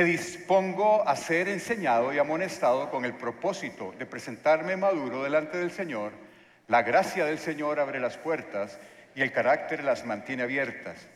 Me 0.00 0.06
dispongo 0.06 1.06
a 1.06 1.14
ser 1.14 1.46
enseñado 1.46 2.10
y 2.10 2.18
amonestado 2.18 2.90
con 2.90 3.04
el 3.04 3.12
propósito 3.12 3.94
de 3.98 4.06
presentarme 4.06 4.74
maduro 4.74 5.24
delante 5.24 5.58
del 5.58 5.70
Señor. 5.70 6.12
La 6.68 6.82
gracia 6.82 7.26
del 7.26 7.38
Señor 7.38 7.78
abre 7.78 8.00
las 8.00 8.16
puertas 8.16 8.78
y 9.14 9.20
el 9.20 9.30
carácter 9.30 9.84
las 9.84 10.06
mantiene 10.06 10.44
abiertas. 10.44 11.06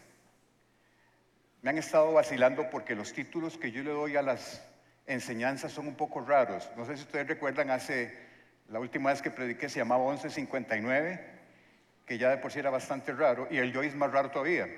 Me 1.62 1.70
han 1.70 1.78
estado 1.78 2.12
vacilando 2.12 2.68
porque 2.68 2.94
los 2.94 3.14
títulos 3.14 3.56
que 3.56 3.72
yo 3.72 3.82
le 3.82 3.90
doy 3.90 4.18
a 4.18 4.22
las 4.22 4.62
enseñanzas 5.06 5.72
son 5.72 5.86
un 5.86 5.94
poco 5.94 6.20
raros. 6.20 6.70
No 6.76 6.84
sé 6.84 6.98
si 6.98 7.04
ustedes 7.04 7.26
recuerdan 7.26 7.70
hace 7.70 8.14
la 8.68 8.80
última 8.80 9.08
vez 9.08 9.22
que 9.22 9.30
prediqué 9.30 9.70
se 9.70 9.78
llamaba 9.78 10.04
1159, 10.10 11.24
que 12.04 12.18
ya 12.18 12.28
de 12.28 12.36
por 12.36 12.52
sí 12.52 12.58
era 12.58 12.68
bastante 12.68 13.14
raro, 13.14 13.48
y 13.50 13.56
el 13.56 13.74
hoy 13.74 13.86
es 13.86 13.94
más 13.94 14.12
raro 14.12 14.30
todavía. 14.30 14.68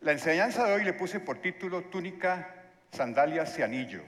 La 0.00 0.12
enseñanza 0.12 0.64
de 0.64 0.74
hoy 0.74 0.84
le 0.84 0.92
puse 0.92 1.18
por 1.18 1.38
título 1.38 1.82
Túnica, 1.82 2.55
Sandalias 2.92 3.58
y 3.58 3.62
Anillo. 3.62 4.02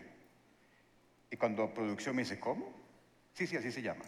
Y 1.31 1.37
cuando 1.37 1.73
producción 1.73 2.17
me 2.17 2.23
dice, 2.23 2.41
¿cómo? 2.41 2.73
Sí, 3.35 3.47
sí, 3.47 3.57
así 3.57 3.71
se 3.71 3.83
llama. 3.83 4.05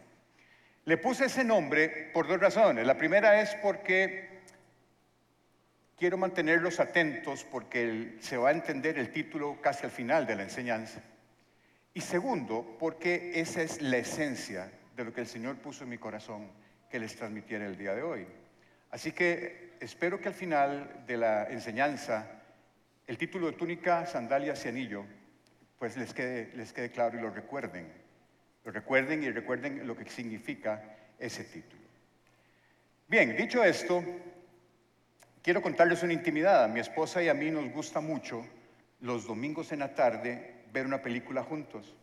Le 0.84 0.96
puse 0.96 1.26
ese 1.26 1.44
nombre 1.44 2.10
por 2.12 2.26
dos 2.26 2.40
razones. 2.40 2.86
La 2.86 2.96
primera 2.96 3.40
es 3.40 3.54
porque 3.56 4.40
quiero 5.98 6.16
mantenerlos 6.16 6.80
atentos 6.80 7.44
porque 7.44 8.16
se 8.20 8.36
va 8.38 8.48
a 8.48 8.52
entender 8.52 8.98
el 8.98 9.12
título 9.12 9.60
casi 9.60 9.84
al 9.84 9.90
final 9.90 10.26
de 10.26 10.36
la 10.36 10.42
enseñanza. 10.44 11.00
Y 11.92 12.00
segundo, 12.00 12.76
porque 12.78 13.32
esa 13.34 13.62
es 13.62 13.82
la 13.82 13.98
esencia 13.98 14.70
de 14.96 15.04
lo 15.04 15.12
que 15.12 15.20
el 15.20 15.26
Señor 15.26 15.56
puso 15.56 15.84
en 15.84 15.90
mi 15.90 15.98
corazón 15.98 16.50
que 16.88 16.98
les 16.98 17.14
transmitiera 17.14 17.66
el 17.66 17.76
día 17.76 17.94
de 17.94 18.02
hoy. 18.02 18.26
Así 18.90 19.12
que 19.12 19.74
espero 19.80 20.20
que 20.20 20.28
al 20.28 20.34
final 20.34 21.04
de 21.06 21.16
la 21.16 21.50
enseñanza 21.50 22.39
el 23.10 23.18
título 23.18 23.48
de 23.48 23.54
túnica, 23.54 24.06
sandalias 24.06 24.64
y 24.64 24.68
anillo, 24.68 25.04
pues 25.80 25.96
les 25.96 26.14
quede, 26.14 26.52
les 26.54 26.72
quede 26.72 26.92
claro 26.92 27.18
y 27.18 27.20
lo 27.20 27.30
recuerden. 27.30 27.92
Lo 28.64 28.70
recuerden 28.70 29.24
y 29.24 29.30
recuerden 29.32 29.84
lo 29.84 29.96
que 29.96 30.08
significa 30.08 30.80
ese 31.18 31.42
título. 31.42 31.82
Bien, 33.08 33.36
dicho 33.36 33.64
esto, 33.64 34.00
quiero 35.42 35.60
contarles 35.60 36.04
una 36.04 36.12
intimidad. 36.12 36.62
A 36.62 36.68
mi 36.68 36.78
esposa 36.78 37.20
y 37.20 37.28
a 37.28 37.34
mí 37.34 37.50
nos 37.50 37.68
gusta 37.72 38.00
mucho 38.00 38.46
los 39.00 39.26
domingos 39.26 39.72
en 39.72 39.80
la 39.80 39.92
tarde 39.92 40.62
ver 40.72 40.86
una 40.86 41.02
película 41.02 41.42
juntos. 41.42 41.96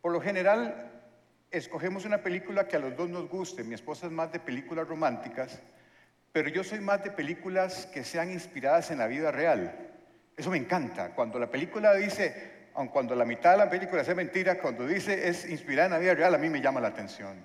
Por 0.00 0.12
lo 0.12 0.22
general, 0.22 0.90
escogemos 1.50 2.06
una 2.06 2.22
película 2.22 2.66
que 2.66 2.76
a 2.76 2.80
los 2.80 2.96
dos 2.96 3.10
nos 3.10 3.28
guste. 3.28 3.62
Mi 3.62 3.74
esposa 3.74 4.06
es 4.06 4.12
más 4.12 4.32
de 4.32 4.40
películas 4.40 4.88
románticas, 4.88 5.60
pero 6.32 6.48
yo 6.48 6.64
soy 6.64 6.80
más 6.80 7.04
de 7.04 7.10
películas 7.10 7.86
que 7.92 8.04
sean 8.04 8.30
inspiradas 8.30 8.90
en 8.90 8.98
la 8.98 9.06
vida 9.06 9.30
real. 9.30 9.90
Eso 10.36 10.50
me 10.50 10.56
encanta. 10.56 11.10
Cuando 11.14 11.38
la 11.38 11.50
película 11.50 11.94
dice, 11.94 12.68
aun 12.74 12.88
cuando 12.88 13.14
la 13.14 13.26
mitad 13.26 13.52
de 13.52 13.58
la 13.58 13.70
película 13.70 14.02
sea 14.02 14.14
mentira, 14.14 14.58
cuando 14.58 14.86
dice 14.86 15.28
es 15.28 15.48
inspirada 15.48 15.86
en 15.86 15.92
la 15.92 15.98
vida 15.98 16.14
real, 16.14 16.34
a 16.34 16.38
mí 16.38 16.48
me 16.48 16.62
llama 16.62 16.80
la 16.80 16.88
atención. 16.88 17.36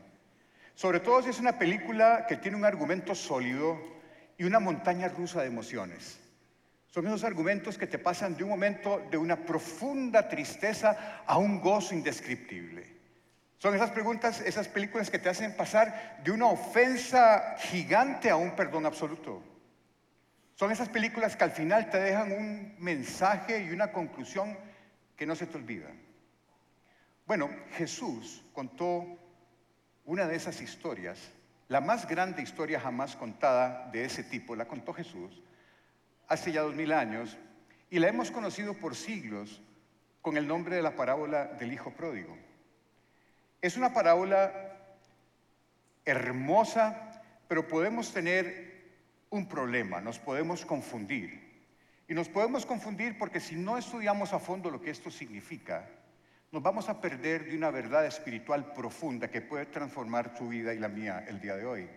Sobre 0.73 1.01
todo 1.01 1.21
si 1.21 1.29
es 1.29 1.39
una 1.39 1.59
película 1.59 2.25
que 2.27 2.37
tiene 2.37 2.55
un 2.55 2.63
argumento 2.63 3.13
sólido 3.13 3.77
y 4.37 4.45
una 4.45 4.59
montaña 4.59 5.09
rusa 5.09 5.41
de 5.41 5.47
emociones. 5.47 6.19
Son 6.87 7.05
esos 7.05 7.25
argumentos 7.25 7.77
que 7.77 7.87
te 7.87 7.99
pasan 7.99 8.37
de 8.37 8.43
un 8.43 8.49
momento 8.49 9.05
de 9.11 9.17
una 9.17 9.35
profunda 9.35 10.29
tristeza 10.29 11.23
a 11.25 11.37
un 11.37 11.59
gozo 11.59 11.93
indescriptible. 11.93 12.96
Son 13.57 13.73
esas 13.73 13.91
preguntas, 13.91 14.41
esas 14.41 14.67
películas 14.67 15.09
que 15.09 15.17
te 15.17 15.29
hacen 15.29 15.55
pasar 15.55 16.21
de 16.23 16.31
una 16.31 16.45
ofensa 16.45 17.55
gigante 17.57 18.29
a 18.29 18.35
un 18.35 18.55
perdón 18.55 18.85
absoluto. 18.85 19.41
Son 20.53 20.71
esas 20.71 20.89
películas 20.89 21.35
que 21.35 21.43
al 21.43 21.51
final 21.51 21.89
te 21.89 21.99
dejan 21.99 22.31
un 22.31 22.75
mensaje 22.79 23.63
y 23.63 23.71
una 23.71 23.91
conclusión 23.91 24.57
que 25.15 25.25
no 25.25 25.35
se 25.35 25.47
te 25.47 25.57
olvida. 25.57 25.87
Bueno, 27.25 27.49
Jesús 27.73 28.43
contó 28.53 29.05
una 30.05 30.27
de 30.27 30.35
esas 30.35 30.61
historias, 30.61 31.19
la 31.67 31.81
más 31.81 32.07
grande 32.07 32.41
historia 32.41 32.79
jamás 32.79 33.15
contada 33.15 33.89
de 33.91 34.05
ese 34.05 34.23
tipo, 34.23 34.55
la 34.55 34.67
contó 34.67 34.93
Jesús 34.93 35.43
hace 36.27 36.51
ya 36.51 36.61
dos 36.61 36.75
mil 36.75 36.91
años 36.91 37.37
y 37.89 37.99
la 37.99 38.07
hemos 38.07 38.31
conocido 38.31 38.73
por 38.73 38.95
siglos 38.95 39.61
con 40.21 40.37
el 40.37 40.47
nombre 40.47 40.75
de 40.75 40.81
la 40.81 40.95
parábola 40.95 41.45
del 41.45 41.73
Hijo 41.73 41.91
Pródigo. 41.91 42.37
Es 43.61 43.77
una 43.77 43.93
parábola 43.93 44.51
hermosa, 46.05 47.21
pero 47.47 47.67
podemos 47.67 48.13
tener 48.13 48.67
un 49.29 49.47
problema, 49.47 49.99
nos 49.99 50.19
podemos 50.19 50.65
confundir. 50.65 51.47
Y 52.07 52.13
nos 52.13 52.29
podemos 52.29 52.65
confundir 52.65 53.17
porque 53.17 53.39
si 53.39 53.55
no 53.55 53.77
estudiamos 53.77 54.31
a 54.31 54.39
fondo 54.39 54.71
lo 54.71 54.81
que 54.81 54.91
esto 54.91 55.11
significa, 55.11 55.89
nos 56.51 56.63
vamos 56.63 56.87
a 56.87 57.01
perder 57.01 57.49
de 57.49 57.57
una 57.57 57.71
verdad 57.71 58.05
espiritual 58.05 58.71
profunda 58.73 59.29
que 59.29 59.41
puede 59.41 59.65
transformar 59.65 60.33
tu 60.33 60.47
vida 60.47 60.73
y 60.73 60.79
la 60.79 60.87
mía 60.87 61.25
el 61.27 61.41
día 61.41 61.57
de 61.57 61.65
hoy. 61.65 61.89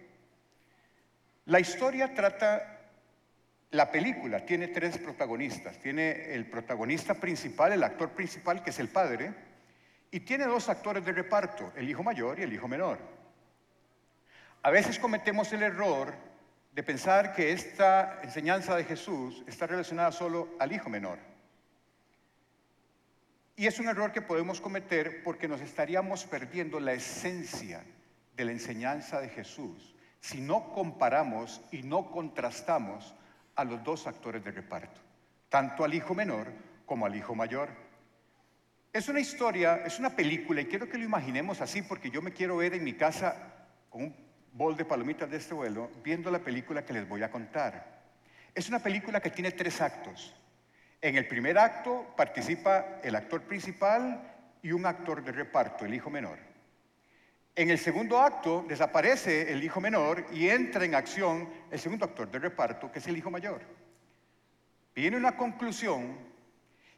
La 1.46 1.60
historia 1.60 2.12
trata, 2.14 2.80
la 3.70 3.90
película 3.92 4.44
tiene 4.44 4.68
tres 4.68 4.98
protagonistas. 4.98 5.78
Tiene 5.78 6.34
el 6.34 6.46
protagonista 6.46 7.14
principal, 7.14 7.72
el 7.72 7.84
actor 7.84 8.10
principal, 8.10 8.62
que 8.62 8.70
es 8.70 8.78
el 8.80 8.88
padre, 8.88 9.32
y 10.10 10.20
tiene 10.20 10.44
dos 10.44 10.68
actores 10.68 11.04
de 11.04 11.12
reparto, 11.12 11.72
el 11.76 11.88
hijo 11.88 12.02
mayor 12.02 12.38
y 12.38 12.42
el 12.42 12.52
hijo 12.52 12.68
menor. 12.68 12.98
A 14.62 14.70
veces 14.70 14.98
cometemos 14.98 15.52
el 15.52 15.62
error 15.62 16.14
de 16.72 16.82
pensar 16.82 17.32
que 17.32 17.52
esta 17.52 18.20
enseñanza 18.22 18.76
de 18.76 18.84
Jesús 18.84 19.42
está 19.46 19.66
relacionada 19.66 20.12
solo 20.12 20.48
al 20.58 20.72
hijo 20.72 20.88
menor. 20.88 21.18
Y 23.56 23.66
es 23.66 23.78
un 23.78 23.88
error 23.88 24.12
que 24.12 24.22
podemos 24.22 24.60
cometer 24.60 25.22
porque 25.22 25.48
nos 25.48 25.60
estaríamos 25.60 26.24
perdiendo 26.24 26.80
la 26.80 26.92
esencia 26.92 27.84
de 28.34 28.44
la 28.44 28.52
enseñanza 28.52 29.20
de 29.20 29.28
Jesús 29.28 29.94
si 30.20 30.40
no 30.40 30.72
comparamos 30.72 31.60
y 31.70 31.82
no 31.82 32.10
contrastamos 32.10 33.14
a 33.56 33.64
los 33.64 33.82
dos 33.82 34.06
actores 34.06 34.44
de 34.44 34.50
reparto, 34.50 35.00
tanto 35.48 35.84
al 35.84 35.94
hijo 35.94 36.14
menor 36.14 36.52
como 36.86 37.06
al 37.06 37.16
hijo 37.16 37.34
mayor. 37.34 37.68
Es 38.92 39.08
una 39.08 39.20
historia, 39.20 39.82
es 39.86 40.00
una 40.00 40.10
película, 40.10 40.60
y 40.60 40.66
quiero 40.66 40.88
que 40.88 40.98
lo 40.98 41.04
imaginemos 41.04 41.60
así, 41.60 41.80
porque 41.80 42.10
yo 42.10 42.20
me 42.22 42.32
quiero 42.32 42.56
ver 42.56 42.74
en 42.74 42.82
mi 42.82 42.94
casa 42.94 43.36
con 43.88 44.02
un 44.02 44.16
bol 44.52 44.76
de 44.76 44.84
palomitas 44.84 45.30
de 45.30 45.36
este 45.36 45.54
vuelo, 45.54 45.92
viendo 46.02 46.28
la 46.28 46.40
película 46.40 46.84
que 46.84 46.92
les 46.92 47.08
voy 47.08 47.22
a 47.22 47.30
contar. 47.30 48.00
Es 48.52 48.68
una 48.68 48.80
película 48.80 49.20
que 49.20 49.30
tiene 49.30 49.52
tres 49.52 49.80
actos. 49.80 50.34
En 51.00 51.16
el 51.16 51.28
primer 51.28 51.56
acto 51.56 52.12
participa 52.16 52.98
el 53.04 53.14
actor 53.14 53.42
principal 53.42 54.28
y 54.60 54.72
un 54.72 54.84
actor 54.84 55.22
de 55.22 55.32
reparto, 55.32 55.84
el 55.84 55.94
hijo 55.94 56.10
menor. 56.10 56.38
En 57.54 57.70
el 57.70 57.78
segundo 57.78 58.20
acto 58.20 58.64
desaparece 58.68 59.52
el 59.52 59.62
hijo 59.62 59.80
menor 59.80 60.26
y 60.32 60.48
entra 60.48 60.84
en 60.84 60.96
acción 60.96 61.48
el 61.70 61.78
segundo 61.78 62.06
actor 62.06 62.28
de 62.28 62.40
reparto, 62.40 62.90
que 62.90 62.98
es 62.98 63.06
el 63.06 63.16
hijo 63.16 63.30
mayor. 63.30 63.60
Viene 64.96 65.16
una 65.16 65.36
conclusión 65.36 66.18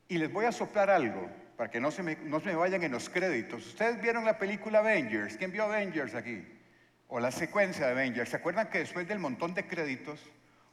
y 0.08 0.16
les 0.16 0.32
voy 0.32 0.46
a 0.46 0.52
soplar 0.52 0.88
algo 0.88 1.41
para 1.56 1.70
que 1.70 1.80
no 1.80 1.90
se, 1.90 2.02
me, 2.02 2.16
no 2.16 2.40
se 2.40 2.46
me 2.46 2.54
vayan 2.54 2.82
en 2.82 2.92
los 2.92 3.08
créditos. 3.08 3.66
Ustedes 3.66 4.00
vieron 4.00 4.24
la 4.24 4.38
película 4.38 4.80
Avengers. 4.80 5.36
¿Quién 5.36 5.52
vio 5.52 5.64
Avengers 5.64 6.14
aquí? 6.14 6.44
O 7.08 7.20
la 7.20 7.30
secuencia 7.30 7.86
de 7.86 7.92
Avengers. 7.92 8.30
¿Se 8.30 8.36
acuerdan 8.36 8.68
que 8.68 8.78
después 8.78 9.06
del 9.06 9.18
montón 9.18 9.54
de 9.54 9.66
créditos, 9.66 10.20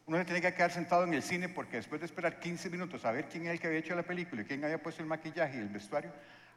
uno 0.05 0.17
se 0.17 0.25
tenía 0.25 0.41
que 0.41 0.55
quedar 0.55 0.71
sentado 0.71 1.03
en 1.03 1.13
el 1.13 1.21
cine 1.21 1.49
porque 1.49 1.77
después 1.77 2.01
de 2.01 2.05
esperar 2.05 2.39
15 2.39 2.69
minutos 2.69 3.05
a 3.05 3.11
ver 3.11 3.25
quién 3.25 3.43
era 3.43 3.53
el 3.53 3.59
que 3.59 3.67
había 3.67 3.79
hecho 3.79 3.93
la 3.95 4.03
película 4.03 4.41
y 4.41 4.45
quién 4.45 4.63
había 4.63 4.81
puesto 4.81 5.01
el 5.01 5.07
maquillaje 5.07 5.57
y 5.57 5.59
el 5.59 5.69
vestuario, 5.69 6.11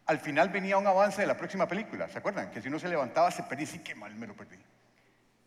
al 0.07 0.19
final 0.19 0.49
venía 0.49 0.79
un 0.79 0.87
avance 0.87 1.21
de 1.21 1.27
la 1.27 1.37
próxima 1.37 1.69
película. 1.69 2.09
¿Se 2.09 2.19
acuerdan? 2.19 2.51
Que 2.51 2.63
si 2.63 2.69
uno 2.69 2.79
se 2.79 2.89
levantaba 2.89 3.31
se 3.31 3.43
perdía 3.43 3.69
y 3.75 3.79
qué 3.81 3.95
mal 3.95 4.15
me 4.15 4.27
lo 4.27 4.35
perdí. 4.35 4.57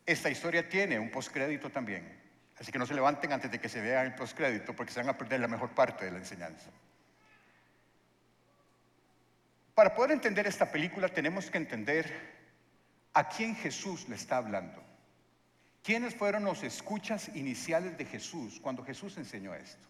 Esta 0.05 0.29
historia 0.29 0.69
tiene 0.69 0.99
un 0.99 1.09
postcrédito 1.09 1.69
también. 1.71 2.25
Así 2.59 2.71
que 2.71 2.77
no 2.77 2.85
se 2.85 2.93
levanten 2.93 3.33
antes 3.33 3.51
de 3.51 3.59
que 3.59 3.67
se 3.67 3.81
vea 3.81 4.03
el 4.03 4.13
postcrédito 4.15 4.73
porque 4.75 4.93
se 4.93 4.99
van 4.99 5.09
a 5.09 5.17
perder 5.17 5.39
la 5.39 5.47
mejor 5.47 5.71
parte 5.71 6.05
de 6.05 6.11
la 6.11 6.19
enseñanza. 6.19 6.69
Para 9.75 9.93
poder 9.93 10.11
entender 10.11 10.47
esta 10.47 10.71
película 10.71 11.09
tenemos 11.09 11.51
que 11.51 11.57
entender 11.57 12.33
a 13.13 13.27
quién 13.27 13.55
Jesús 13.57 14.07
le 14.07 14.15
está 14.15 14.37
hablando. 14.37 14.81
¿Quiénes 15.83 16.15
fueron 16.15 16.45
los 16.45 16.63
escuchas 16.63 17.29
iniciales 17.35 17.97
de 17.97 18.05
Jesús 18.05 18.59
cuando 18.61 18.85
Jesús 18.85 19.17
enseñó 19.17 19.53
esto? 19.53 19.85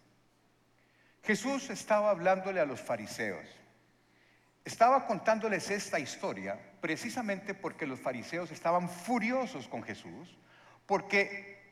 Jesús 1.22 1.70
estaba 1.70 2.10
hablándole 2.10 2.60
a 2.60 2.66
los 2.66 2.80
fariseos. 2.80 3.46
Estaba 4.64 5.06
contándoles 5.06 5.70
esta 5.70 6.00
historia 6.00 6.58
precisamente 6.80 7.54
porque 7.54 7.86
los 7.86 8.00
fariseos 8.00 8.50
estaban 8.50 8.88
furiosos 8.90 9.68
con 9.68 9.84
Jesús, 9.84 10.36
porque 10.84 11.62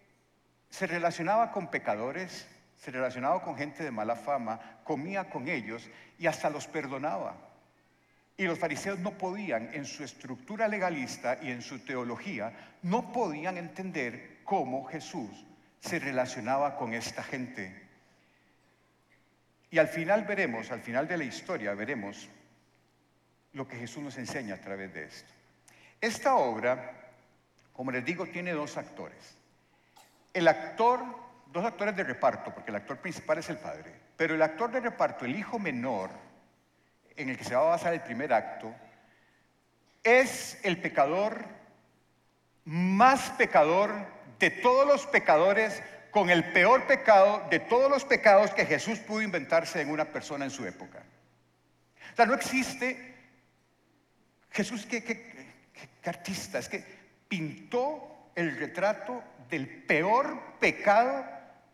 se 0.70 0.86
relacionaba 0.86 1.50
con 1.50 1.68
pecadores, 1.68 2.46
se 2.76 2.92
relacionaba 2.92 3.42
con 3.42 3.56
gente 3.56 3.82
de 3.82 3.90
mala 3.90 4.14
fama, 4.14 4.80
comía 4.84 5.28
con 5.28 5.48
ellos 5.48 5.90
y 6.18 6.28
hasta 6.28 6.48
los 6.48 6.68
perdonaba. 6.68 7.53
Y 8.36 8.44
los 8.44 8.58
fariseos 8.58 8.98
no 8.98 9.12
podían, 9.16 9.72
en 9.74 9.84
su 9.84 10.02
estructura 10.02 10.66
legalista 10.66 11.38
y 11.40 11.50
en 11.50 11.62
su 11.62 11.78
teología, 11.80 12.52
no 12.82 13.12
podían 13.12 13.56
entender 13.56 14.40
cómo 14.44 14.84
Jesús 14.84 15.46
se 15.80 15.98
relacionaba 15.98 16.76
con 16.76 16.94
esta 16.94 17.22
gente. 17.22 17.82
Y 19.70 19.78
al 19.78 19.88
final 19.88 20.24
veremos, 20.24 20.70
al 20.70 20.80
final 20.80 21.06
de 21.06 21.18
la 21.18 21.24
historia 21.24 21.74
veremos 21.74 22.28
lo 23.52 23.68
que 23.68 23.76
Jesús 23.76 24.02
nos 24.02 24.18
enseña 24.18 24.54
a 24.54 24.60
través 24.60 24.92
de 24.92 25.04
esto. 25.04 25.32
Esta 26.00 26.34
obra, 26.34 27.12
como 27.72 27.90
les 27.90 28.04
digo, 28.04 28.26
tiene 28.26 28.52
dos 28.52 28.76
actores. 28.76 29.36
El 30.32 30.48
actor, 30.48 31.04
dos 31.52 31.64
actores 31.64 31.96
de 31.96 32.04
reparto, 32.04 32.52
porque 32.52 32.70
el 32.70 32.76
actor 32.76 32.98
principal 32.98 33.38
es 33.38 33.48
el 33.48 33.58
padre, 33.58 33.94
pero 34.16 34.34
el 34.34 34.42
actor 34.42 34.70
de 34.70 34.80
reparto, 34.80 35.24
el 35.24 35.36
hijo 35.36 35.58
menor, 35.58 36.10
en 37.16 37.28
el 37.28 37.38
que 37.38 37.44
se 37.44 37.54
va 37.54 37.62
a 37.62 37.76
basar 37.76 37.94
el 37.94 38.00
primer 38.00 38.32
acto, 38.32 38.74
es 40.02 40.58
el 40.62 40.80
pecador 40.80 41.44
más 42.64 43.30
pecador 43.30 43.90
de 44.38 44.50
todos 44.50 44.86
los 44.86 45.06
pecadores, 45.06 45.82
con 46.10 46.30
el 46.30 46.52
peor 46.52 46.86
pecado 46.86 47.42
de 47.50 47.58
todos 47.58 47.90
los 47.90 48.04
pecados 48.04 48.52
que 48.52 48.66
Jesús 48.66 49.00
pudo 49.00 49.22
inventarse 49.22 49.80
en 49.80 49.90
una 49.90 50.04
persona 50.04 50.44
en 50.44 50.50
su 50.50 50.64
época. 50.64 51.02
O 52.12 52.16
sea, 52.16 52.26
no 52.26 52.34
existe 52.34 53.14
Jesús, 54.50 54.86
¿qué, 54.86 55.50
artista? 56.04 56.60
Es 56.60 56.68
que 56.68 56.84
pintó 57.26 58.30
el 58.36 58.56
retrato 58.56 59.22
del 59.50 59.68
peor 59.84 60.40
pecado 60.60 61.24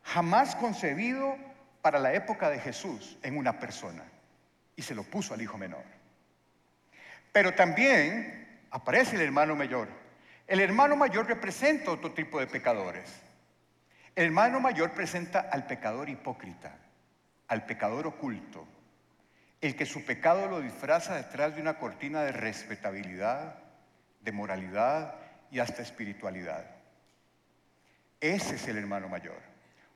jamás 0.02 0.56
concebido 0.56 1.36
para 1.82 1.98
la 1.98 2.14
época 2.14 2.48
de 2.48 2.58
Jesús 2.58 3.18
en 3.22 3.36
una 3.36 3.58
persona 3.58 4.02
y 4.80 4.82
se 4.82 4.94
lo 4.94 5.02
puso 5.02 5.34
al 5.34 5.42
hijo 5.42 5.58
menor. 5.58 5.84
Pero 7.32 7.52
también 7.52 8.64
aparece 8.70 9.16
el 9.16 9.20
hermano 9.20 9.54
mayor. 9.54 9.88
El 10.46 10.58
hermano 10.58 10.96
mayor 10.96 11.26
representa 11.26 11.90
otro 11.90 12.12
tipo 12.12 12.40
de 12.40 12.46
pecadores. 12.46 13.20
El 14.16 14.24
hermano 14.24 14.58
mayor 14.58 14.92
presenta 14.92 15.40
al 15.40 15.66
pecador 15.66 16.08
hipócrita, 16.08 16.78
al 17.48 17.66
pecador 17.66 18.06
oculto, 18.06 18.66
el 19.60 19.76
que 19.76 19.84
su 19.84 20.02
pecado 20.06 20.48
lo 20.48 20.62
disfraza 20.62 21.14
detrás 21.14 21.54
de 21.54 21.60
una 21.60 21.76
cortina 21.76 22.22
de 22.22 22.32
respetabilidad, 22.32 23.56
de 24.22 24.32
moralidad 24.32 25.14
y 25.50 25.58
hasta 25.58 25.82
espiritualidad. 25.82 26.64
Ese 28.18 28.54
es 28.54 28.66
el 28.66 28.78
hermano 28.78 29.10
mayor. 29.10 29.42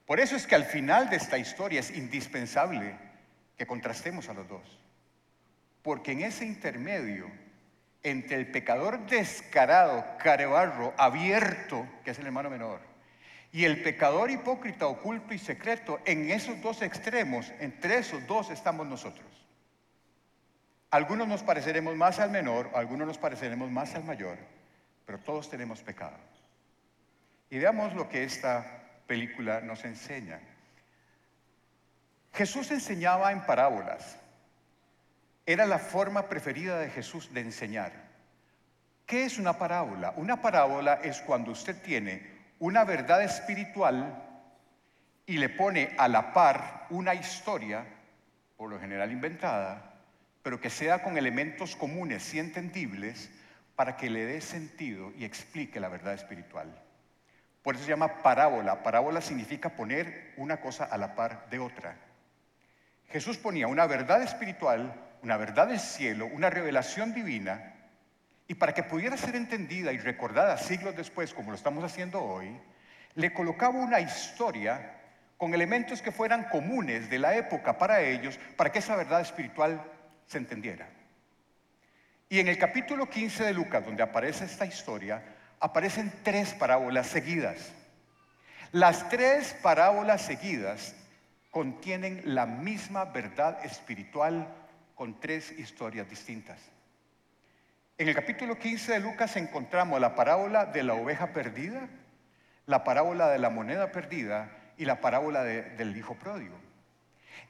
Por 0.05 0.21
eso 0.21 0.37
es 0.37 0.47
que 0.47 0.57
al 0.57 0.67
final 0.67 1.09
de 1.09 1.17
esta 1.17 1.39
historia 1.39 1.81
es 1.81 1.91
indispensable 1.91 3.14
que 3.57 3.67
contrastemos 3.67 4.29
a 4.29 4.35
los 4.35 4.49
dos. 4.49 4.79
Porque 5.83 6.13
en 6.13 6.23
ese 6.23 6.45
intermedio, 6.45 7.31
entre 8.03 8.37
el 8.37 8.51
pecador 8.51 9.07
descarado, 9.07 10.05
carebarro, 10.19 10.95
abierto, 10.97 11.87
que 12.05 12.13
es 12.13 12.19
el 12.19 12.27
hermano 12.27 12.51
menor, 12.51 12.81
y 13.53 13.65
el 13.65 13.83
pecador 13.83 14.31
hipócrita, 14.31 14.87
oculto 14.87 15.33
y 15.33 15.39
secreto, 15.39 16.01
en 16.05 16.31
esos 16.31 16.61
dos 16.61 16.83
extremos, 16.83 17.53
entre 17.61 17.99
esos 17.99 18.27
dos 18.27 18.51
estamos 18.51 18.87
nosotros. 18.87 19.27
Algunos 20.91 21.29
nos 21.29 21.43
pareceremos 21.43 21.97
más 21.97 22.19
al 22.19 22.31
menor, 22.31 22.71
algunos 22.75 23.07
nos 23.07 23.19
pareceremos 23.19 23.71
más 23.71 23.95
al 23.95 24.05
mayor, 24.05 24.39
pero 25.07 25.19
todos 25.19 25.51
tenemos 25.51 25.83
pecado. 25.83 26.17
Y 27.51 27.59
veamos 27.59 27.95
lo 27.95 28.09
que 28.09 28.25
esta 28.25 28.83
película 29.07 29.61
nos 29.61 29.85
enseña. 29.85 30.41
Jesús 32.35 32.73
enseñaba 32.73 33.31
en 33.31 33.47
parábolas. 33.47 34.17
Era 35.47 35.67
la 35.67 35.79
forma 35.79 36.29
preferida 36.29 36.81
de 36.81 36.91
Jesús 36.91 37.33
de 37.33 37.41
enseñar. 37.41 37.93
¿Qué 39.07 39.25
es 39.25 39.39
una 39.39 39.57
parábola? 39.57 40.15
Una 40.17 40.43
parábola 40.43 40.95
es 40.95 41.21
cuando 41.21 41.53
usted 41.53 41.81
tiene 41.83 42.27
una 42.59 42.83
verdad 42.85 43.23
espiritual 43.23 44.21
y 45.27 45.39
le 45.39 45.49
pone 45.49 45.95
a 45.97 46.09
la 46.09 46.33
par 46.33 46.87
una 46.91 47.15
historia, 47.15 47.87
por 48.57 48.69
lo 48.69 48.81
general 48.81 49.13
inventada, 49.13 49.95
pero 50.43 50.61
que 50.61 50.71
sea 50.71 51.05
con 51.05 51.17
elementos 51.17 51.77
comunes 51.77 52.35
y 52.35 52.41
entendibles 52.41 53.31
para 53.77 53.97
que 53.97 54.11
le 54.11 54.25
dé 54.25 54.41
sentido 54.41 55.13
y 55.17 55.25
explique 55.25 55.79
la 55.79 55.89
verdad 55.89 56.15
espiritual. 56.15 56.83
Por 57.63 57.77
eso 57.77 57.85
se 57.85 57.91
llama 57.91 58.23
parábola. 58.23 58.83
Parábola 58.83 59.21
significa 59.21 59.71
poner 59.71 60.35
una 60.37 60.61
cosa 60.61 60.85
a 60.85 60.99
la 60.99 61.15
par 61.15 61.49
de 61.49 61.61
otra. 61.61 61.97
Jesús 63.09 63.37
ponía 63.37 63.69
una 63.69 63.87
verdad 63.87 64.23
espiritual, 64.23 64.95
una 65.23 65.37
verdad 65.37 65.69
del 65.69 65.81
cielo, 65.81 66.27
una 66.27 66.51
revelación 66.51 67.15
divina, 67.15 67.75
y 68.47 68.55
para 68.55 68.75
que 68.75 68.83
pudiera 68.83 69.17
ser 69.17 69.37
entendida 69.37 69.93
y 69.93 69.99
recordada 69.99 70.59
siglos 70.59 70.95
después, 70.97 71.33
como 71.33 71.51
lo 71.51 71.57
estamos 71.57 71.83
haciendo 71.83 72.23
hoy, 72.23 72.61
le 73.15 73.33
colocaba 73.33 73.79
una 73.79 74.01
historia 74.01 75.01
con 75.37 75.55
elementos 75.55 76.03
que 76.03 76.13
fueran 76.13 76.45
comunes 76.45 77.09
de 77.09 77.19
la 77.19 77.37
época 77.37 77.79
para 77.79 78.01
ellos, 78.03 78.39
para 78.57 78.71
que 78.71 78.81
esa 78.81 78.97
verdad 78.97 79.21
espiritual 79.21 79.83
se 80.27 80.39
entendiera. 80.39 80.89
Y 82.29 82.41
en 82.41 82.49
el 82.49 82.59
capítulo 82.59 83.09
15 83.09 83.45
de 83.45 83.55
Lucas, 83.55 83.85
donde 83.85 84.03
aparece 84.03 84.45
esta 84.45 84.67
historia, 84.67 85.23
aparecen 85.61 86.13
tres 86.23 86.53
parábolas 86.55 87.07
seguidas. 87.07 87.73
Las 88.73 89.09
tres 89.09 89.55
parábolas 89.63 90.23
seguidas 90.23 90.95
contienen 91.55 92.21
la 92.25 92.47
misma 92.47 93.05
verdad 93.05 93.65
espiritual 93.65 94.53
con 94.97 95.21
tres 95.21 95.53
historias 95.53 96.11
distintas. 96.11 96.59
En 97.97 98.09
el 98.09 98.15
capítulo 98.17 98.59
15 98.59 98.95
de 98.95 98.99
Lucas 98.99 99.37
encontramos 99.37 100.01
la 100.01 100.17
parábola 100.17 100.67
de 100.67 100.83
la 100.83 100.95
oveja 100.95 101.33
perdida, 101.33 101.89
la 102.67 102.83
parábola 102.83 103.29
de 103.29 103.39
la 103.39 103.51
moneda 103.51 103.93
perdida 103.93 104.51
y 104.77 104.85
la 104.85 105.01
parábola 105.01 105.45
del 105.45 105.97
hijo 105.97 106.17
pródigo. 106.17 106.57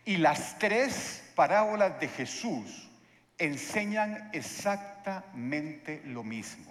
Y 0.04 0.18
las 0.18 0.58
tres 0.58 1.32
parábolas 1.34 1.98
de 1.98 2.08
Jesús 2.08 2.90
enseñan 3.38 4.28
exactamente 4.34 6.02
lo 6.04 6.22
mismo. 6.22 6.70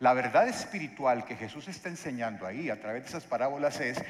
La 0.00 0.12
verdad 0.12 0.48
espiritual 0.48 1.24
que 1.24 1.36
Jesús 1.36 1.68
está 1.68 1.88
enseñando 1.88 2.48
ahí 2.48 2.68
a 2.68 2.80
través 2.80 3.04
de 3.04 3.10
esas 3.10 3.24
parábolas 3.24 3.78
es 3.78 4.02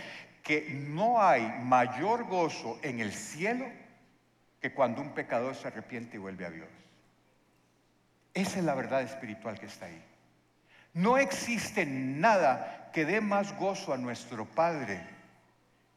que 0.47 0.71
no 0.71 1.21
hay 1.21 1.43
mayor 1.65 2.25
gozo 2.25 2.79
en 2.83 3.01
el 3.01 3.13
cielo 3.13 3.67
que 4.61 4.73
cuando 4.73 5.03
un 5.03 5.13
pecador 5.13 5.57
se 5.57 5.67
arrepiente 5.67 6.17
y 6.17 6.21
vuelve 6.21 6.47
a 6.47 6.51
Dios. 6.51 6.69
Esa 8.33 8.61
es 8.61 8.65
la 8.65 8.77
verdad 8.77 9.03
espiritual 9.03 9.59
que 9.59 9.67
está 9.67 9.87
ahí. 9.87 10.01
No 10.95 11.19
existe 11.19 11.85
nada 11.85 12.91
que 12.93 13.05
dé 13.05 13.21
más 13.21 13.59
gozo 13.59 13.93
a 13.93 13.99
nuestro 13.99 14.45
Padre 14.45 15.05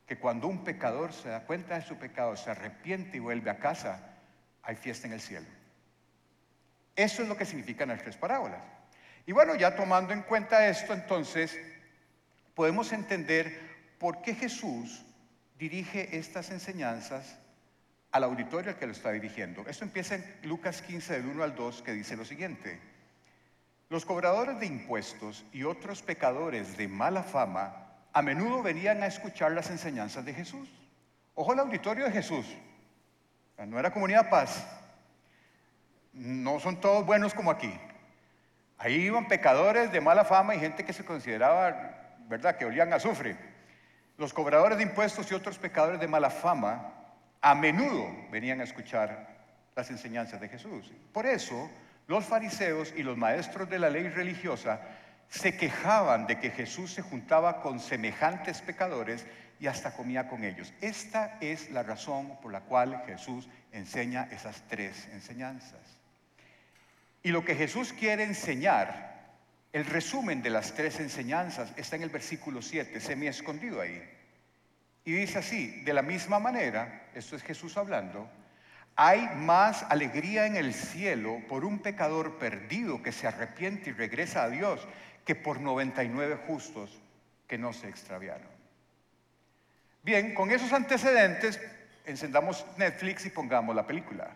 que 0.07 0.17
cuando 0.17 0.47
un 0.47 0.63
pecador 0.63 1.13
se 1.13 1.29
da 1.29 1.41
cuenta 1.41 1.75
de 1.75 1.85
su 1.85 1.97
pecado, 1.97 2.35
se 2.35 2.49
arrepiente 2.49 3.17
y 3.17 3.19
vuelve 3.19 3.51
a 3.51 3.59
casa, 3.59 3.99
hay 4.63 4.75
fiesta 4.75 5.05
en 5.05 5.13
el 5.13 5.21
cielo. 5.21 5.45
Eso 6.95 7.21
es 7.21 7.29
lo 7.29 7.37
que 7.37 7.45
significan 7.45 7.89
las 7.89 8.01
tres 8.01 8.17
parábolas. 8.17 8.61
Y 9.27 9.31
bueno, 9.31 9.53
ya 9.53 9.75
tomando 9.75 10.11
en 10.11 10.23
cuenta 10.23 10.67
esto, 10.67 10.93
entonces 10.93 11.55
podemos 12.55 12.91
entender 12.91 13.68
por 13.99 14.21
qué 14.21 14.33
Jesús 14.33 15.05
dirige 15.57 16.17
estas 16.17 16.49
enseñanzas 16.51 17.37
al 18.11 18.23
auditorio 18.23 18.71
al 18.71 18.77
que 18.77 18.87
lo 18.87 18.93
está 18.93 19.11
dirigiendo. 19.11 19.67
Esto 19.67 19.83
empieza 19.83 20.15
en 20.15 20.25
Lucas 20.43 20.81
15, 20.81 21.13
del 21.13 21.27
1 21.27 21.43
al 21.43 21.55
2, 21.55 21.81
que 21.83 21.91
dice 21.91 22.15
lo 22.15 22.25
siguiente. 22.25 22.79
Los 23.89 24.05
cobradores 24.05 24.59
de 24.59 24.65
impuestos 24.65 25.45
y 25.51 25.63
otros 25.63 26.01
pecadores 26.01 26.77
de 26.77 26.87
mala 26.87 27.23
fama 27.23 27.87
a 28.13 28.21
menudo 28.21 28.63
venían 28.63 29.03
a 29.03 29.07
escuchar 29.07 29.51
las 29.51 29.69
enseñanzas 29.69 30.25
de 30.25 30.33
Jesús. 30.33 30.69
Ojo 31.35 31.51
al 31.51 31.59
auditorio 31.59 32.05
de 32.05 32.11
Jesús. 32.11 32.45
No 33.57 33.77
era 33.77 33.91
comunidad 33.91 34.29
paz. 34.29 34.65
No 36.13 36.59
son 36.59 36.79
todos 36.79 37.05
buenos 37.05 37.33
como 37.33 37.51
aquí. 37.51 37.73
Ahí 38.77 38.93
iban 38.93 39.27
pecadores 39.27 39.91
de 39.91 40.01
mala 40.01 40.23
fama 40.23 40.55
y 40.55 40.59
gente 40.59 40.85
que 40.85 40.93
se 40.93 41.03
consideraba, 41.03 42.15
¿verdad?, 42.29 42.57
que 42.57 42.65
olían 42.65 42.93
azufre. 42.93 43.48
Los 44.19 44.33
cobradores 44.33 44.77
de 44.77 44.83
impuestos 44.83 45.31
y 45.31 45.33
otros 45.33 45.57
pecadores 45.57 45.97
de 45.97 46.07
mala 46.09 46.29
fama 46.29 46.93
a 47.39 47.55
menudo 47.55 48.05
venían 48.29 48.59
a 48.59 48.65
escuchar 48.65 49.29
las 49.77 49.89
enseñanzas 49.91 50.41
de 50.41 50.49
Jesús. 50.49 50.91
Por 51.13 51.25
eso, 51.25 51.69
los 52.05 52.25
fariseos 52.25 52.93
y 52.97 53.03
los 53.03 53.15
maestros 53.15 53.69
de 53.69 53.79
la 53.79 53.89
ley 53.89 54.09
religiosa 54.09 54.81
se 55.29 55.55
quejaban 55.55 56.27
de 56.27 56.37
que 56.37 56.51
Jesús 56.51 56.91
se 56.91 57.01
juntaba 57.01 57.61
con 57.61 57.79
semejantes 57.79 58.61
pecadores 58.61 59.25
y 59.57 59.67
hasta 59.67 59.93
comía 59.93 60.27
con 60.27 60.43
ellos. 60.43 60.73
Esta 60.81 61.37
es 61.39 61.71
la 61.71 61.83
razón 61.83 62.37
por 62.41 62.51
la 62.51 62.59
cual 62.59 63.03
Jesús 63.05 63.47
enseña 63.71 64.27
esas 64.31 64.63
tres 64.67 65.07
enseñanzas. 65.13 65.79
Y 67.23 67.29
lo 67.29 67.45
que 67.45 67.55
Jesús 67.55 67.93
quiere 67.93 68.23
enseñar, 68.25 69.18
el 69.71 69.85
resumen 69.85 70.41
de 70.41 70.49
las 70.49 70.73
tres 70.73 70.99
enseñanzas 70.99 71.71
está 71.77 71.95
en 71.95 72.03
el 72.03 72.09
versículo 72.09 72.61
7, 72.61 72.99
semi 72.99 73.27
escondido 73.27 73.81
ahí. 73.81 74.01
Y 75.05 75.13
dice 75.13 75.39
así, 75.39 75.81
de 75.81 75.93
la 75.93 76.01
misma 76.01 76.39
manera, 76.39 77.07
esto 77.13 77.35
es 77.35 77.43
Jesús 77.43 77.77
hablando, 77.77 78.29
hay 78.95 79.29
más 79.35 79.83
alegría 79.89 80.45
en 80.45 80.55
el 80.55 80.73
cielo 80.73 81.41
por 81.47 81.63
un 81.63 81.79
pecador 81.79 82.37
perdido 82.37 83.01
que 83.01 83.11
se 83.11 83.27
arrepiente 83.27 83.91
y 83.91 83.93
regresa 83.93 84.43
a 84.43 84.49
Dios 84.49 84.85
que 85.23 85.35
por 85.35 85.61
99 85.61 86.39
justos 86.47 87.01
que 87.47 87.57
no 87.57 87.71
se 87.71 87.87
extraviaron. 87.87 88.49
Bien, 90.03 90.33
con 90.33 90.51
esos 90.51 90.73
antecedentes 90.73 91.61
encendamos 92.05 92.65
Netflix 92.77 93.25
y 93.25 93.29
pongamos 93.29 93.75
la 93.75 93.85
película. 93.85 94.31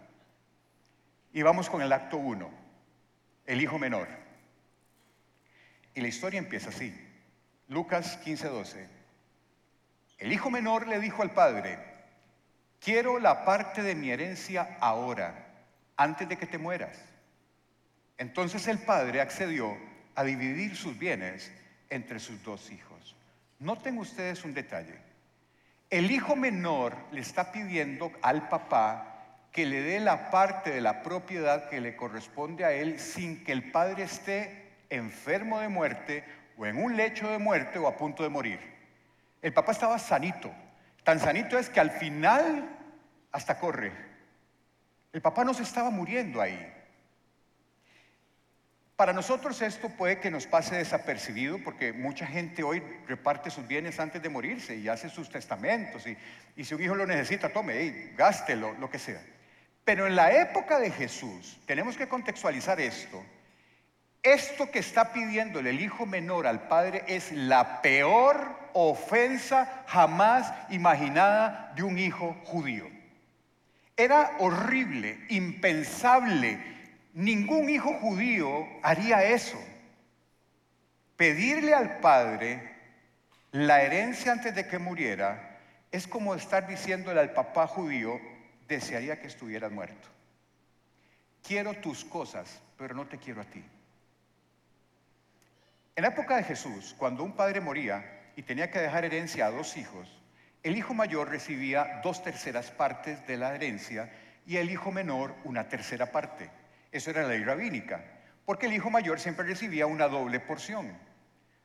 Y 1.34 1.42
vamos 1.42 1.70
con 1.70 1.82
el 1.82 1.92
acto 1.92 2.18
1, 2.18 2.50
el 3.48 3.62
hijo 3.62 3.80
menor. 3.80 4.23
Y 5.96 6.02
la 6.02 6.08
historia 6.08 6.40
empieza 6.40 6.70
así. 6.70 6.94
Lucas 7.68 8.20
15:12. 8.24 8.88
El 10.18 10.32
hijo 10.32 10.50
menor 10.50 10.88
le 10.88 11.00
dijo 11.00 11.22
al 11.22 11.32
padre, 11.32 11.80
quiero 12.80 13.20
la 13.20 13.46
parte 13.46 13.82
de 13.82 13.96
mi 13.96 14.12
herencia 14.12 14.78
ahora, 14.80 15.48
antes 15.98 16.30
de 16.30 16.38
que 16.38 16.46
te 16.46 16.58
mueras. 16.58 16.98
Entonces 18.18 18.68
el 18.68 18.80
padre 18.80 19.22
accedió 19.22 19.78
a 20.16 20.24
dividir 20.24 20.76
sus 20.76 20.98
bienes 20.98 21.52
entre 21.90 22.20
sus 22.20 22.44
dos 22.44 22.72
hijos. 22.72 23.16
Noten 23.60 23.98
ustedes 23.98 24.44
un 24.46 24.54
detalle. 24.54 24.98
El 25.90 26.10
hijo 26.12 26.36
menor 26.36 26.96
le 27.12 27.22
está 27.22 27.52
pidiendo 27.52 28.12
al 28.22 28.50
papá 28.50 29.14
que 29.52 29.66
le 29.66 29.82
dé 29.82 30.00
la 30.00 30.32
parte 30.32 30.72
de 30.72 30.82
la 30.82 31.04
propiedad 31.04 31.70
que 31.70 31.80
le 31.80 31.96
corresponde 31.96 32.66
a 32.66 32.72
él 32.72 33.00
sin 33.00 33.44
que 33.44 33.52
el 33.52 33.72
padre 33.72 34.04
esté 34.04 34.63
enfermo 34.94 35.60
de 35.60 35.68
muerte 35.68 36.24
o 36.58 36.66
en 36.66 36.78
un 36.78 36.96
lecho 36.96 37.30
de 37.30 37.38
muerte 37.38 37.80
o 37.80 37.88
a 37.88 37.98
punto 37.98 38.24
de 38.24 38.30
morir. 38.30 38.60
El 39.42 39.54
papá 39.54 39.72
estaba 39.72 40.00
sanito. 40.00 40.52
Tan 41.04 41.20
sanito 41.20 41.58
es 41.58 41.70
que 41.70 41.80
al 41.80 41.92
final 41.92 42.70
hasta 43.32 43.60
corre. 43.60 43.92
El 45.12 45.22
papá 45.22 45.44
no 45.44 45.54
se 45.54 45.64
estaba 45.64 45.90
muriendo 45.90 46.42
ahí. 46.42 46.74
Para 48.96 49.12
nosotros 49.12 49.62
esto 49.62 49.90
puede 49.90 50.20
que 50.20 50.30
nos 50.30 50.46
pase 50.46 50.76
desapercibido 50.76 51.58
porque 51.64 51.94
mucha 51.94 52.28
gente 52.28 52.64
hoy 52.64 52.82
reparte 53.08 53.50
sus 53.50 53.68
bienes 53.68 54.00
antes 54.00 54.22
de 54.22 54.30
morirse 54.30 54.76
y 54.76 54.88
hace 54.88 55.10
sus 55.10 55.30
testamentos 55.30 56.06
y, 56.08 56.64
si 56.64 56.74
un 56.76 56.84
hijo 56.84 56.96
lo 56.96 57.08
necesita, 57.08 57.50
tome, 57.50 58.14
gástelo, 58.16 58.74
lo 58.74 58.90
que 58.90 59.00
sea. 59.00 59.22
Pero 59.84 60.08
en 60.08 60.16
la 60.16 60.32
época 60.32 60.80
de 60.80 60.92
Jesús, 60.92 61.60
tenemos 61.66 61.98
que 61.98 62.08
contextualizar 62.08 62.80
esto, 62.80 63.24
esto 64.24 64.72
que 64.72 64.80
está 64.80 65.12
pidiéndole 65.12 65.72
el 65.72 65.82
hijo 65.82 66.06
menor 66.06 66.48
al 66.48 66.68
padre 66.70 67.04
es 67.08 67.32
la 67.34 67.82
peor 67.82 68.58
ofensa 68.74 69.84
jamás 69.88 70.52
imaginada 70.70 71.74
de 71.76 71.84
un 71.84 72.00
hijo 72.00 72.36
judío. 72.46 72.90
Era 73.98 74.38
horrible, 74.40 75.20
impensable. 75.30 76.58
Ningún 77.14 77.70
hijo 77.70 77.94
judío 78.00 78.66
haría 78.82 79.24
eso. 79.26 79.62
Pedirle 81.18 81.74
al 81.74 82.00
padre 82.00 82.74
la 83.52 83.84
herencia 83.84 84.32
antes 84.32 84.56
de 84.56 84.68
que 84.68 84.80
muriera 84.80 85.60
es 85.92 86.08
como 86.08 86.34
estar 86.34 86.66
diciéndole 86.66 87.20
al 87.20 87.34
papá 87.34 87.68
judío, 87.68 88.20
desearía 88.68 89.20
que 89.20 89.28
estuvieras 89.28 89.72
muerto. 89.72 90.08
Quiero 91.46 91.74
tus 91.76 92.04
cosas, 92.06 92.62
pero 92.78 92.96
no 92.96 93.06
te 93.06 93.18
quiero 93.20 93.42
a 93.42 93.46
ti. 93.46 93.64
En 95.96 96.02
la 96.02 96.08
época 96.10 96.38
de 96.38 96.44
Jesús, 96.44 96.96
cuando 96.98 97.24
un 97.24 97.36
padre 97.36 97.62
moría 97.62 98.32
y 98.36 98.42
tenía 98.42 98.72
que 98.72 98.80
dejar 98.80 99.06
herencia 99.06 99.46
a 99.46 99.52
dos 99.52 99.78
hijos, 99.78 100.20
el 100.64 100.76
hijo 100.76 100.96
mayor 100.96 101.30
recibía 101.30 102.00
dos 102.04 102.24
terceras 102.24 102.72
partes 102.72 103.28
de 103.28 103.38
la 103.38 103.54
herencia 103.54 104.12
y 104.48 104.58
el 104.58 104.72
hijo 104.72 104.92
menor 104.92 105.36
una 105.44 105.70
tercera 105.70 106.12
parte. 106.12 106.50
Eso 106.92 107.12
era 107.12 107.22
la 107.22 107.30
ley 107.30 107.44
rabínica, 107.44 108.04
porque 108.44 108.66
el 108.66 108.74
hijo 108.74 108.90
mayor 108.90 109.20
siempre 109.20 109.46
recibía 109.46 109.86
una 109.86 110.08
doble 110.08 110.40
porción. 110.40 110.98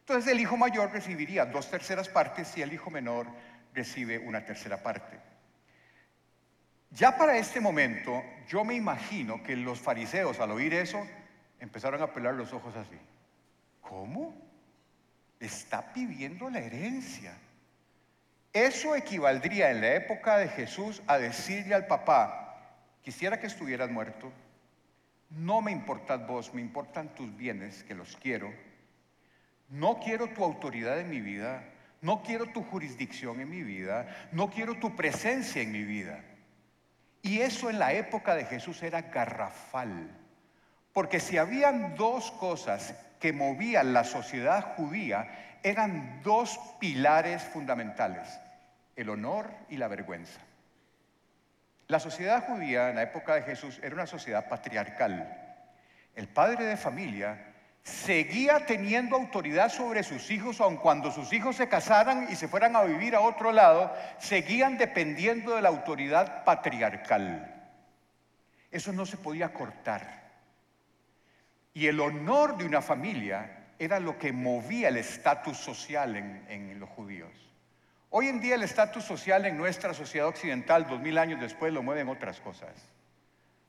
Entonces 0.00 0.30
el 0.30 0.40
hijo 0.40 0.58
mayor 0.58 0.92
recibiría 0.92 1.46
dos 1.46 1.70
terceras 1.70 2.10
partes 2.10 2.54
y 2.58 2.62
el 2.62 2.72
hijo 2.72 2.90
menor 2.90 3.26
recibe 3.72 4.18
una 4.18 4.44
tercera 4.44 4.82
parte. 4.82 5.18
Ya 6.90 7.16
para 7.16 7.38
este 7.38 7.60
momento, 7.60 8.22
yo 8.46 8.62
me 8.62 8.74
imagino 8.74 9.42
que 9.42 9.56
los 9.56 9.80
fariseos 9.80 10.38
al 10.38 10.50
oír 10.50 10.74
eso 10.74 11.06
empezaron 11.60 12.02
a 12.02 12.12
pelar 12.12 12.34
los 12.34 12.52
ojos 12.52 12.76
así. 12.76 12.98
¿Cómo? 13.88 14.34
Está 15.40 15.94
pidiendo 15.94 16.50
la 16.50 16.58
herencia. 16.58 17.32
Eso 18.52 18.94
equivaldría 18.94 19.70
en 19.70 19.80
la 19.80 19.94
época 19.94 20.36
de 20.36 20.48
Jesús 20.48 21.02
a 21.06 21.16
decirle 21.16 21.74
al 21.74 21.86
papá, 21.86 22.84
quisiera 23.02 23.40
que 23.40 23.46
estuvieras 23.46 23.90
muerto, 23.90 24.30
no 25.30 25.62
me 25.62 25.72
importas 25.72 26.26
vos, 26.26 26.52
me 26.52 26.60
importan 26.60 27.14
tus 27.14 27.34
bienes, 27.34 27.82
que 27.84 27.94
los 27.94 28.16
quiero, 28.16 28.52
no 29.70 30.00
quiero 30.00 30.28
tu 30.28 30.44
autoridad 30.44 31.00
en 31.00 31.08
mi 31.08 31.20
vida, 31.20 31.64
no 32.02 32.22
quiero 32.22 32.46
tu 32.46 32.62
jurisdicción 32.64 33.40
en 33.40 33.48
mi 33.48 33.62
vida, 33.62 34.28
no 34.32 34.50
quiero 34.50 34.74
tu 34.74 34.96
presencia 34.96 35.62
en 35.62 35.72
mi 35.72 35.84
vida. 35.84 36.22
Y 37.22 37.40
eso 37.40 37.70
en 37.70 37.78
la 37.78 37.92
época 37.94 38.34
de 38.34 38.44
Jesús 38.44 38.82
era 38.82 39.02
garrafal, 39.02 40.10
porque 40.92 41.20
si 41.20 41.38
habían 41.38 41.94
dos 41.94 42.30
cosas 42.32 42.94
que 43.18 43.32
movían 43.32 43.92
la 43.92 44.04
sociedad 44.04 44.74
judía 44.76 45.28
eran 45.62 46.22
dos 46.22 46.58
pilares 46.78 47.42
fundamentales, 47.42 48.40
el 48.96 49.10
honor 49.10 49.50
y 49.68 49.76
la 49.76 49.88
vergüenza. 49.88 50.40
La 51.88 51.98
sociedad 51.98 52.46
judía 52.46 52.90
en 52.90 52.96
la 52.96 53.02
época 53.02 53.34
de 53.34 53.42
Jesús 53.42 53.80
era 53.82 53.94
una 53.94 54.06
sociedad 54.06 54.48
patriarcal. 54.48 55.36
El 56.14 56.28
padre 56.28 56.64
de 56.66 56.76
familia 56.76 57.54
seguía 57.82 58.66
teniendo 58.66 59.16
autoridad 59.16 59.70
sobre 59.70 60.02
sus 60.02 60.30
hijos, 60.30 60.60
aun 60.60 60.76
cuando 60.76 61.10
sus 61.10 61.32
hijos 61.32 61.56
se 61.56 61.68
casaran 61.68 62.28
y 62.30 62.36
se 62.36 62.48
fueran 62.48 62.76
a 62.76 62.82
vivir 62.82 63.14
a 63.14 63.20
otro 63.20 63.52
lado, 63.52 63.94
seguían 64.18 64.76
dependiendo 64.76 65.56
de 65.56 65.62
la 65.62 65.70
autoridad 65.70 66.44
patriarcal. 66.44 67.54
Eso 68.70 68.92
no 68.92 69.06
se 69.06 69.16
podía 69.16 69.52
cortar. 69.52 70.17
Y 71.74 71.86
el 71.86 72.00
honor 72.00 72.56
de 72.56 72.64
una 72.64 72.82
familia 72.82 73.58
era 73.78 74.00
lo 74.00 74.18
que 74.18 74.32
movía 74.32 74.88
el 74.88 74.96
estatus 74.96 75.56
social 75.56 76.16
en, 76.16 76.80
los 76.80 76.88
judíos. 76.90 77.32
Hoy 78.10 78.28
en 78.28 78.40
día 78.40 78.56
el 78.56 78.62
estatus 78.62 79.04
social 79.04 79.46
en 79.46 79.56
nuestra 79.56 79.94
sociedad 79.94 80.26
occidental, 80.26 80.86
dos 80.88 81.00
mil 81.00 81.18
años 81.18 81.40
después, 81.40 81.72
lo 81.72 81.82
mueven 81.82 82.08
otras 82.08 82.40
cosas. 82.40 82.70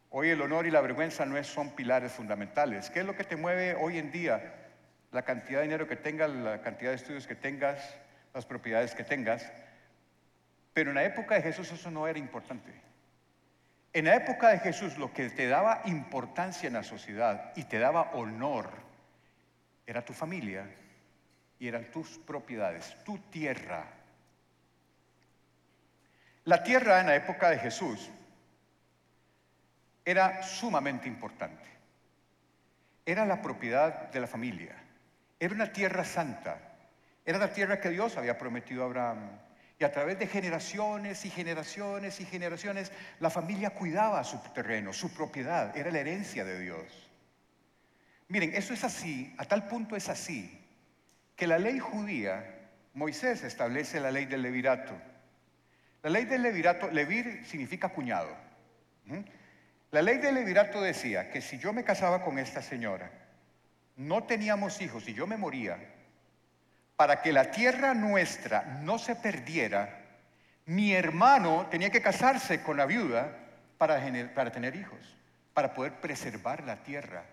Hoy 0.09 0.29
el 0.29 0.41
honor 0.41 0.65
y 0.65 0.71
la 0.71 0.81
vergüenza 0.81 1.25
no 1.25 1.41
son 1.43 1.75
pilares 1.75 2.11
fundamentales. 2.13 2.89
¿Qué 2.89 3.01
es 3.01 3.05
lo 3.05 3.15
que 3.15 3.23
te 3.23 3.35
mueve 3.35 3.75
hoy 3.75 3.99
en 3.99 4.11
día? 4.11 4.55
La 5.11 5.21
cantidad 5.21 5.59
de 5.59 5.65
dinero 5.65 5.87
que 5.87 5.95
tengas, 5.95 6.31
la 6.31 6.61
cantidad 6.61 6.91
de 6.91 6.95
estudios 6.95 7.27
que 7.27 7.35
tengas, 7.35 7.95
las 8.33 8.45
propiedades 8.45 8.95
que 8.95 9.03
tengas. 9.03 9.51
Pero 10.73 10.89
en 10.89 10.95
la 10.95 11.03
época 11.03 11.35
de 11.35 11.41
Jesús 11.43 11.71
eso 11.71 11.91
no 11.91 12.07
era 12.07 12.17
importante. 12.17 12.71
En 13.91 14.05
la 14.05 14.15
época 14.15 14.49
de 14.49 14.59
Jesús 14.59 14.97
lo 14.97 15.11
que 15.13 15.29
te 15.29 15.47
daba 15.47 15.81
importancia 15.85 16.67
en 16.67 16.73
la 16.73 16.83
sociedad 16.83 17.51
y 17.55 17.63
te 17.63 17.79
daba 17.79 18.11
honor 18.13 18.69
era 19.85 20.05
tu 20.05 20.13
familia 20.13 20.69
y 21.57 21.67
eran 21.67 21.89
tus 21.91 22.19
propiedades, 22.19 22.95
tu 23.03 23.17
tierra. 23.17 23.85
La 26.45 26.61
tierra 26.63 26.99
en 26.99 27.07
la 27.07 27.15
época 27.15 27.49
de 27.49 27.57
Jesús 27.57 28.09
era 30.05 30.43
sumamente 30.43 31.07
importante. 31.07 31.67
Era 33.05 33.25
la 33.25 33.41
propiedad 33.41 34.09
de 34.11 34.19
la 34.19 34.27
familia. 34.27 34.75
Era 35.39 35.53
una 35.55 35.71
tierra 35.71 36.05
santa. 36.05 36.59
Era 37.25 37.39
la 37.39 37.51
tierra 37.51 37.79
que 37.79 37.89
Dios 37.89 38.17
había 38.17 38.37
prometido 38.37 38.83
a 38.83 38.85
Abraham. 38.85 39.29
Y 39.79 39.85
a 39.85 39.91
través 39.91 40.19
de 40.19 40.27
generaciones 40.27 41.23
y 41.25 41.29
generaciones 41.29 42.19
y 42.19 42.25
generaciones, 42.25 42.91
la 43.21 43.29
familia 43.29 43.69
cuidaba 43.69 44.21
su 44.25 44.37
terreno, 44.53 44.91
su 44.91 45.13
propiedad, 45.13 45.75
era 45.75 45.89
la 45.89 45.99
herencia 45.99 46.43
de 46.43 46.59
Dios. 46.59 47.09
Miren, 48.27 48.53
eso 48.53 48.73
es 48.73 48.83
así, 48.83 49.33
a 49.37 49.45
tal 49.45 49.67
punto 49.67 49.95
es 49.95 50.09
así, 50.09 50.59
que 51.35 51.47
la 51.47 51.57
ley 51.57 51.79
judía, 51.79 52.59
Moisés 52.93 53.43
establece 53.43 54.01
la 54.01 54.11
ley 54.11 54.25
del 54.25 54.41
levirato. 54.41 54.93
La 56.03 56.09
ley 56.09 56.25
del 56.25 56.41
levirato, 56.41 56.91
levir 56.91 57.45
significa 57.45 57.87
cuñado. 57.89 58.35
La 59.91 60.01
ley 60.01 60.17
del 60.17 60.35
levirato 60.35 60.81
decía 60.81 61.31
que 61.31 61.41
si 61.41 61.57
yo 61.57 61.71
me 61.71 61.85
casaba 61.85 62.21
con 62.21 62.37
esta 62.37 62.61
señora, 62.61 63.09
no 63.95 64.25
teníamos 64.25 64.81
hijos 64.81 65.07
y 65.07 65.13
yo 65.13 65.25
me 65.25 65.37
moría, 65.37 65.77
para 66.99 67.21
que 67.21 67.31
la 67.31 67.49
tierra 67.49 67.93
nuestra 67.93 68.81
no 68.83 68.99
se 68.99 69.15
perdiera, 69.15 70.01
mi 70.65 70.91
hermano 70.91 71.67
tenía 71.71 71.89
que 71.91 72.01
casarse 72.01 72.61
con 72.61 72.75
la 72.75 72.85
viuda 72.85 73.37
para, 73.77 74.01
tener 74.51 74.75
hijos, 74.75 74.99
para 75.53 75.73
poder 75.73 75.93
preservar 76.01 76.65
la 76.65 76.83
tierra. 76.83 77.23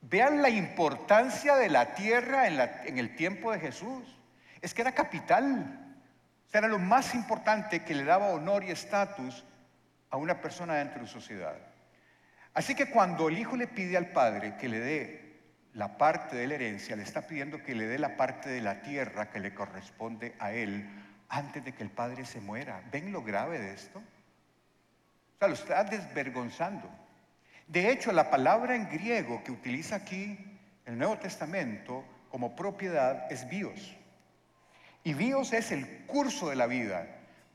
Vean 0.00 0.42
la 0.42 0.48
importancia 0.48 1.56
de 1.56 1.68
la 1.68 1.96
tierra 1.96 2.46
en, 2.46 2.60
en 2.84 2.98
el 2.98 3.16
tiempo 3.16 3.50
de 3.50 3.58
Jesús. 3.58 4.16
Es 4.62 4.72
que 4.74 4.82
era 4.82 4.92
capital. 4.92 5.96
era 6.52 6.68
lo 6.68 6.78
más 6.78 7.16
importante 7.16 7.82
que 7.82 7.96
le 7.96 8.04
daba 8.04 8.28
honor 8.28 8.62
y 8.62 8.70
estatus 8.70 9.44
a 10.08 10.18
una 10.18 10.40
persona 10.40 10.74
dentro 10.74 11.00
de 11.00 11.08
su 11.08 11.14
sociedad. 11.20 11.56
Así 12.54 12.76
que 12.76 12.90
cuando 12.90 13.28
el 13.28 13.38
hijo 13.38 13.56
le 13.56 13.66
pide 13.66 13.96
al 13.96 14.12
padre 14.12 14.56
que 14.56 14.68
le 14.68 14.78
dé 14.78 15.25
la 15.76 15.98
parte 15.98 16.36
de 16.36 16.46
la 16.46 16.54
herencia, 16.54 16.96
le 16.96 17.02
está 17.02 17.26
pidiendo 17.26 17.62
que 17.62 17.74
le 17.74 17.86
dé 17.86 17.98
la 17.98 18.16
parte 18.16 18.48
de 18.48 18.62
la 18.62 18.80
tierra 18.80 19.28
que 19.28 19.40
le 19.40 19.52
corresponde 19.52 20.34
a 20.38 20.52
él 20.52 20.88
antes 21.28 21.62
de 21.62 21.72
que 21.72 21.82
el 21.82 21.90
padre 21.90 22.24
se 22.24 22.40
muera. 22.40 22.82
¿Ven 22.90 23.12
lo 23.12 23.22
grave 23.22 23.58
de 23.58 23.74
esto? 23.74 23.98
O 23.98 25.38
sea, 25.38 25.48
lo 25.48 25.54
está 25.54 25.84
desvergonzando. 25.84 26.88
De 27.66 27.90
hecho, 27.90 28.10
la 28.12 28.30
palabra 28.30 28.74
en 28.74 28.88
griego 28.88 29.44
que 29.44 29.52
utiliza 29.52 29.96
aquí 29.96 30.38
el 30.86 30.96
Nuevo 30.96 31.18
Testamento 31.18 32.04
como 32.30 32.56
propiedad 32.56 33.30
es 33.30 33.46
bios. 33.46 33.98
Y 35.04 35.12
bios 35.12 35.52
es 35.52 35.72
el 35.72 36.06
curso 36.06 36.48
de 36.48 36.56
la 36.56 36.66
vida. 36.66 37.06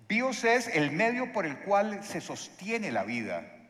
Bios 0.08 0.44
es 0.44 0.68
el 0.68 0.92
medio 0.92 1.34
por 1.34 1.48
el 1.48 1.58
cual 1.62 2.04
se 2.04 2.22
sostiene 2.22 2.92
la 2.92 3.04
vida. 3.04 3.61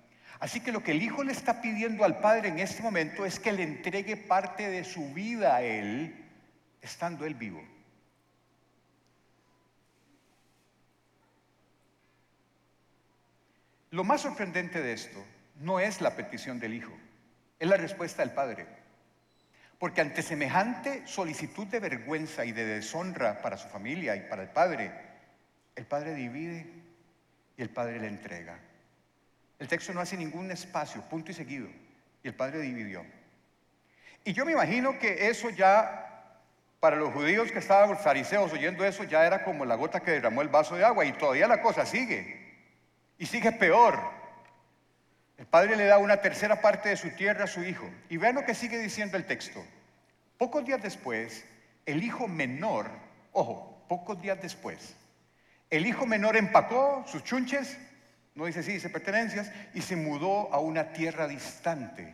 Así 0.42 0.60
que 0.60 0.72
lo 0.72 0.84
que 0.84 0.92
el 0.92 1.04
Hijo 1.04 1.24
le 1.24 1.32
está 1.32 1.62
pidiendo 1.62 2.04
al 2.04 2.20
Padre 2.20 2.50
en 2.50 2.58
este 2.58 2.82
momento 2.82 3.28
es 3.28 3.40
que 3.40 3.52
le 3.52 3.62
entregue 3.62 4.18
parte 4.18 4.72
de 4.72 4.84
su 4.84 5.14
vida 5.14 5.56
a 5.56 5.62
Él, 5.62 6.16
estando 6.82 7.28
Él 7.28 7.36
vivo. 7.36 7.64
Lo 13.92 14.04
más 14.04 14.22
sorprendente 14.22 14.82
de 14.82 14.94
esto 14.94 15.24
no 15.60 15.80
es 15.80 16.02
la 16.02 16.16
petición 16.16 16.60
del 16.60 16.74
Hijo, 16.74 16.98
es 17.60 17.70
la 17.70 17.78
respuesta 17.78 18.24
del 18.24 18.34
Padre. 18.34 18.66
Porque 19.78 20.02
ante 20.02 20.24
semejante 20.24 21.06
solicitud 21.06 21.68
de 21.68 21.80
vergüenza 21.80 22.46
y 22.46 22.52
de 22.52 22.66
deshonra 22.66 23.44
para 23.44 23.58
su 23.58 23.68
familia 23.68 24.16
y 24.16 24.22
para 24.22 24.42
el 24.42 24.50
Padre, 24.50 24.92
el 25.76 25.86
Padre 25.86 26.16
divide 26.16 26.66
y 27.58 27.62
el 27.62 27.70
Padre 27.70 28.00
le 28.00 28.08
entrega. 28.08 28.71
El 29.62 29.68
texto 29.68 29.94
no 29.94 30.02
hace 30.02 30.18
ningún 30.18 30.50
espacio, 30.50 31.04
punto 31.04 31.30
y 31.30 31.36
seguido. 31.36 31.68
Y 32.24 32.28
el 32.28 32.34
padre 32.34 32.62
dividió. 32.62 33.06
Y 34.24 34.34
yo 34.34 34.44
me 34.44 34.54
imagino 34.54 34.98
que 34.98 35.30
eso 35.30 35.52
ya, 35.52 36.40
para 36.80 36.96
los 36.96 37.14
judíos 37.14 37.52
que 37.52 37.60
estaban 37.60 37.92
los 37.92 38.02
fariseos 38.02 38.52
oyendo 38.52 38.84
eso, 38.84 39.04
ya 39.04 39.24
era 39.24 39.44
como 39.44 39.64
la 39.64 39.76
gota 39.76 40.00
que 40.00 40.10
derramó 40.10 40.42
el 40.42 40.48
vaso 40.48 40.76
de 40.76 40.84
agua. 40.84 41.06
Y 41.06 41.12
todavía 41.12 41.48
la 41.48 41.62
cosa 41.62 41.86
sigue. 41.86 42.56
Y 43.20 43.28
sigue 43.28 43.52
peor. 43.52 44.00
El 45.38 45.46
padre 45.46 45.76
le 45.76 45.86
da 45.86 46.00
una 46.00 46.18
tercera 46.18 46.60
parte 46.60 46.90
de 46.90 46.98
su 46.98 47.12
tierra 47.12 47.44
a 47.44 47.48
su 47.48 47.64
hijo. 47.64 47.88
Y 48.10 48.18
vean 48.18 48.34
lo 48.34 48.46
que 48.46 48.56
sigue 48.56 48.80
diciendo 48.80 49.16
el 49.16 49.28
texto. 49.28 49.64
Pocos 50.40 50.66
días 50.66 50.82
después, 50.82 51.46
el 51.86 52.02
hijo 52.02 52.28
menor, 52.28 52.90
ojo, 53.32 53.86
pocos 53.88 54.20
días 54.24 54.42
después, 54.42 54.96
el 55.70 55.86
hijo 55.86 56.08
menor 56.08 56.36
empacó 56.36 57.06
sus 57.06 57.24
chunches 57.24 57.78
no 58.36 58.46
dice 58.46 58.64
sí, 58.64 58.74
dice 58.74 58.90
pertenencias, 58.90 59.52
y 59.74 59.82
se 59.82 59.96
mudó 59.96 60.54
a 60.54 60.60
una 60.60 60.94
tierra 60.94 61.28
distante, 61.28 62.14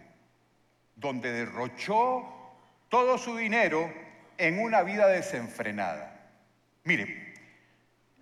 donde 0.95 1.31
derrochó 1.31 2.25
todo 2.89 3.17
su 3.17 3.37
dinero 3.37 3.91
en 4.37 4.59
una 4.59 4.81
vida 4.83 5.07
desenfrenada. 5.07 6.13
Mire, 6.83 7.33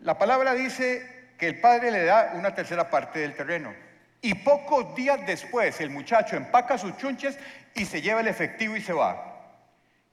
la 0.01 0.17
palabra 0.17 0.53
dice 0.53 1.33
que 1.37 1.47
el 1.47 1.59
padre 1.59 1.91
le 1.91 2.03
da 2.03 2.33
una 2.35 2.53
tercera 2.53 2.89
parte 2.89 3.19
del 3.19 3.35
terreno. 3.35 3.73
Y 4.21 4.33
pocos 4.33 4.95
días 4.95 5.25
después 5.25 5.79
el 5.81 5.89
muchacho 5.89 6.35
empaca 6.35 6.77
sus 6.77 6.97
chunches 6.97 7.37
y 7.75 7.85
se 7.85 8.01
lleva 8.01 8.21
el 8.21 8.27
efectivo 8.27 8.75
y 8.75 8.81
se 8.81 8.93
va. 8.93 9.35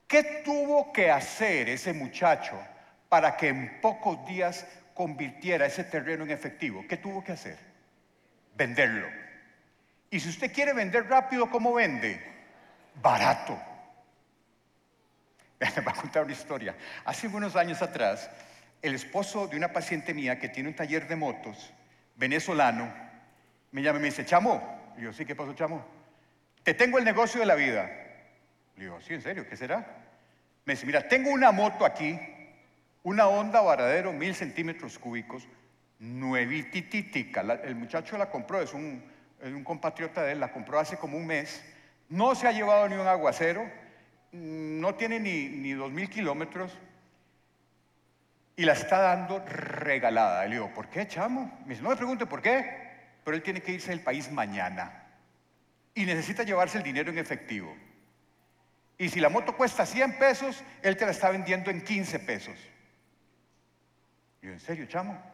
¿Qué 0.06 0.42
tuvo 0.44 0.92
que 0.92 1.11
hacer 1.11 1.70
ese 1.70 1.92
muchacho 1.92 2.61
para 3.09 3.37
que 3.37 3.48
en 3.48 3.80
pocos 3.80 4.26
días 4.26 4.66
convirtiera 4.92 5.66
ese 5.66 5.85
terreno 5.85 6.24
en 6.24 6.30
efectivo? 6.30 6.85
¿Qué 6.87 6.98
tuvo 6.98 7.24
que 7.24 7.33
hacer? 7.33 7.71
Venderlo. 8.56 9.08
Y 10.10 10.20
si 10.20 10.28
usted 10.28 10.52
quiere 10.52 10.72
vender 10.72 11.08
rápido, 11.08 11.50
¿cómo 11.50 11.72
vende? 11.74 12.20
Barato. 13.00 13.58
Me 15.76 15.82
va 15.82 15.92
a 15.92 15.94
contar 15.94 16.24
una 16.24 16.32
historia. 16.32 16.76
Hace 17.04 17.28
unos 17.28 17.56
años 17.56 17.80
atrás, 17.82 18.30
el 18.82 18.94
esposo 18.94 19.46
de 19.46 19.56
una 19.56 19.72
paciente 19.72 20.12
mía 20.12 20.38
que 20.38 20.48
tiene 20.48 20.68
un 20.68 20.74
taller 20.74 21.08
de 21.08 21.16
motos, 21.16 21.72
venezolano, 22.16 22.92
me 23.70 23.82
llama 23.82 23.98
y 23.98 24.02
me 24.02 24.08
dice, 24.08 24.24
Chamo. 24.26 24.80
Le 24.94 25.00
digo, 25.00 25.12
sí, 25.12 25.24
¿qué 25.24 25.34
pasó, 25.34 25.54
Chamo? 25.54 25.84
Te 26.62 26.74
tengo 26.74 26.98
el 26.98 27.04
negocio 27.04 27.40
de 27.40 27.46
la 27.46 27.54
vida. 27.54 27.90
Le 28.76 28.84
digo, 28.84 29.00
sí, 29.00 29.14
en 29.14 29.22
serio, 29.22 29.48
¿qué 29.48 29.56
será? 29.56 29.86
Me 30.64 30.74
dice, 30.74 30.84
mira, 30.86 31.08
tengo 31.08 31.30
una 31.30 31.50
moto 31.50 31.84
aquí, 31.84 32.18
una 33.02 33.26
Honda 33.26 33.60
Varadero, 33.60 34.12
mil 34.12 34.34
centímetros 34.34 34.98
cúbicos, 34.98 35.48
nuevititica. 36.02 37.42
el 37.62 37.76
muchacho 37.76 38.18
la 38.18 38.28
compró, 38.28 38.60
es 38.60 38.74
un, 38.74 39.02
compatriota 39.64 40.22
de 40.24 40.32
él, 40.32 40.40
la 40.40 40.52
compró 40.52 40.80
hace 40.80 40.96
como 40.96 41.16
un 41.16 41.26
mes. 41.26 41.64
No 42.08 42.34
se 42.34 42.48
ha 42.48 42.52
llevado 42.52 42.88
ni 42.88 42.96
un 42.96 43.06
aguacero, 43.06 43.70
no 44.32 44.94
tiene 44.96 45.20
ni, 45.20 45.48
ni 45.48 45.72
dos 45.72 45.92
mil 45.92 46.10
kilómetros 46.10 46.76
y 48.56 48.64
la 48.64 48.72
está 48.72 49.00
dando 49.00 49.44
regalada. 49.46 50.44
Le 50.46 50.56
digo, 50.56 50.74
¿por 50.74 50.88
qué, 50.88 51.06
chamo? 51.06 51.60
Me 51.62 51.70
dice, 51.70 51.82
no 51.82 51.90
me 51.90 51.96
pregunte 51.96 52.26
por 52.26 52.42
qué, 52.42 52.66
pero 53.24 53.36
él 53.36 53.42
tiene 53.42 53.62
que 53.62 53.72
irse 53.72 53.90
del 53.90 54.00
país 54.00 54.30
mañana 54.30 55.04
y 55.94 56.04
necesita 56.04 56.42
llevarse 56.42 56.78
el 56.78 56.84
dinero 56.84 57.12
en 57.12 57.18
efectivo. 57.18 57.74
Y 58.98 59.08
si 59.08 59.20
la 59.20 59.28
moto 59.28 59.56
cuesta 59.56 59.86
100 59.86 60.18
pesos, 60.18 60.62
él 60.82 60.96
te 60.96 61.04
la 61.04 61.12
está 61.12 61.30
vendiendo 61.30 61.70
en 61.70 61.80
15 61.82 62.18
pesos. 62.20 62.58
Yo, 64.42 64.50
¿en 64.50 64.60
serio, 64.60 64.86
chamo? 64.86 65.32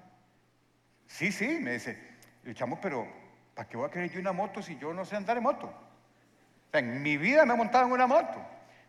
Sí, 1.09 1.33
sí, 1.33 1.59
me 1.61 1.73
dice, 1.73 1.99
le 2.45 2.53
echamos, 2.53 2.79
pero 2.81 3.09
¿para 3.55 3.69
qué 3.69 3.77
voy 3.77 3.89
a 3.89 3.91
querer 3.91 4.11
yo 4.11 4.21
una 4.21 4.33
moto 4.33 4.63
si 4.63 4.79
yo 4.79 4.93
no 4.93 5.05
sé 5.05 5.17
andar 5.17 5.39
en 5.39 5.43
moto? 5.43 5.67
O 5.67 6.71
sea, 6.71 6.81
en 6.81 7.03
mi 7.03 7.17
vida 7.17 7.45
me 7.45 7.55
he 7.55 7.57
montado 7.57 7.87
en 7.87 7.93
una 7.93 8.07
moto. 8.07 8.39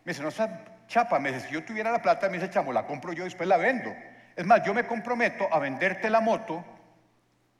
Me 0.03 0.11
dice, 0.11 0.21
no 0.21 0.29
sea 0.29 0.65
chapa, 0.87 1.17
me 1.17 1.31
dice, 1.31 1.47
si 1.47 1.53
yo 1.53 1.63
tuviera 1.63 1.91
la 1.91 2.01
plata, 2.01 2.27
me 2.27 2.37
dice, 2.37 2.49
chamo, 2.49 2.73
la 2.73 2.85
compro 2.85 3.13
yo 3.13 3.23
y 3.23 3.29
después 3.29 3.47
la 3.47 3.57
vendo. 3.57 3.95
Es 4.35 4.45
más, 4.45 4.63
yo 4.63 4.73
me 4.73 4.85
comprometo 4.85 5.47
a 5.51 5.59
venderte 5.59 6.09
la 6.09 6.19
moto 6.19 6.63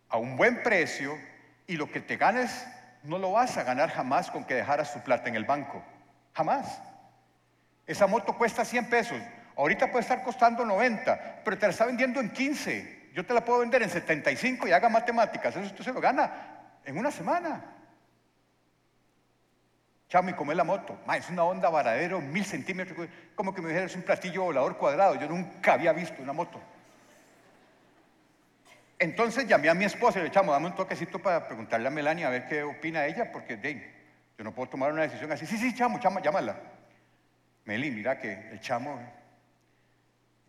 a 0.10 0.17
un 0.17 0.36
buen 0.36 0.62
precio 0.62 1.17
y 1.65 1.78
lo 1.78 1.89
que 1.89 2.02
te 2.02 2.17
ganes 2.17 2.67
no 3.04 3.17
lo 3.17 3.32
vas 3.32 3.58
a 3.58 3.63
ganar 3.63 3.89
jamás 3.89 4.30
con 4.30 4.43
que 4.43 4.56
dejaras 4.56 4.93
tu 4.93 5.00
plata 5.02 5.30
en 5.30 5.36
el 5.36 5.45
banco. 5.45 5.82
Jamás. 6.34 6.82
Esa 7.88 8.08
moto 8.08 8.38
cuesta 8.38 8.65
100 8.65 8.89
pesos. 8.89 9.22
Ahorita 9.56 9.88
puede 9.89 10.02
estar 10.02 10.22
costando 10.22 10.65
90, 10.65 11.41
pero 11.43 11.58
te 11.58 11.65
la 11.65 11.72
está 11.72 11.86
vendiendo 11.86 12.19
en 12.19 12.30
15 12.30 12.98
yo 13.13 13.26
te 13.26 13.34
la 13.34 13.43
puedo 13.43 13.60
vender 13.60 13.82
en 13.84 13.89
75 13.89 14.67
y 14.67 14.72
haga 14.72 14.89
matemáticas, 14.89 15.56
eso 15.56 15.65
usted 15.65 15.84
se 15.84 15.93
lo 15.93 16.02
gana 16.02 16.32
en 16.86 16.98
una 16.98 17.12
semana. 17.12 17.76
Chamo, 20.10 20.32
y 20.32 20.34
como 20.34 20.52
es 20.52 20.58
la 20.58 20.63
moto, 20.63 20.98
es 21.15 21.30
una 21.30 21.43
onda 21.43 21.69
varadero, 21.69 22.19
mil 22.19 22.43
centímetros, 22.43 23.08
como 23.36 23.54
que 23.54 23.62
me 23.62 23.69
dijeras 23.69 23.95
un 23.95 24.02
platillo 24.02 24.43
volador 24.43 24.78
cuadrado, 24.78 25.15
yo 25.15 25.28
nunca 25.28 25.74
había 25.74 25.93
visto 25.93 26.22
una 26.22 26.34
moto. 26.34 26.60
Entonces 28.98 29.48
llamé 29.48 29.69
a 29.69 29.74
mi 29.74 29.86
esposa 29.86 30.19
y 30.19 30.24
le 30.24 30.28
echamos, 30.30 30.54
dame 30.54 30.67
un 30.67 30.76
toquecito 30.76 31.19
para 31.19 31.45
preguntarle 31.45 31.88
a 31.88 31.91
Melania 31.91 32.28
a 32.28 32.32
ver 32.32 32.48
qué 32.48 32.63
opina 32.63 33.06
ella, 33.06 33.32
porque 33.32 33.56
de, 33.56 33.93
yo 34.38 34.43
no 34.43 34.52
puedo 34.52 34.69
tomar 34.69 34.91
una 34.91 35.04
decisión 35.04 35.32
así. 35.32 35.45
Sí, 35.45 35.58
sí, 35.58 35.74
chamo, 35.76 36.00
chamo, 36.00 36.19
llámala. 36.19 36.60
Meli, 37.65 37.91
mira 37.91 38.19
que 38.19 38.50
el 38.52 38.60
chamo 38.60 39.00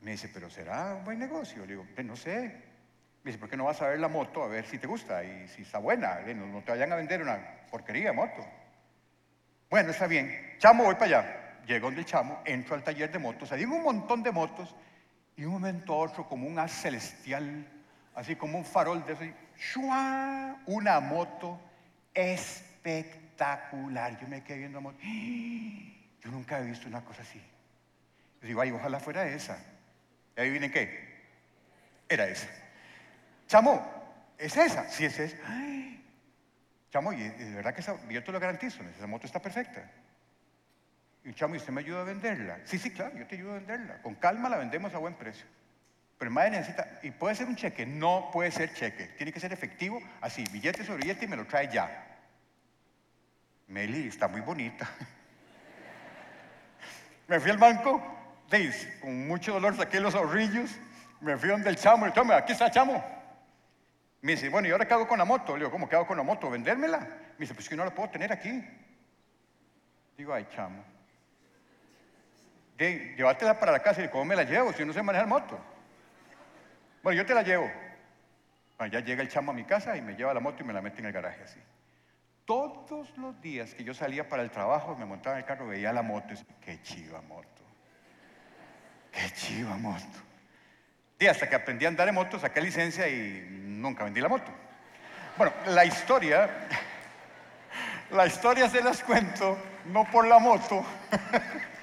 me 0.03 0.13
dice, 0.13 0.29
pero 0.29 0.49
¿será 0.49 0.95
un 0.95 1.05
buen 1.05 1.19
negocio? 1.19 1.63
Le 1.63 1.73
digo, 1.73 1.87
pues 1.95 2.07
no 2.07 2.17
sé. 2.17 2.71
Me 3.23 3.31
dice, 3.31 3.39
¿por 3.39 3.51
qué 3.51 3.57
no 3.57 3.65
vas 3.65 3.83
a 3.83 3.89
ver 3.89 4.01
la 4.01 4.09
moto 4.09 4.43
a 4.43 4.49
ver 4.49 4.65
si 4.65 4.79
te 4.79 4.87
gusta 4.87 5.23
y 5.23 5.47
si 5.49 5.63
está 5.63 5.79
buena? 5.79 6.21
No, 6.35 6.47
no 6.47 6.63
te 6.63 6.73
vayan 6.73 6.93
a 6.93 6.97
vender 6.97 7.21
una 7.21 7.39
porquería 7.71 8.13
moto. 8.13 8.47
Bueno, 9.69 9.91
está 9.91 10.07
bien. 10.07 10.55
Chamo, 10.59 10.85
voy 10.85 10.95
para 10.95 11.07
allá. 11.07 11.37
Llego 11.67 11.89
donde 11.89 12.01
el 12.01 12.07
chamo, 12.07 12.41
entro 12.45 12.75
al 12.75 12.83
taller 12.83 13.13
de 13.13 13.19
motos, 13.19 13.53
hay 13.53 13.65
un 13.65 13.83
montón 13.83 14.23
de 14.23 14.33
motos 14.33 14.75
y 15.37 15.45
un 15.45 15.53
momento 15.53 15.97
otro 15.97 16.27
como 16.27 16.47
un 16.47 16.59
haz 16.59 16.73
celestial, 16.73 17.67
así 18.15 18.35
como 18.35 18.59
un 18.59 18.65
farol 18.65 19.05
de 19.05 19.13
eso, 19.13 19.25
una 20.67 21.01
moto 21.01 21.61
espectacular. 22.15 24.19
Yo 24.19 24.27
me 24.27 24.43
quedé 24.43 24.59
viendo 24.59 24.79
la 24.79 24.83
moto. 24.83 24.99
Yo 25.03 26.31
nunca 26.31 26.59
he 26.59 26.65
visto 26.65 26.89
una 26.89 27.05
cosa 27.05 27.23
así. 27.23 27.41
Yo 28.41 28.49
digo, 28.49 28.61
ay, 28.63 28.73
ojalá 28.73 28.99
fuera 28.99 29.29
esa. 29.29 29.59
¿Y 30.37 30.41
adivinen 30.41 30.71
qué? 30.71 31.09
Era 32.09 32.27
esa. 32.27 32.49
Chamo, 33.47 34.35
¿es 34.39 34.57
esa? 34.57 34.89
Sí, 34.89 35.05
es 35.05 35.19
esa. 35.19 35.37
chamo, 36.91 37.13
y 37.13 37.23
de 37.23 37.55
verdad 37.55 37.75
que 37.75 37.81
esa, 37.81 37.97
yo 38.09 38.23
te 38.23 38.33
lo 38.33 38.41
garantizo, 38.41 38.83
esa 38.83 39.07
moto 39.07 39.27
está 39.27 39.41
perfecta. 39.41 39.91
Y 41.25 41.35
chamo, 41.35 41.55
¿y 41.55 41.59
usted 41.59 41.73
me 41.73 41.81
ayuda 41.81 42.01
a 42.01 42.05
venderla? 42.05 42.61
Sí, 42.65 42.79
sí, 42.79 42.91
claro, 42.91 43.17
yo 43.17 43.27
te 43.27 43.37
ayudo 43.37 43.53
a 43.53 43.55
venderla. 43.55 44.03
Con 44.03 44.15
calma 44.15 44.49
la 44.49 44.57
vendemos 44.57 44.95
a 44.95 44.99
buen 44.99 45.15
precio. 45.15 45.47
Pero 46.21 46.31
madre 46.31 46.51
necesita, 46.51 46.87
¿y 47.03 47.13
puede 47.13 47.35
ser 47.35 47.47
un 47.47 47.57
cheque? 47.57 47.87
No 47.87 48.29
puede 48.31 48.51
ser 48.51 48.75
cheque, 48.75 49.07
tiene 49.17 49.33
que 49.33 49.41
ser 49.41 49.53
efectivo, 49.53 50.03
así, 50.21 50.45
billete 50.53 50.85
sobre 50.85 51.03
billete 51.03 51.25
y 51.25 51.29
me 51.29 51.37
lo 51.37 51.47
trae 51.47 51.73
ya. 51.73 52.07
Meli, 53.69 54.09
está 54.09 54.29
muy 54.29 54.43
bonita. 54.43 54.87
me 57.29 57.41
fui 57.41 57.51
al 57.51 57.57
banco, 57.57 58.20
con 59.01 59.29
mucho 59.29 59.53
dolor 59.53 59.77
saqué 59.77 60.01
los 60.01 60.15
ahorrillos, 60.15 60.71
me 61.21 61.37
fui 61.37 61.49
donde 61.49 61.71
el 61.71 61.77
chamo, 61.77 62.07
y 62.09 62.13
chamo, 62.13 62.33
aquí 62.33 62.53
está 62.53 62.67
el 62.67 62.73
chamo. 62.73 63.05
Me 64.23 64.33
dice, 64.33 64.49
bueno, 64.49 64.69
¿y 64.69 64.71
ahora 64.73 64.87
qué 64.87 64.95
hago 64.95 65.07
con 65.07 65.19
la 65.19 65.25
moto? 65.25 65.53
Le 65.53 65.61
digo, 65.61 65.71
¿cómo 65.71 65.89
qué 65.89 65.97
hago 65.97 66.07
con 66.07 66.17
la 66.17 66.23
moto? 66.23 66.51
¿Vendérmela? 66.51 66.99
Me 66.99 67.39
dice, 67.39 67.55
pues 67.55 67.69
que 67.69 67.77
no 67.77 67.85
la 67.85 67.95
puedo 67.95 68.11
tener 68.11 68.33
aquí. 68.33 68.63
Digo, 70.17 70.35
ay, 70.35 70.47
chamo. 70.55 70.83
De, 72.77 73.15
llévatela 73.17 73.59
para 73.59 73.73
la 73.73 73.81
casa 73.81 74.03
y 74.03 74.09
¿cómo 74.09 74.25
me 74.27 74.37
la 74.37 74.43
llevo 74.43 74.73
si 74.73 74.85
no 74.85 74.93
sé 74.93 75.03
manejar 75.03 75.27
moto? 75.27 75.59
Bueno, 77.03 77.19
yo 77.19 77.27
te 77.27 77.35
la 77.35 77.43
llevo. 77.43 77.71
Bueno, 78.77 78.93
ya 78.93 79.01
llega 79.01 79.23
el 79.23 79.29
chamo 79.29 79.53
a 79.53 79.55
mi 79.55 79.65
casa 79.65 79.97
y 79.97 80.03
me 80.03 80.15
lleva 80.15 80.35
la 80.35 80.41
moto 80.41 80.63
y 80.63 80.67
me 80.67 80.73
la 80.73 80.83
mete 80.83 80.99
en 80.99 81.07
el 81.07 81.13
garaje 81.13 81.43
así. 81.45 81.61
Todos 82.45 83.17
los 83.17 83.41
días 83.41 83.75
que 83.75 83.85
yo 83.85 83.95
salía 83.95 84.29
para 84.29 84.43
el 84.43 84.51
trabajo, 84.51 84.97
me 84.97 85.05
montaba 85.05 85.37
en 85.37 85.43
el 85.43 85.47
carro, 85.47 85.69
veía 85.69 85.93
la 85.93 86.03
moto 86.03 86.29
y 86.29 86.31
decía, 86.31 86.57
qué 86.61 86.83
chiva 86.83 87.23
moto. 87.23 87.70
Qué 89.13 89.31
chiva 89.33 89.77
moto. 89.77 90.05
Y 91.19 91.27
hasta 91.27 91.49
que 91.49 91.57
aprendí 91.57 91.85
a 91.85 91.89
andar 91.89 92.09
en 92.09 92.15
moto, 92.15 92.39
saqué 92.39 92.61
licencia 92.61 93.09
y 93.09 93.47
nunca 93.51 94.05
vendí 94.05 94.21
la 94.21 94.29
moto. 94.29 94.51
Bueno, 95.37 95.53
la 95.67 95.85
historia, 95.85 96.51
la 98.11 98.27
historia 98.27 98.69
se 98.69 98.83
las 98.83 99.03
cuento 99.03 99.59
no 99.87 100.05
por 100.11 100.27
la 100.27 100.39
moto, 100.39 100.85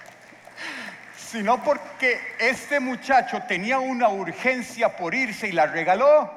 sino 1.17 1.63
porque 1.63 2.19
este 2.39 2.79
muchacho 2.79 3.43
tenía 3.47 3.79
una 3.79 4.09
urgencia 4.09 4.95
por 4.95 5.13
irse 5.13 5.47
y 5.47 5.51
la 5.51 5.67
regaló. 5.67 6.31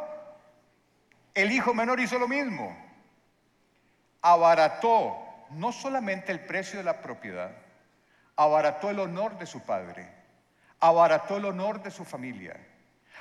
El 1.35 1.53
hijo 1.53 1.73
menor 1.75 2.01
hizo 2.01 2.19
lo 2.19 2.29
mismo. 2.29 2.77
Abarató 4.23 5.17
no 5.51 5.73
solamente 5.73 6.33
el 6.33 6.41
precio 6.41 6.79
de 6.79 6.85
la 6.85 7.01
propiedad, 7.01 7.51
abarató 8.37 8.91
el 8.91 9.01
honor 9.01 9.39
de 9.39 9.47
su 9.47 9.61
padre, 9.61 10.07
abarató 10.81 11.37
el 11.37 11.45
honor 11.45 11.83
de 11.83 11.91
su 11.91 12.05
familia, 12.05 12.57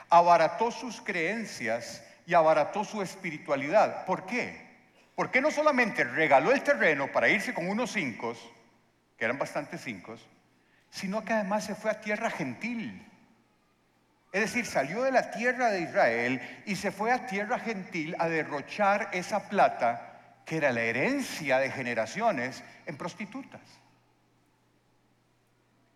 abarató 0.09 0.71
sus 0.71 1.01
creencias 1.01 2.03
y 2.25 2.33
abarató 2.33 2.83
su 2.83 3.01
espiritualidad. 3.01 4.05
¿Por 4.05 4.25
qué? 4.25 4.67
Porque 5.15 5.41
no 5.41 5.51
solamente 5.51 6.03
regaló 6.03 6.51
el 6.51 6.63
terreno 6.63 7.11
para 7.11 7.27
irse 7.27 7.53
con 7.53 7.67
unos 7.67 7.91
cinco, 7.91 8.33
que 9.17 9.25
eran 9.25 9.37
bastantes 9.37 9.81
cinco, 9.81 10.15
sino 10.89 11.23
que 11.25 11.33
además 11.33 11.65
se 11.65 11.75
fue 11.75 11.91
a 11.91 11.99
tierra 11.99 12.29
gentil. 12.29 13.05
Es 14.31 14.41
decir, 14.41 14.65
salió 14.65 15.03
de 15.03 15.11
la 15.11 15.31
tierra 15.31 15.69
de 15.69 15.81
Israel 15.81 16.63
y 16.65 16.75
se 16.75 16.91
fue 16.91 17.11
a 17.11 17.25
tierra 17.25 17.59
gentil 17.59 18.15
a 18.19 18.29
derrochar 18.29 19.09
esa 19.11 19.49
plata 19.49 20.05
que 20.45 20.57
era 20.57 20.71
la 20.71 20.81
herencia 20.81 21.59
de 21.59 21.71
generaciones 21.71 22.63
en 22.85 22.95
prostitutas. 22.95 23.61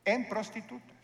En 0.03 0.27
prostitutas. 0.27 1.02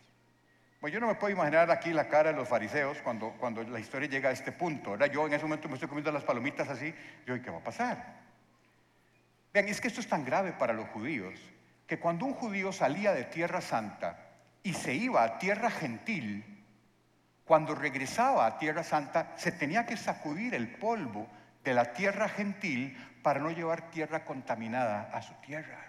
Bueno, 0.81 0.93
yo 0.93 0.99
no 1.01 1.07
me 1.07 1.15
puedo 1.15 1.33
imaginar 1.33 1.69
aquí 1.71 1.91
la 1.91 2.07
cara 2.07 2.31
de 2.31 2.37
los 2.37 2.47
fariseos 2.47 2.99
cuando, 2.99 3.31
cuando 3.31 3.63
la 3.63 3.79
historia 3.79 4.07
llega 4.07 4.29
a 4.29 4.31
este 4.31 4.53
punto. 4.53 4.95
Era 4.95 5.07
Yo 5.07 5.27
en 5.27 5.33
ese 5.33 5.43
momento 5.43 5.67
me 5.67 5.73
estoy 5.73 5.89
comiendo 5.89 6.11
las 6.11 6.23
palomitas 6.23 6.69
así. 6.69 6.93
Yo, 7.25 7.35
¿y 7.35 7.41
qué 7.41 7.49
va 7.49 7.57
a 7.57 7.63
pasar? 7.63 8.19
Vean, 9.53 9.67
es 9.67 9.81
que 9.81 9.89
esto 9.89 9.99
es 9.99 10.07
tan 10.07 10.23
grave 10.23 10.53
para 10.53 10.73
los 10.73 10.87
judíos 10.89 11.33
que 11.85 11.99
cuando 11.99 12.25
un 12.25 12.33
judío 12.33 12.71
salía 12.71 13.13
de 13.13 13.25
tierra 13.25 13.61
santa 13.61 14.27
y 14.63 14.73
se 14.73 14.93
iba 14.93 15.23
a 15.23 15.37
tierra 15.39 15.69
gentil, 15.69 16.63
cuando 17.43 17.73
regresaba 17.73 18.45
a 18.45 18.57
tierra 18.59 18.83
santa 18.83 19.33
se 19.35 19.51
tenía 19.51 19.85
que 19.85 19.97
sacudir 19.97 20.53
el 20.53 20.77
polvo 20.77 21.27
de 21.63 21.73
la 21.73 21.93
tierra 21.93 22.29
gentil 22.29 22.95
para 23.21 23.39
no 23.39 23.49
llevar 23.49 23.89
tierra 23.89 24.23
contaminada 24.23 25.09
a 25.11 25.21
su 25.21 25.33
tierra. 25.41 25.88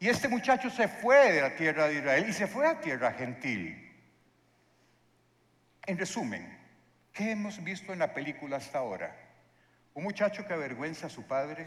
Y 0.00 0.08
este 0.08 0.28
muchacho 0.28 0.70
se 0.70 0.86
fue 0.86 1.32
de 1.32 1.40
la 1.42 1.56
tierra 1.56 1.88
de 1.88 1.96
Israel 1.96 2.26
y 2.28 2.32
se 2.32 2.46
fue 2.46 2.66
a 2.66 2.80
tierra 2.80 3.12
gentil. 3.12 3.84
En 5.86 5.98
resumen, 5.98 6.56
¿qué 7.12 7.32
hemos 7.32 7.62
visto 7.64 7.92
en 7.92 7.98
la 7.98 8.14
película 8.14 8.58
hasta 8.58 8.78
ahora? 8.78 9.16
Un 9.94 10.04
muchacho 10.04 10.46
que 10.46 10.54
avergüenza 10.54 11.08
a 11.08 11.10
su 11.10 11.26
padre, 11.26 11.66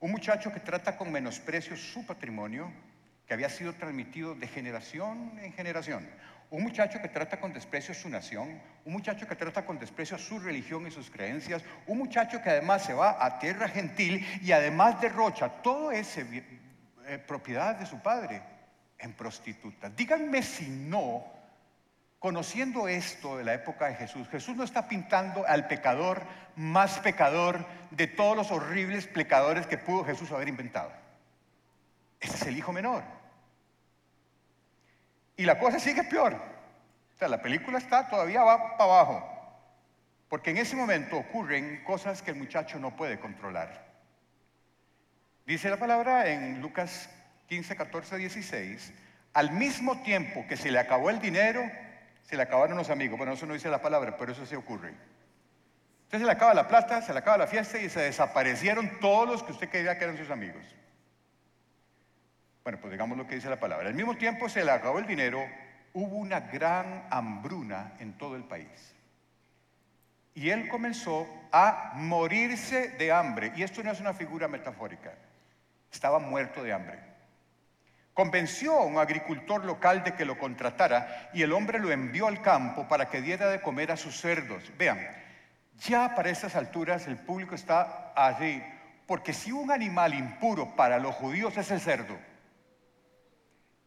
un 0.00 0.10
muchacho 0.10 0.52
que 0.52 0.58
trata 0.58 0.96
con 0.96 1.12
menosprecio 1.12 1.76
su 1.76 2.04
patrimonio, 2.04 2.72
que 3.26 3.34
había 3.34 3.48
sido 3.48 3.72
transmitido 3.74 4.34
de 4.34 4.48
generación 4.48 5.38
en 5.40 5.52
generación. 5.52 6.08
Un 6.50 6.62
muchacho 6.62 7.00
que 7.00 7.08
trata 7.08 7.38
con 7.38 7.52
desprecio 7.52 7.94
su 7.94 8.08
nación, 8.08 8.60
un 8.84 8.92
muchacho 8.92 9.26
que 9.26 9.36
trata 9.36 9.64
con 9.64 9.78
desprecio 9.78 10.18
su 10.18 10.38
religión 10.38 10.86
y 10.86 10.90
sus 10.90 11.10
creencias, 11.10 11.62
un 11.86 11.98
muchacho 11.98 12.42
que 12.42 12.50
además 12.50 12.84
se 12.84 12.94
va 12.94 13.24
a 13.24 13.38
tierra 13.38 13.68
gentil 13.68 14.24
y 14.42 14.52
además 14.52 15.00
derrocha 15.00 15.48
todo 15.48 15.92
ese 15.92 16.24
eh, 17.06 17.18
propiedad 17.18 17.76
de 17.76 17.86
su 17.86 18.00
padre 18.00 18.42
en 18.98 19.12
prostituta. 19.12 19.88
Díganme 19.90 20.42
si 20.42 20.68
no, 20.68 21.24
conociendo 22.18 22.88
esto 22.88 23.36
de 23.36 23.44
la 23.44 23.54
época 23.54 23.86
de 23.86 23.94
Jesús, 23.94 24.28
Jesús 24.28 24.56
no 24.56 24.64
está 24.64 24.88
pintando 24.88 25.46
al 25.46 25.68
pecador 25.68 26.22
más 26.56 26.98
pecador 27.00 27.64
de 27.90 28.06
todos 28.06 28.36
los 28.36 28.50
horribles 28.50 29.06
pecadores 29.06 29.66
que 29.66 29.78
pudo 29.78 30.04
Jesús 30.04 30.32
haber 30.32 30.48
inventado. 30.48 30.90
Ese 32.20 32.34
es 32.34 32.42
el 32.46 32.56
hijo 32.56 32.72
menor. 32.72 33.02
Y 35.36 35.44
la 35.44 35.58
cosa 35.58 35.78
sigue 35.78 36.02
peor. 36.04 36.34
O 36.34 37.18
sea, 37.18 37.28
la 37.28 37.40
película 37.40 37.78
está 37.78 38.08
todavía 38.08 38.42
va 38.42 38.76
para 38.76 38.84
abajo. 38.84 39.32
Porque 40.28 40.50
en 40.50 40.56
ese 40.56 40.74
momento 40.76 41.16
ocurren 41.18 41.84
cosas 41.84 42.22
que 42.22 42.32
el 42.32 42.36
muchacho 42.36 42.78
no 42.78 42.96
puede 42.96 43.20
controlar. 43.20 43.85
Dice 45.46 45.70
la 45.70 45.76
palabra 45.76 46.28
en 46.28 46.60
Lucas 46.60 47.08
15, 47.46 47.76
14, 47.76 48.16
16, 48.16 48.92
al 49.32 49.52
mismo 49.52 50.02
tiempo 50.02 50.44
que 50.48 50.56
se 50.56 50.72
le 50.72 50.80
acabó 50.80 51.08
el 51.08 51.20
dinero, 51.20 51.62
se 52.22 52.36
le 52.36 52.42
acabaron 52.42 52.76
los 52.76 52.90
amigos. 52.90 53.16
Bueno, 53.16 53.34
eso 53.34 53.46
no 53.46 53.54
dice 53.54 53.70
la 53.70 53.80
palabra, 53.80 54.16
pero 54.16 54.32
eso 54.32 54.44
sí 54.44 54.56
ocurre. 54.56 54.88
Entonces 54.88 56.20
se 56.20 56.24
le 56.26 56.32
acaba 56.32 56.52
la 56.52 56.66
plata, 56.66 57.00
se 57.00 57.12
le 57.12 57.20
acaba 57.20 57.38
la 57.38 57.46
fiesta 57.46 57.78
y 57.78 57.88
se 57.88 58.00
desaparecieron 58.00 58.98
todos 59.00 59.28
los 59.28 59.42
que 59.44 59.52
usted 59.52 59.70
creía 59.70 59.96
que 59.96 60.04
eran 60.04 60.16
sus 60.16 60.30
amigos. 60.30 60.64
Bueno, 62.64 62.80
pues 62.80 62.90
digamos 62.90 63.16
lo 63.16 63.28
que 63.28 63.36
dice 63.36 63.48
la 63.48 63.60
palabra. 63.60 63.86
Al 63.86 63.94
mismo 63.94 64.16
tiempo 64.16 64.48
se 64.48 64.64
le 64.64 64.72
acabó 64.72 64.98
el 64.98 65.06
dinero, 65.06 65.46
hubo 65.94 66.16
una 66.16 66.40
gran 66.40 67.06
hambruna 67.08 67.92
en 68.00 68.18
todo 68.18 68.34
el 68.34 68.42
país. 68.42 68.96
Y 70.34 70.50
él 70.50 70.68
comenzó 70.68 71.28
a 71.52 71.92
morirse 71.94 72.88
de 72.88 73.12
hambre. 73.12 73.52
Y 73.54 73.62
esto 73.62 73.84
no 73.84 73.92
es 73.92 74.00
una 74.00 74.12
figura 74.12 74.48
metafórica 74.48 75.12
estaba 75.96 76.18
muerto 76.18 76.62
de 76.62 76.72
hambre. 76.72 76.98
Convenció 78.14 78.78
a 78.78 78.84
un 78.84 78.98
agricultor 78.98 79.64
local 79.64 80.04
de 80.04 80.14
que 80.14 80.24
lo 80.24 80.38
contratara 80.38 81.30
y 81.34 81.42
el 81.42 81.52
hombre 81.52 81.78
lo 81.78 81.90
envió 81.90 82.28
al 82.28 82.40
campo 82.40 82.88
para 82.88 83.10
que 83.10 83.20
diera 83.20 83.48
de 83.48 83.60
comer 83.60 83.90
a 83.92 83.96
sus 83.96 84.20
cerdos. 84.20 84.62
Vean, 84.78 84.98
ya 85.80 86.14
para 86.14 86.30
estas 86.30 86.56
alturas 86.56 87.06
el 87.06 87.16
público 87.16 87.54
está 87.54 88.12
allí, 88.16 88.62
porque 89.06 89.32
si 89.32 89.52
un 89.52 89.70
animal 89.70 90.14
impuro 90.14 90.74
para 90.76 90.98
los 90.98 91.14
judíos 91.14 91.56
es 91.58 91.70
el 91.70 91.80
cerdo, 91.80 92.16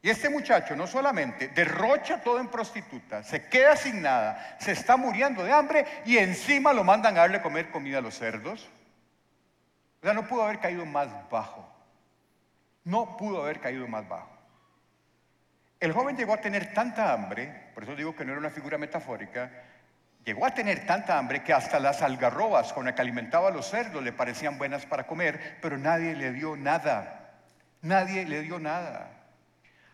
y 0.01 0.09
este 0.09 0.29
muchacho 0.29 0.75
no 0.75 0.87
solamente 0.87 1.49
derrocha 1.49 2.21
todo 2.21 2.39
en 2.39 2.47
prostituta, 2.47 3.23
se 3.23 3.47
queda 3.49 3.75
sin 3.75 4.01
nada, 4.01 4.57
se 4.59 4.71
está 4.71 4.95
muriendo 4.95 5.43
de 5.43 5.51
hambre 5.51 5.85
y 6.05 6.17
encima 6.17 6.71
lo 6.71 6.83
mandan 6.83 7.17
a 7.17 7.21
darle 7.21 7.41
comer 7.41 7.69
comida 7.69 7.97
a 7.97 8.01
los 8.01 8.17
cerdos. 8.17 8.69
O 10.01 10.05
sea, 10.05 10.13
no 10.13 10.27
pudo 10.27 10.43
haber 10.43 10.59
caído 10.59 10.85
más 10.85 11.09
bajo. 11.29 11.78
No 12.83 13.17
pudo 13.17 13.43
haber 13.43 13.59
caído 13.59 13.87
más 13.87 14.07
bajo. 14.07 14.39
El 15.79 15.93
joven 15.93 16.17
llegó 16.17 16.33
a 16.33 16.41
tener 16.41 16.73
tanta 16.73 17.13
hambre, 17.13 17.71
por 17.73 17.83
eso 17.83 17.95
digo 17.95 18.15
que 18.15 18.25
no 18.25 18.31
era 18.31 18.39
una 18.39 18.49
figura 18.49 18.77
metafórica, 18.77 19.49
llegó 20.25 20.45
a 20.45 20.53
tener 20.53 20.85
tanta 20.85 21.17
hambre 21.17 21.43
que 21.43 21.53
hasta 21.53 21.79
las 21.79 22.01
algarrobas 22.01 22.73
con 22.73 22.85
las 22.85 22.95
que 22.95 23.01
alimentaba 23.01 23.47
a 23.47 23.51
los 23.51 23.69
cerdos 23.69 24.03
le 24.03 24.11
parecían 24.11 24.57
buenas 24.57 24.85
para 24.85 25.07
comer, 25.07 25.57
pero 25.61 25.77
nadie 25.77 26.15
le 26.15 26.33
dio 26.33 26.57
nada. 26.57 27.37
Nadie 27.81 28.25
le 28.25 28.41
dio 28.41 28.59
nada. 28.59 29.09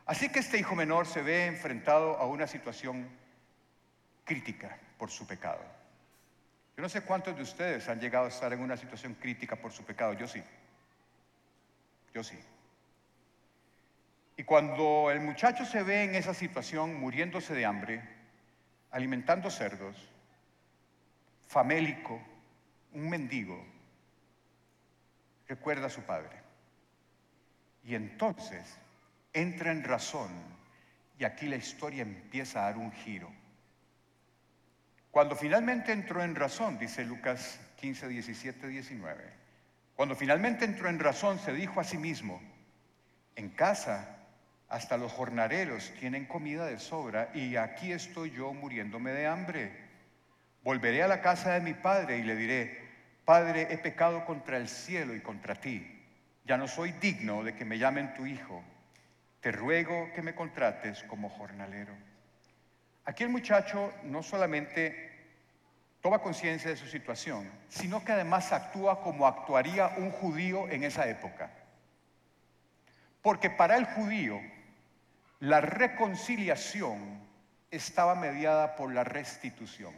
Así 0.08 0.30
que 0.30 0.40
este 0.40 0.58
hijo 0.58 0.76
menor 0.76 1.06
se 1.06 1.22
ve 1.22 1.46
enfrentado 1.46 2.18
a 2.18 2.26
una 2.26 2.48
situación 2.48 3.08
crítica 4.24 4.78
por 4.98 5.12
su 5.12 5.28
pecado. 5.28 5.62
Yo 6.76 6.82
no 6.82 6.90
sé 6.90 7.02
cuántos 7.02 7.36
de 7.36 7.44
ustedes 7.44 7.88
han 7.88 8.00
llegado 8.00 8.26
a 8.26 8.30
estar 8.30 8.52
en 8.52 8.60
una 8.60 8.76
situación 8.76 9.14
crítica 9.16 9.56
por 9.56 9.72
su 9.72 9.84
pecado, 9.84 10.14
yo 10.14 10.28
sí. 10.28 10.44
Yo 12.14 12.24
sí. 12.24 12.38
Y 14.38 14.44
cuando 14.44 15.10
el 15.12 15.22
muchacho 15.22 15.66
se 15.66 15.84
ve 15.84 16.04
en 16.04 16.16
esa 16.16 16.34
situación, 16.34 17.00
muriéndose 17.00 17.54
de 17.54 17.66
hambre, 17.66 18.02
alimentando 18.92 19.50
cerdos, 19.50 19.96
famélico, 21.48 22.22
un 22.94 23.10
mendigo, 23.10 23.64
recuerda 25.48 25.88
a 25.88 25.90
su 25.90 26.02
padre. 26.02 26.38
Y 27.84 27.96
entonces 27.96 28.78
entra 29.34 29.72
en 29.72 29.84
razón 29.84 30.30
y 31.18 31.24
aquí 31.24 31.48
la 31.48 31.56
historia 31.56 32.02
empieza 32.02 32.60
a 32.60 32.72
dar 32.72 32.78
un 32.78 32.92
giro. 32.92 33.32
Cuando 35.12 35.36
finalmente 35.36 35.94
entró 35.94 36.22
en 36.24 36.36
razón, 36.36 36.78
dice 36.78 37.06
Lucas 37.06 37.60
15, 37.78 38.10
17, 38.10 38.68
19, 38.68 39.24
cuando 39.96 40.16
finalmente 40.16 40.66
entró 40.66 40.90
en 40.90 41.00
razón 41.00 41.40
se 41.40 41.54
dijo 41.54 41.80
a 41.80 41.86
sí 41.86 41.98
mismo, 41.98 42.42
en 43.36 43.50
casa 43.50 44.15
hasta 44.76 44.98
los 44.98 45.14
jornaleros 45.14 45.94
tienen 46.02 46.26
comida 46.26 46.66
de 46.66 46.80
sobra 46.80 47.30
y 47.34 47.56
aquí 47.56 47.94
estoy 47.94 48.32
yo 48.32 48.54
muriéndome 48.54 49.12
de 49.12 49.26
hambre. 49.26 49.72
Volveré 50.66 51.02
a 51.02 51.08
la 51.08 51.22
casa 51.22 51.54
de 51.54 51.62
mi 51.62 51.74
padre 51.74 52.18
y 52.18 52.24
le 52.24 52.36
diré, 52.36 52.84
Padre, 53.24 53.70
he 53.70 53.78
pecado 53.78 54.26
contra 54.26 54.58
el 54.58 54.68
cielo 54.68 55.16
y 55.16 55.22
contra 55.22 55.56
ti. 55.56 56.04
Ya 56.44 56.58
no 56.58 56.68
soy 56.68 56.92
digno 56.92 57.42
de 57.42 57.56
que 57.56 57.64
me 57.64 57.78
llamen 57.78 58.14
tu 58.16 58.26
hijo. 58.26 58.62
Te 59.40 59.54
ruego 59.54 60.10
que 60.14 60.22
me 60.22 60.36
contrates 60.36 61.04
como 61.04 61.30
jornalero. 61.30 61.94
Aquí 63.06 63.24
el 63.24 63.30
muchacho 63.30 63.94
no 64.04 64.24
solamente 64.24 65.10
toma 66.02 66.20
conciencia 66.20 66.70
de 66.70 66.76
su 66.76 66.88
situación, 66.88 67.50
sino 67.70 68.04
que 68.04 68.12
además 68.12 68.52
actúa 68.52 69.02
como 69.02 69.26
actuaría 69.26 69.94
un 69.96 70.12
judío 70.12 70.68
en 70.68 70.84
esa 70.84 71.08
época. 71.08 71.50
Porque 73.22 73.50
para 73.50 73.78
el 73.78 73.86
judío 73.86 74.42
la 75.46 75.62
reconciliación 75.62 77.20
estaba 77.70 78.16
mediada 78.16 78.76
por 78.76 78.92
la 78.92 79.04
restitución. 79.04 79.94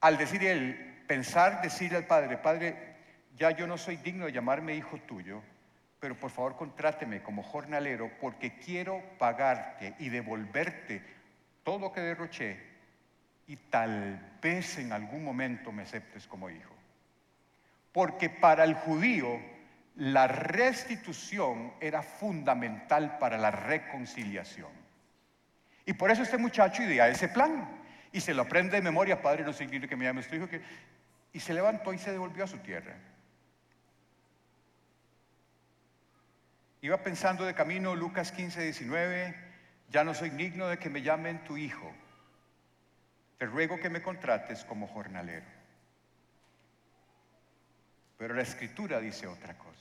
Al 0.00 0.18
decir 0.18 0.44
él, 0.44 1.04
pensar, 1.06 1.62
decirle 1.62 1.96
al 1.96 2.06
Padre, 2.06 2.36
Padre, 2.36 2.96
ya 3.34 3.50
yo 3.50 3.66
no 3.66 3.78
soy 3.78 3.96
digno 3.96 4.26
de 4.26 4.32
llamarme 4.32 4.74
hijo 4.74 4.98
tuyo, 4.98 5.40
pero 5.98 6.14
por 6.20 6.30
favor 6.30 6.56
contráteme 6.56 7.22
como 7.22 7.42
jornalero 7.42 8.10
porque 8.20 8.58
quiero 8.58 9.02
pagarte 9.18 9.94
y 9.98 10.10
devolverte 10.10 11.02
todo 11.62 11.78
lo 11.78 11.92
que 11.92 12.02
derroché 12.02 12.60
y 13.46 13.56
tal 13.56 14.36
vez 14.42 14.76
en 14.78 14.92
algún 14.92 15.24
momento 15.24 15.72
me 15.72 15.84
aceptes 15.84 16.26
como 16.26 16.50
hijo. 16.50 16.74
Porque 17.90 18.28
para 18.28 18.64
el 18.64 18.74
judío 18.74 19.40
la 19.96 20.26
restitución 20.26 21.74
era 21.80 22.02
fundamental 22.02 23.18
para 23.18 23.36
la 23.36 23.50
reconciliación. 23.50 24.70
Y 25.84 25.92
por 25.92 26.10
eso 26.10 26.22
este 26.22 26.38
muchacho 26.38 26.82
idea 26.82 27.08
ese 27.08 27.28
plan 27.28 27.82
y 28.12 28.20
se 28.20 28.34
lo 28.34 28.42
aprende 28.42 28.76
de 28.76 28.82
memoria, 28.82 29.20
padre, 29.20 29.44
no 29.44 29.52
significa 29.52 29.88
que 29.88 29.96
me 29.96 30.04
llame 30.04 30.22
tu 30.22 30.36
hijo, 30.36 30.48
que... 30.48 30.62
y 31.32 31.40
se 31.40 31.54
levantó 31.54 31.92
y 31.92 31.98
se 31.98 32.12
devolvió 32.12 32.44
a 32.44 32.46
su 32.46 32.58
tierra. 32.58 32.94
Iba 36.82 36.98
pensando 36.98 37.44
de 37.44 37.54
camino 37.54 37.94
Lucas 37.94 38.32
15, 38.32 38.62
19, 38.62 39.34
ya 39.90 40.04
no 40.04 40.14
soy 40.14 40.30
digno 40.30 40.66
de 40.68 40.78
que 40.78 40.90
me 40.90 41.02
llamen 41.02 41.44
tu 41.44 41.56
hijo, 41.56 41.92
te 43.38 43.46
ruego 43.46 43.78
que 43.78 43.88
me 43.88 44.02
contrates 44.02 44.64
como 44.64 44.86
jornalero. 44.88 45.46
Pero 48.18 48.34
la 48.34 48.42
escritura 48.42 49.00
dice 49.00 49.26
otra 49.26 49.56
cosa. 49.56 49.71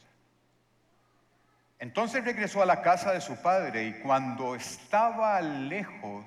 Entonces 1.82 2.24
regresó 2.24 2.62
a 2.62 2.68
la 2.68 2.84
casa 2.84 3.12
de 3.12 3.22
su 3.22 3.42
padre 3.42 3.86
y 3.86 3.94
cuando 4.02 4.54
estaba 4.54 5.42
lejos, 5.42 6.24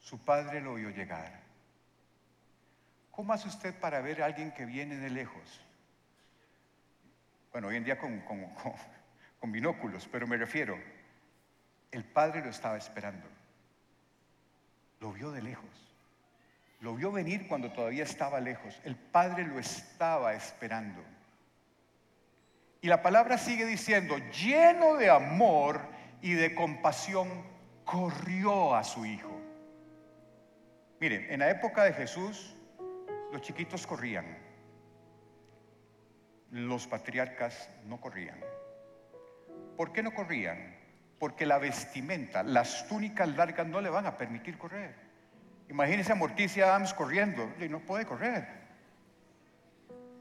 su 0.00 0.18
padre 0.18 0.60
lo 0.60 0.74
vio 0.74 0.90
llegar. 0.90 1.38
¿Cómo 3.12 3.32
hace 3.32 3.46
usted 3.46 3.72
para 3.78 4.00
ver 4.00 4.20
a 4.20 4.26
alguien 4.26 4.50
que 4.50 4.64
viene 4.64 4.96
de 4.96 5.08
lejos? 5.08 5.60
Bueno, 7.52 7.68
hoy 7.68 7.76
en 7.76 7.84
día 7.84 7.96
con, 7.96 8.20
con 9.38 9.52
binóculos, 9.52 10.08
pero 10.10 10.26
me 10.26 10.36
refiero, 10.36 10.76
el 11.92 12.02
padre 12.02 12.42
lo 12.42 12.50
estaba 12.50 12.76
esperando. 12.76 13.28
Lo 14.98 15.12
vio 15.12 15.30
de 15.30 15.42
lejos. 15.42 15.94
Lo 16.80 16.96
vio 16.96 17.12
venir 17.12 17.46
cuando 17.46 17.70
todavía 17.70 18.02
estaba 18.02 18.40
lejos. 18.40 18.80
El 18.82 18.96
padre 18.96 19.44
lo 19.44 19.60
estaba 19.60 20.34
esperando. 20.34 21.04
Y 22.86 22.88
la 22.88 23.02
palabra 23.02 23.36
sigue 23.36 23.66
diciendo, 23.66 24.16
lleno 24.30 24.94
de 24.94 25.10
amor 25.10 25.80
y 26.22 26.34
de 26.34 26.54
compasión, 26.54 27.28
corrió 27.84 28.76
a 28.76 28.84
su 28.84 29.04
hijo. 29.04 29.40
Miren, 31.00 31.26
en 31.28 31.40
la 31.40 31.50
época 31.50 31.82
de 31.82 31.92
Jesús, 31.92 32.54
los 33.32 33.42
chiquitos 33.42 33.88
corrían, 33.88 34.38
los 36.52 36.86
patriarcas 36.86 37.68
no 37.86 38.00
corrían. 38.00 38.38
¿Por 39.76 39.92
qué 39.92 40.04
no 40.04 40.14
corrían? 40.14 40.76
Porque 41.18 41.44
la 41.44 41.58
vestimenta, 41.58 42.44
las 42.44 42.86
túnicas 42.86 43.28
largas 43.30 43.66
no 43.66 43.80
le 43.80 43.90
van 43.90 44.06
a 44.06 44.16
permitir 44.16 44.58
correr. 44.58 44.94
Imagínense 45.68 46.12
a 46.12 46.14
Morticia 46.14 46.66
Adams 46.66 46.94
corriendo, 46.94 47.52
y 47.58 47.68
no 47.68 47.80
puede 47.80 48.06
correr. 48.06 48.46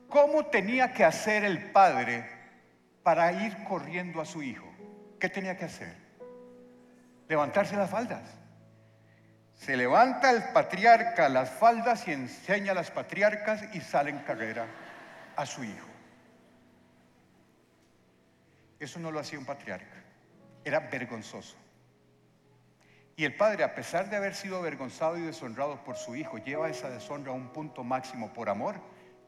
¿Cómo 0.10 0.48
tenía 0.48 0.94
que 0.94 1.04
hacer 1.04 1.44
el 1.44 1.72
padre 1.72 2.35
para 3.06 3.32
ir 3.32 3.64
corriendo 3.66 4.20
a 4.20 4.26
su 4.26 4.42
hijo. 4.42 4.66
¿Qué 5.20 5.30
tenía 5.30 5.56
que 5.56 5.66
hacer? 5.66 5.96
Levantarse 7.30 7.76
las 7.76 7.92
faldas. 7.92 8.24
Se 9.54 9.78
levanta 9.78 10.32
el 10.32 10.42
patriarca 10.46 11.30
las 11.30 11.52
faldas 11.52 12.08
y 12.08 12.14
enseña 12.14 12.72
a 12.72 12.76
las 12.76 12.90
patriarcas 12.90 13.64
y 13.76 13.82
sale 13.82 14.10
en 14.10 14.18
carrera 14.24 14.66
a 15.36 15.46
su 15.46 15.64
hijo. 15.64 15.88
Eso 18.80 18.98
no 19.00 19.12
lo 19.12 19.20
hacía 19.20 19.38
un 19.38 19.46
patriarca. 19.46 20.02
Era 20.64 20.80
vergonzoso. 20.80 21.58
Y 23.16 23.24
el 23.24 23.36
padre, 23.36 23.64
a 23.64 23.76
pesar 23.76 24.10
de 24.10 24.16
haber 24.16 24.34
sido 24.34 24.58
avergonzado 24.58 25.16
y 25.20 25.22
deshonrado 25.22 25.84
por 25.84 25.96
su 25.96 26.16
hijo, 26.16 26.40
lleva 26.40 26.72
esa 26.72 26.90
deshonra 26.90 27.34
a 27.34 27.36
un 27.36 27.54
punto 27.54 27.84
máximo 27.84 28.34
por 28.34 28.50
amor 28.50 28.82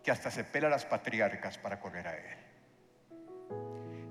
que 0.04 0.10
hasta 0.10 0.32
se 0.32 0.44
pela 0.44 0.66
a 0.66 0.72
las 0.72 0.86
patriarcas 0.86 1.60
para 1.60 1.80
correr 1.80 2.08
a 2.08 2.18
él. 2.18 2.48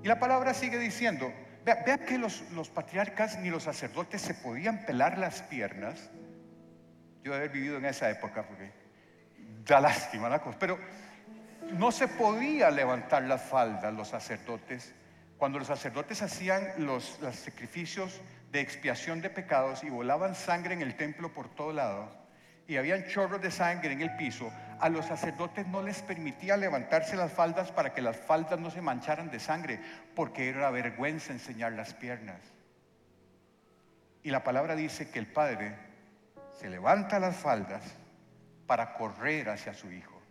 Y 0.07 0.09
la 0.09 0.19
palabra 0.19 0.53
sigue 0.53 0.79
diciendo, 0.79 1.33
vean 1.65 1.99
que 2.05 2.17
los, 2.17 2.41
patriarcas 2.73 3.37
ni 3.39 3.49
los 3.49 3.63
sacerdotes 3.63 4.21
se 4.21 4.35
podían 4.35 4.85
pelar 4.85 5.17
las 5.17 5.41
piernas. 5.41 6.09
Yo 7.25 7.33
he 7.33 7.35
haber 7.35 7.49
vivido 7.49 7.75
en 7.75 7.83
esa 7.83 8.09
época 8.09 8.43
porque 8.43 8.71
da 9.65 9.81
lástima 9.81 10.29
la 10.29 10.39
cosa, 10.39 10.57
pero 10.57 10.79
no 11.73 11.91
se 11.91 12.07
podía 12.07 12.71
levantar 12.71 13.23
las 13.23 13.41
faldas 13.41 13.93
los 13.93 14.07
sacerdotes. 14.07 14.95
Cuando 15.37 15.59
los 15.59 15.67
sacerdotes 15.67 16.21
hacían 16.21 16.65
los, 16.77 17.19
los 17.19 17.35
sacrificios 17.35 18.21
de 18.53 18.61
expiación 18.61 19.21
de 19.21 19.29
pecados 19.29 19.83
y 19.83 19.89
volaban 19.89 20.35
sangre 20.35 20.73
en 20.73 20.83
el 20.83 20.95
templo 20.95 21.33
por 21.33 21.53
todo 21.53 21.73
lado, 21.73 22.09
y 22.65 22.77
habían 22.77 23.07
chorros 23.07 23.41
de 23.41 23.51
sangre 23.51 23.91
en 23.91 24.01
el 24.01 24.15
piso, 24.15 24.53
a 24.79 24.89
los 24.89 25.05
sacerdotes 25.05 25.67
no 25.67 25.81
les 25.81 26.01
permitía 26.01 26.57
levantarse 26.57 27.15
las 27.15 27.31
faldas 27.31 27.71
para 27.71 27.93
que 27.93 28.01
las 28.01 28.17
faldas 28.17 28.59
no 28.59 28.69
se 28.69 28.81
mancharan 28.81 29.31
de 29.31 29.39
sangre, 29.39 29.79
porque 30.15 30.49
era 30.49 30.69
vergüenza 30.71 31.33
enseñar 31.33 31.73
las 31.73 31.93
piernas. 31.93 32.39
Y 34.23 34.29
la 34.29 34.43
palabra 34.43 34.75
dice 34.75 35.09
que 35.09 35.19
el 35.19 35.27
padre 35.27 35.75
se 36.59 36.69
levanta 36.69 37.19
las 37.19 37.35
faldas 37.35 37.81
para 38.65 38.93
correr 38.93 39.49
hacia 39.49 39.73
su 39.73 39.91
hijo. 39.91 40.21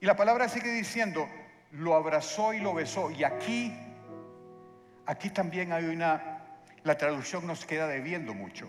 Y 0.00 0.06
la 0.06 0.16
palabra 0.16 0.48
sigue 0.48 0.72
diciendo, 0.72 1.28
lo 1.72 1.94
abrazó 1.94 2.54
y 2.54 2.60
lo 2.60 2.72
besó. 2.72 3.10
Y 3.10 3.24
aquí, 3.24 3.76
aquí 5.06 5.30
también 5.30 5.72
hay 5.72 5.86
una, 5.86 6.40
la 6.84 6.96
traducción 6.96 7.46
nos 7.46 7.66
queda 7.66 7.86
debiendo 7.86 8.32
mucho. 8.32 8.68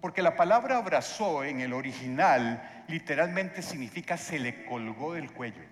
Porque 0.00 0.22
la 0.22 0.36
palabra 0.36 0.78
abrazó 0.78 1.44
en 1.44 1.60
el 1.60 1.72
original 1.72 2.71
literalmente 2.88 3.62
significa 3.62 4.16
se 4.16 4.38
le 4.38 4.64
colgó 4.64 5.14
del 5.14 5.32
cuello. 5.32 5.62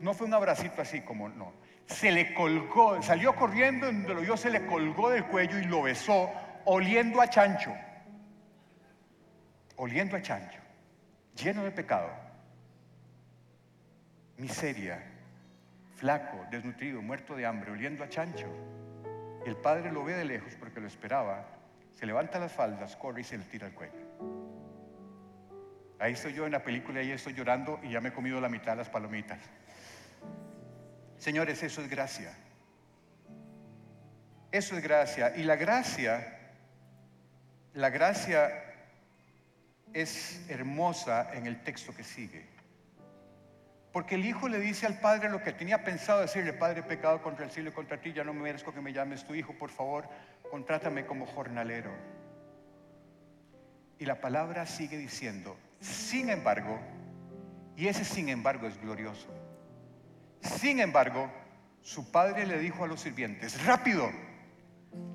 No 0.00 0.14
fue 0.14 0.26
un 0.26 0.34
abracito 0.34 0.82
así 0.82 1.00
como 1.00 1.28
no. 1.28 1.52
Se 1.86 2.12
le 2.12 2.34
colgó, 2.34 3.02
salió 3.02 3.34
corriendo, 3.34 3.86
donde 3.86 4.14
lo 4.14 4.20
vio, 4.20 4.36
se 4.36 4.50
le 4.50 4.66
colgó 4.66 5.10
del 5.10 5.24
cuello 5.24 5.58
y 5.58 5.64
lo 5.64 5.82
besó, 5.82 6.30
oliendo 6.66 7.20
a 7.20 7.28
chancho. 7.28 7.74
Oliendo 9.76 10.16
a 10.16 10.22
chancho, 10.22 10.58
lleno 11.36 11.62
de 11.62 11.70
pecado, 11.70 12.10
miseria, 14.36 15.00
flaco, 15.94 16.36
desnutrido, 16.50 17.00
muerto 17.00 17.36
de 17.36 17.46
hambre, 17.46 17.70
oliendo 17.70 18.02
a 18.02 18.08
chancho. 18.08 18.48
el 19.46 19.56
padre 19.56 19.92
lo 19.92 20.02
ve 20.02 20.14
de 20.14 20.24
lejos 20.24 20.54
porque 20.56 20.80
lo 20.80 20.88
esperaba 20.88 21.58
se 21.98 22.06
levanta 22.06 22.38
las 22.38 22.52
faldas, 22.52 22.94
corre 22.94 23.22
y 23.22 23.24
se 23.24 23.36
le 23.36 23.44
tira 23.44 23.66
el 23.66 23.74
cuello. 23.74 24.07
Ahí 25.98 26.12
estoy 26.12 26.32
yo 26.32 26.46
en 26.46 26.52
la 26.52 26.62
película 26.62 27.02
y 27.02 27.10
estoy 27.10 27.34
llorando 27.34 27.80
y 27.82 27.90
ya 27.90 28.00
me 28.00 28.10
he 28.10 28.12
comido 28.12 28.40
la 28.40 28.48
mitad 28.48 28.72
de 28.72 28.76
las 28.76 28.88
palomitas. 28.88 29.38
Señores, 31.18 31.62
eso 31.62 31.82
es 31.82 31.90
gracia. 31.90 32.32
Eso 34.52 34.76
es 34.76 34.82
gracia. 34.82 35.36
Y 35.36 35.42
la 35.42 35.56
gracia, 35.56 36.38
la 37.74 37.90
gracia 37.90 38.48
es 39.92 40.48
hermosa 40.48 41.34
en 41.34 41.46
el 41.46 41.62
texto 41.64 41.94
que 41.94 42.04
sigue. 42.04 42.46
Porque 43.92 44.14
el 44.14 44.24
hijo 44.24 44.48
le 44.48 44.60
dice 44.60 44.86
al 44.86 45.00
padre 45.00 45.28
lo 45.28 45.42
que 45.42 45.52
tenía 45.52 45.82
pensado 45.82 46.20
decirle, 46.20 46.52
padre, 46.52 46.82
pecado 46.82 47.20
contra 47.22 47.44
el 47.44 47.50
cielo 47.50 47.70
y 47.70 47.72
contra 47.72 48.00
ti, 48.00 48.12
ya 48.12 48.22
no 48.22 48.32
me 48.32 48.42
merezco 48.42 48.72
que 48.72 48.80
me 48.80 48.92
llames 48.92 49.26
tu 49.26 49.34
hijo, 49.34 49.54
por 49.54 49.70
favor, 49.70 50.08
contrátame 50.50 51.04
como 51.04 51.26
jornalero. 51.26 51.90
Y 53.98 54.04
la 54.04 54.20
palabra 54.20 54.66
sigue 54.66 54.96
diciendo, 54.96 55.56
sin 55.80 56.30
embargo, 56.30 56.78
y 57.76 57.88
ese 57.88 58.04
sin 58.04 58.28
embargo 58.28 58.66
es 58.66 58.80
glorioso, 58.80 59.28
sin 60.40 60.80
embargo, 60.80 61.30
su 61.82 62.10
padre 62.10 62.46
le 62.46 62.58
dijo 62.58 62.84
a 62.84 62.88
los 62.88 63.00
sirvientes, 63.00 63.64
rápido, 63.64 64.10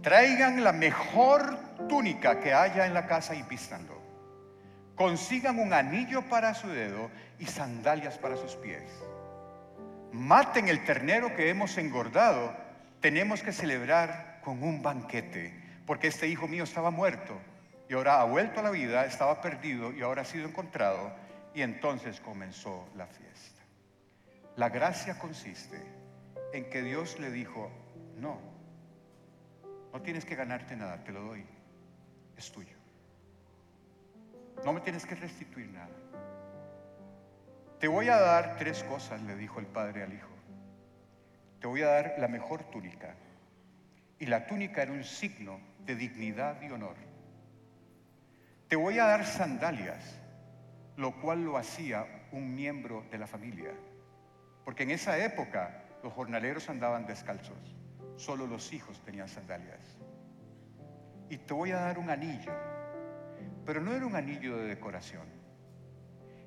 traigan 0.02 0.63
la 0.63 0.71
mejor 0.71 1.58
túnica 1.88 2.39
que 2.39 2.54
haya 2.54 2.86
en 2.86 2.93
la 2.93 3.08
casa 3.08 3.36
y 3.36 3.43
vístanlo. 3.43 4.02
Consigan 4.95 5.60
un 5.60 5.73
anillo 5.73 6.21
para 6.30 6.54
su 6.54 6.67
dedo 6.67 7.10
y 7.39 7.45
sandalias 7.45 8.17
para 8.17 8.38
sus 8.38 8.56
pies. 8.56 8.84
Maten 10.12 10.67
el 10.67 10.84
ternero 10.84 11.36
que 11.36 11.49
hemos 11.49 11.78
engordado. 11.78 12.56
Tenemos 13.02 13.41
que 13.41 13.52
celebrar 13.52 14.39
con 14.43 14.62
un 14.62 14.84
banquete, 14.84 15.54
porque 15.88 16.08
este 16.08 16.28
hijo 16.28 16.47
mío 16.47 16.63
estaba 16.63 16.91
muerto 16.91 17.39
y 17.93 17.95
ahora 17.95 18.21
ha 18.21 18.23
vuelto 18.23 18.60
a 18.60 18.63
la 18.63 18.71
vida, 18.71 19.06
estaba 19.06 19.39
perdido 19.39 19.93
y 19.93 20.01
ahora 20.01 20.23
ha 20.23 20.25
sido 20.25 20.47
encontrado. 20.47 21.13
Y 21.53 21.62
entonces 21.62 22.19
comenzó 22.19 22.89
la 22.95 23.06
fiesta. 23.06 23.62
La 24.56 24.69
gracia 24.69 25.19
consiste 25.19 25.79
en 26.53 26.71
que 26.71 26.82
Dios 26.82 27.19
le 27.19 27.29
dijo, 27.29 27.69
no, 28.17 28.41
no 29.93 30.01
tienes 30.01 30.25
que 30.25 30.34
ganarte 30.34 30.75
nada, 30.75 31.03
te 31.03 31.12
lo 31.12 31.21
doy, 31.21 31.45
es 32.36 32.51
tuyo. 32.51 32.75
No 34.65 34.73
me 34.73 34.82
tienes 34.82 35.06
que 35.06 35.13
restituir 35.13 35.69
nada. 35.69 35.93
Te 37.79 37.88
voy 37.88 38.10
a 38.10 38.17
dar 38.17 38.58
tres 38.58 38.84
cosas, 38.86 39.21
le 39.21 39.36
dijo 39.36 39.60
el 39.60 39.67
padre 39.67 40.01
al 40.01 40.13
hijo. 40.13 40.34
Te 41.60 41.67
voy 41.67 41.84
a 41.84 41.89
dar 41.89 42.15
la 42.17 42.27
mejor 42.27 42.63
túnica. 42.71 43.13
Y 44.17 44.25
la 44.25 44.47
túnica 44.47 44.82
era 44.82 44.93
un 44.93 45.03
signo 45.03 45.60
de 45.86 45.95
dignidad 45.95 46.60
y 46.60 46.71
honor. 46.71 47.12
Te 48.74 48.78
voy 48.78 48.98
a 48.98 49.06
dar 49.06 49.24
sandalias, 49.24 50.20
lo 50.98 51.12
cual 51.22 51.46
lo 51.46 51.58
hacía 51.58 52.08
un 52.32 52.56
miembro 52.56 53.06
de 53.12 53.20
la 53.20 53.28
familia. 53.28 53.70
Porque 54.66 54.82
en 54.82 54.90
esa 54.90 55.24
época 55.24 55.84
los 56.02 56.12
jornaleros 56.12 56.68
andaban 56.70 57.06
descalzos, 57.06 57.78
solo 58.16 58.48
los 58.48 58.74
hijos 58.74 59.00
tenían 59.06 59.30
sandalias. 59.30 60.00
Y 61.30 61.38
te 61.38 61.54
voy 61.54 61.70
a 61.70 61.82
dar 61.82 62.00
un 62.00 62.10
anillo, 62.10 62.52
pero 63.64 63.80
no 63.80 63.94
era 63.94 64.08
un 64.08 64.16
anillo 64.16 64.58
de 64.58 64.66
decoración. 64.66 65.28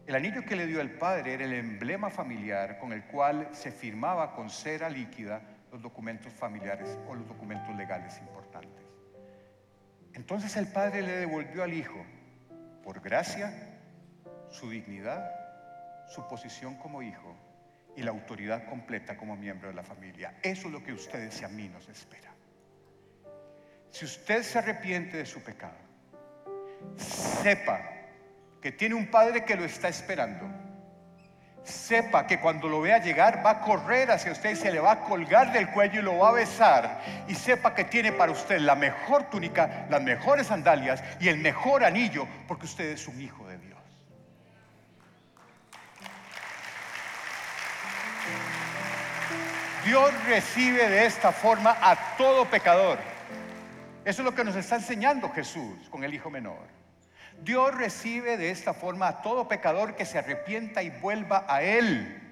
El 0.05 0.17
anillo 0.17 0.45
que 0.45 0.57
le 0.57 0.67
dio 0.67 0.81
el 0.81 0.99
padre 0.99 1.35
era 1.35 1.45
el 1.45 1.53
emblema 1.53 2.11
familiar 2.11 2.81
con 2.81 2.93
el 2.93 3.05
cual 3.05 3.51
se 3.53 3.71
firmaba 3.71 4.35
con 4.35 4.51
cera 4.51 4.91
líquida 4.91 5.43
los 5.71 5.81
documentos 5.81 6.33
familiares 6.33 6.99
o 7.09 7.15
los 7.15 7.29
documentos 7.29 7.73
legales 7.77 8.19
importantes. 8.19 8.83
Entonces 10.13 10.57
el 10.57 10.67
padre 10.67 11.03
le 11.03 11.19
devolvió 11.19 11.63
al 11.63 11.73
hijo, 11.73 12.05
por 12.87 13.01
gracia, 13.01 13.53
su 14.49 14.71
dignidad, 14.71 15.29
su 16.07 16.25
posición 16.29 16.77
como 16.77 17.03
hijo 17.03 17.37
y 17.97 18.03
la 18.05 18.13
autoridad 18.13 18.65
completa 18.69 19.17
como 19.17 19.35
miembro 19.35 19.69
de 19.69 19.75
la 19.75 19.83
familia. 19.83 20.39
Eso 20.41 20.69
es 20.69 20.73
lo 20.73 20.85
que 20.85 20.93
ustedes 20.93 21.41
y 21.41 21.45
a 21.45 21.49
mí 21.49 21.69
nos 21.69 21.89
espera. 21.89 22.33
Si 23.91 24.05
usted 24.05 24.45
se 24.45 24.61
arrepiente 24.61 25.17
de 25.17 25.27
su 25.27 25.43
pecado, 25.43 25.75
sepa 26.97 27.81
que 28.63 28.71
tiene 28.71 28.95
un 28.95 29.11
padre 29.11 29.45
que 29.45 29.57
lo 29.57 29.65
está 29.65 29.89
esperando 29.89 30.47
sepa 31.67 32.27
que 32.27 32.41
cuando 32.41 32.69
lo 32.69 32.81
vea 32.81 32.99
llegar 32.99 33.45
va 33.45 33.51
a 33.51 33.61
correr 33.61 34.11
hacia 34.11 34.33
usted 34.33 34.51
y 34.51 34.57
se 34.57 34.73
le 34.73 34.81
va 34.81 34.93
a 34.93 35.01
colgar 35.01 35.53
del 35.53 35.69
cuello 35.71 36.01
y 36.01 36.03
lo 36.03 36.19
va 36.19 36.31
a 36.31 36.33
besar. 36.33 37.01
Y 37.29 37.35
sepa 37.35 37.75
que 37.75 37.85
tiene 37.85 38.13
para 38.13 38.33
usted 38.33 38.61
la 38.61 38.75
mejor 38.75 39.25
túnica, 39.25 39.87
las 39.91 40.03
mejores 40.03 40.47
sandalias 40.47 41.03
y 41.21 41.29
el 41.29 41.39
mejor 41.39 41.85
anillo, 41.85 42.27
porque 42.47 42.67
usted 42.67 42.91
es 42.91 43.07
un 43.09 43.21
hijo 43.21 43.47
de 43.49 43.59
Dios. 43.59 43.79
Dios 49.85 50.25
recibe 50.25 50.89
de 50.89 51.07
esta 51.07 51.31
forma 51.31 51.77
a 51.81 52.17
todo 52.17 52.45
pecador. 52.47 52.99
Eso 54.05 54.23
es 54.23 54.25
lo 54.25 54.35
que 54.35 54.45
nos 54.45 54.57
está 54.57 54.77
enseñando 54.77 55.29
Jesús 55.31 55.89
con 55.91 56.03
el 56.03 56.13
hijo 56.15 56.31
menor. 56.31 56.77
Dios 57.43 57.75
recibe 57.75 58.37
de 58.37 58.51
esta 58.51 58.75
forma 58.75 59.09
a 59.09 59.23
todo 59.23 59.49
pecador 59.49 59.95
que 59.95 60.05
se 60.05 60.19
arrepienta 60.19 60.83
y 60.83 60.91
vuelva 60.91 61.45
a 61.49 61.63
Él. 61.63 62.23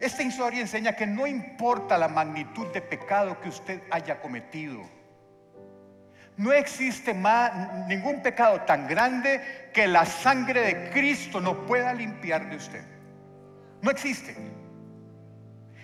Esta 0.00 0.22
historia 0.22 0.60
enseña 0.60 0.96
que 0.96 1.06
no 1.06 1.26
importa 1.26 1.96
la 1.96 2.08
magnitud 2.08 2.66
de 2.72 2.82
pecado 2.82 3.40
que 3.40 3.48
usted 3.48 3.80
haya 3.90 4.20
cometido. 4.20 4.82
No 6.36 6.52
existe 6.52 7.14
más, 7.14 7.86
ningún 7.86 8.20
pecado 8.20 8.62
tan 8.62 8.88
grande 8.88 9.70
que 9.72 9.86
la 9.86 10.04
sangre 10.04 10.60
de 10.62 10.90
Cristo 10.90 11.40
no 11.40 11.64
pueda 11.64 11.94
limpiar 11.94 12.50
de 12.50 12.56
usted. 12.56 12.84
No 13.82 13.90
existe. 13.90 14.34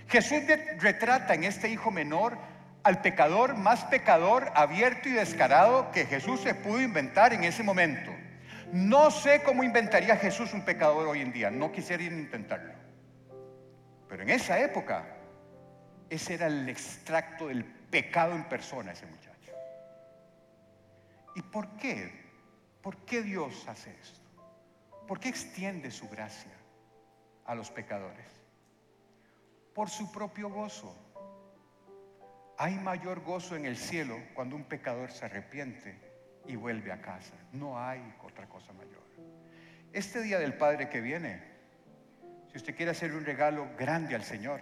Jesús 0.08 0.40
retrata 0.78 1.34
en 1.34 1.44
este 1.44 1.68
hijo 1.68 1.92
menor 1.92 2.36
al 2.82 3.00
pecador 3.00 3.56
más 3.56 3.84
pecador, 3.84 4.50
abierto 4.54 5.08
y 5.08 5.12
descarado 5.12 5.92
que 5.92 6.06
Jesús 6.06 6.40
se 6.40 6.54
pudo 6.54 6.80
inventar 6.80 7.32
en 7.32 7.44
ese 7.44 7.62
momento. 7.62 8.10
No 8.72 9.10
sé 9.10 9.42
cómo 9.42 9.64
inventaría 9.64 10.16
Jesús 10.16 10.54
un 10.54 10.64
pecador 10.64 11.08
hoy 11.08 11.22
en 11.22 11.32
día, 11.32 11.50
no 11.50 11.72
quisiera 11.72 12.04
intentarlo. 12.04 12.72
Pero 14.08 14.22
en 14.22 14.30
esa 14.30 14.60
época, 14.60 15.16
ese 16.08 16.34
era 16.34 16.46
el 16.46 16.68
extracto 16.68 17.48
del 17.48 17.64
pecado 17.64 18.34
en 18.34 18.48
persona, 18.48 18.92
ese 18.92 19.06
muchacho. 19.06 19.52
¿Y 21.34 21.42
por 21.42 21.68
qué? 21.78 22.12
¿Por 22.80 22.96
qué 22.98 23.22
Dios 23.22 23.66
hace 23.66 23.90
esto? 23.90 24.20
¿Por 25.08 25.18
qué 25.18 25.28
extiende 25.28 25.90
su 25.90 26.08
gracia 26.08 26.52
a 27.46 27.56
los 27.56 27.72
pecadores? 27.72 28.26
Por 29.74 29.90
su 29.90 30.12
propio 30.12 30.48
gozo. 30.48 30.96
Hay 32.56 32.76
mayor 32.76 33.20
gozo 33.20 33.56
en 33.56 33.66
el 33.66 33.76
cielo 33.76 34.16
cuando 34.34 34.54
un 34.54 34.64
pecador 34.64 35.10
se 35.10 35.24
arrepiente 35.24 36.09
y 36.50 36.56
vuelve 36.56 36.90
a 36.90 37.00
casa. 37.00 37.34
No 37.52 37.78
hay 37.78 38.02
otra 38.24 38.46
cosa 38.46 38.72
mayor. 38.72 39.00
Este 39.92 40.20
día 40.20 40.38
del 40.38 40.54
Padre 40.54 40.88
que 40.88 41.00
viene, 41.00 41.40
si 42.50 42.58
usted 42.58 42.74
quiere 42.74 42.90
hacer 42.90 43.12
un 43.12 43.24
regalo 43.24 43.68
grande 43.78 44.14
al 44.16 44.24
Señor 44.24 44.60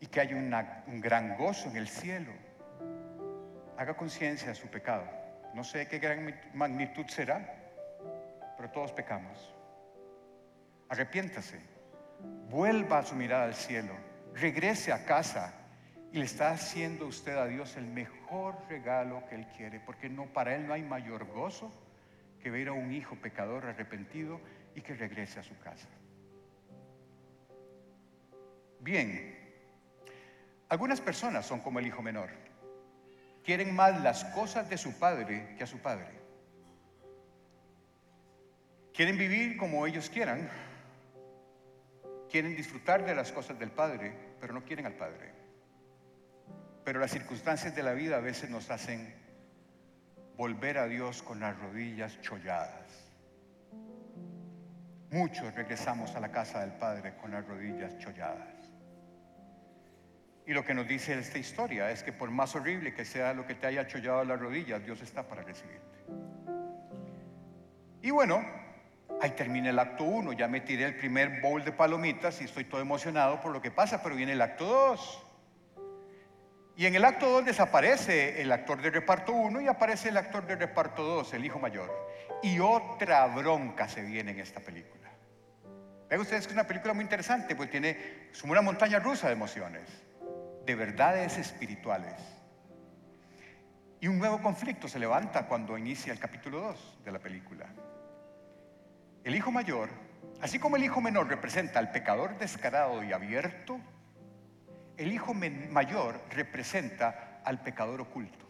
y 0.00 0.06
que 0.06 0.20
haya 0.20 0.34
un 0.34 1.00
gran 1.00 1.36
gozo 1.36 1.70
en 1.70 1.76
el 1.76 1.88
cielo, 1.88 2.32
haga 3.76 3.96
conciencia 3.96 4.48
de 4.48 4.54
su 4.56 4.66
pecado. 4.68 5.04
No 5.54 5.62
sé 5.62 5.86
qué 5.86 5.98
gran 5.98 6.34
magnitud 6.54 7.06
será, 7.06 7.38
pero 8.56 8.70
todos 8.70 8.92
pecamos. 8.92 9.54
Arrepiéntase, 10.88 11.60
vuelva 12.48 12.98
a 12.98 13.02
su 13.04 13.14
mirada 13.14 13.44
al 13.44 13.54
cielo, 13.54 13.94
regrese 14.34 14.92
a 14.92 15.04
casa 15.04 15.54
y 16.12 16.18
le 16.18 16.24
está 16.24 16.50
haciendo 16.50 17.06
usted 17.06 17.36
a 17.36 17.46
Dios 17.46 17.76
el 17.76 17.86
mejor 17.86 18.56
regalo 18.68 19.24
que 19.28 19.36
Él 19.36 19.46
quiere, 19.56 19.78
porque 19.80 20.08
no, 20.08 20.26
para 20.26 20.56
Él 20.56 20.66
no 20.66 20.72
hay 20.72 20.82
mayor 20.82 21.26
gozo 21.26 21.72
que 22.42 22.50
ver 22.50 22.68
a 22.68 22.72
un 22.72 22.92
hijo 22.92 23.16
pecador 23.16 23.66
arrepentido 23.66 24.40
y 24.74 24.80
que 24.80 24.94
regrese 24.94 25.38
a 25.38 25.42
su 25.42 25.56
casa. 25.58 25.88
Bien, 28.80 29.38
algunas 30.68 31.00
personas 31.00 31.46
son 31.46 31.60
como 31.60 31.78
el 31.78 31.86
hijo 31.86 32.02
menor. 32.02 32.30
Quieren 33.44 33.74
más 33.74 34.00
las 34.02 34.24
cosas 34.26 34.68
de 34.68 34.78
su 34.78 34.98
padre 34.98 35.54
que 35.56 35.64
a 35.64 35.66
su 35.66 35.78
padre. 35.78 36.18
Quieren 38.92 39.16
vivir 39.16 39.56
como 39.56 39.86
ellos 39.86 40.10
quieran. 40.10 40.50
Quieren 42.30 42.56
disfrutar 42.56 43.04
de 43.04 43.14
las 43.14 43.32
cosas 43.32 43.58
del 43.58 43.70
padre, 43.70 44.14
pero 44.40 44.52
no 44.52 44.64
quieren 44.64 44.86
al 44.86 44.94
padre. 44.94 45.39
Pero 46.84 47.00
las 47.00 47.10
circunstancias 47.10 47.74
de 47.74 47.82
la 47.82 47.92
vida 47.92 48.16
a 48.16 48.20
veces 48.20 48.50
nos 48.50 48.70
hacen 48.70 49.14
volver 50.36 50.78
a 50.78 50.86
Dios 50.86 51.22
con 51.22 51.40
las 51.40 51.58
rodillas 51.58 52.20
cholladas. 52.22 53.10
Muchos 55.10 55.54
regresamos 55.54 56.14
a 56.14 56.20
la 56.20 56.30
casa 56.30 56.60
del 56.60 56.72
Padre 56.72 57.16
con 57.16 57.32
las 57.32 57.46
rodillas 57.46 57.98
cholladas. 57.98 58.70
Y 60.46 60.52
lo 60.52 60.64
que 60.64 60.72
nos 60.72 60.88
dice 60.88 61.18
esta 61.18 61.38
historia 61.38 61.90
es 61.90 62.02
que 62.02 62.12
por 62.12 62.30
más 62.30 62.56
horrible 62.56 62.94
que 62.94 63.04
sea 63.04 63.34
lo 63.34 63.46
que 63.46 63.54
te 63.54 63.66
haya 63.66 63.86
chollado 63.86 64.24
las 64.24 64.40
rodillas, 64.40 64.84
Dios 64.84 65.02
está 65.02 65.28
para 65.28 65.42
recibirte. 65.42 65.98
Y 68.02 68.10
bueno, 68.10 68.42
ahí 69.20 69.32
termina 69.32 69.70
el 69.70 69.78
acto 69.78 70.04
1, 70.04 70.32
ya 70.32 70.48
me 70.48 70.60
tiré 70.60 70.86
el 70.86 70.96
primer 70.96 71.40
bowl 71.40 71.62
de 71.64 71.72
palomitas 71.72 72.40
y 72.40 72.44
estoy 72.44 72.64
todo 72.64 72.80
emocionado 72.80 73.40
por 73.40 73.52
lo 73.52 73.60
que 73.60 73.70
pasa, 73.70 74.02
pero 74.02 74.16
viene 74.16 74.32
el 74.32 74.42
acto 74.42 74.64
2. 74.64 75.26
Y 76.80 76.86
en 76.86 76.94
el 76.94 77.04
acto 77.04 77.28
2 77.28 77.44
desaparece 77.44 78.40
el 78.40 78.50
actor 78.50 78.80
de 78.80 78.88
reparto 78.88 79.32
1 79.32 79.60
y 79.60 79.68
aparece 79.68 80.08
el 80.08 80.16
actor 80.16 80.46
de 80.46 80.56
reparto 80.56 81.02
2, 81.02 81.34
el 81.34 81.44
hijo 81.44 81.58
mayor. 81.58 82.08
Y 82.42 82.58
otra 82.58 83.26
bronca 83.26 83.86
se 83.86 84.00
viene 84.00 84.30
en 84.30 84.40
esta 84.40 84.60
película. 84.60 85.10
Vean 86.08 86.22
ustedes 86.22 86.46
que 86.46 86.52
es 86.52 86.54
una 86.54 86.66
película 86.66 86.94
muy 86.94 87.02
interesante, 87.02 87.54
porque 87.54 87.72
tiene 87.72 88.30
una 88.44 88.62
montaña 88.62 88.98
rusa 88.98 89.26
de 89.26 89.34
emociones, 89.34 89.82
de 90.64 90.74
verdades 90.74 91.36
espirituales. 91.36 92.14
Y 94.00 94.08
un 94.08 94.18
nuevo 94.18 94.40
conflicto 94.40 94.88
se 94.88 94.98
levanta 94.98 95.46
cuando 95.48 95.76
inicia 95.76 96.14
el 96.14 96.18
capítulo 96.18 96.60
2 96.60 97.00
de 97.04 97.12
la 97.12 97.18
película. 97.18 97.66
El 99.22 99.36
hijo 99.36 99.52
mayor, 99.52 99.90
así 100.40 100.58
como 100.58 100.76
el 100.76 100.84
hijo 100.84 101.02
menor 101.02 101.28
representa 101.28 101.78
al 101.78 101.90
pecador 101.90 102.38
descarado 102.38 103.04
y 103.04 103.12
abierto, 103.12 103.78
el 105.00 105.12
hijo 105.14 105.32
mayor 105.32 106.20
representa 106.28 107.40
al 107.42 107.62
pecador 107.62 108.02
oculto. 108.02 108.46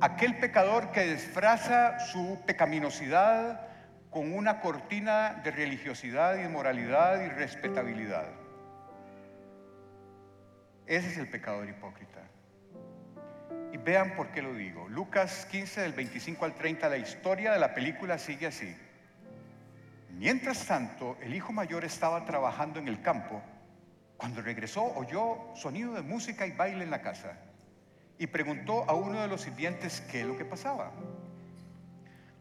Aquel 0.00 0.38
pecador 0.38 0.92
que 0.92 1.14
disfraza 1.14 1.98
su 1.98 2.40
pecaminosidad 2.46 3.60
con 4.08 4.32
una 4.32 4.60
cortina 4.60 5.40
de 5.42 5.50
religiosidad 5.50 6.38
y 6.38 6.46
moralidad 6.46 7.24
y 7.24 7.28
respetabilidad. 7.28 8.28
Ese 10.86 11.08
es 11.08 11.18
el 11.18 11.28
pecador 11.28 11.68
hipócrita. 11.68 12.20
Y 13.72 13.78
vean 13.78 14.14
por 14.14 14.28
qué 14.28 14.42
lo 14.42 14.54
digo. 14.54 14.88
Lucas 14.88 15.48
15 15.50 15.80
del 15.80 15.92
25 15.92 16.44
al 16.44 16.54
30, 16.54 16.88
la 16.88 16.98
historia 16.98 17.52
de 17.52 17.58
la 17.58 17.74
película 17.74 18.16
sigue 18.16 18.46
así. 18.46 18.76
Mientras 20.10 20.64
tanto, 20.66 21.16
el 21.20 21.34
hijo 21.34 21.52
mayor 21.52 21.84
estaba 21.84 22.24
trabajando 22.24 22.78
en 22.78 22.86
el 22.86 23.02
campo. 23.02 23.42
Cuando 24.16 24.40
regresó, 24.42 24.84
oyó 24.94 25.54
sonido 25.54 25.92
de 25.92 26.02
música 26.02 26.46
y 26.46 26.52
baile 26.52 26.84
en 26.84 26.90
la 26.90 27.02
casa 27.02 27.36
y 28.18 28.26
preguntó 28.26 28.84
a 28.88 28.94
uno 28.94 29.20
de 29.20 29.28
los 29.28 29.42
sirvientes 29.42 30.00
qué 30.10 30.20
es 30.20 30.26
lo 30.26 30.36
que 30.36 30.44
pasaba. 30.44 30.90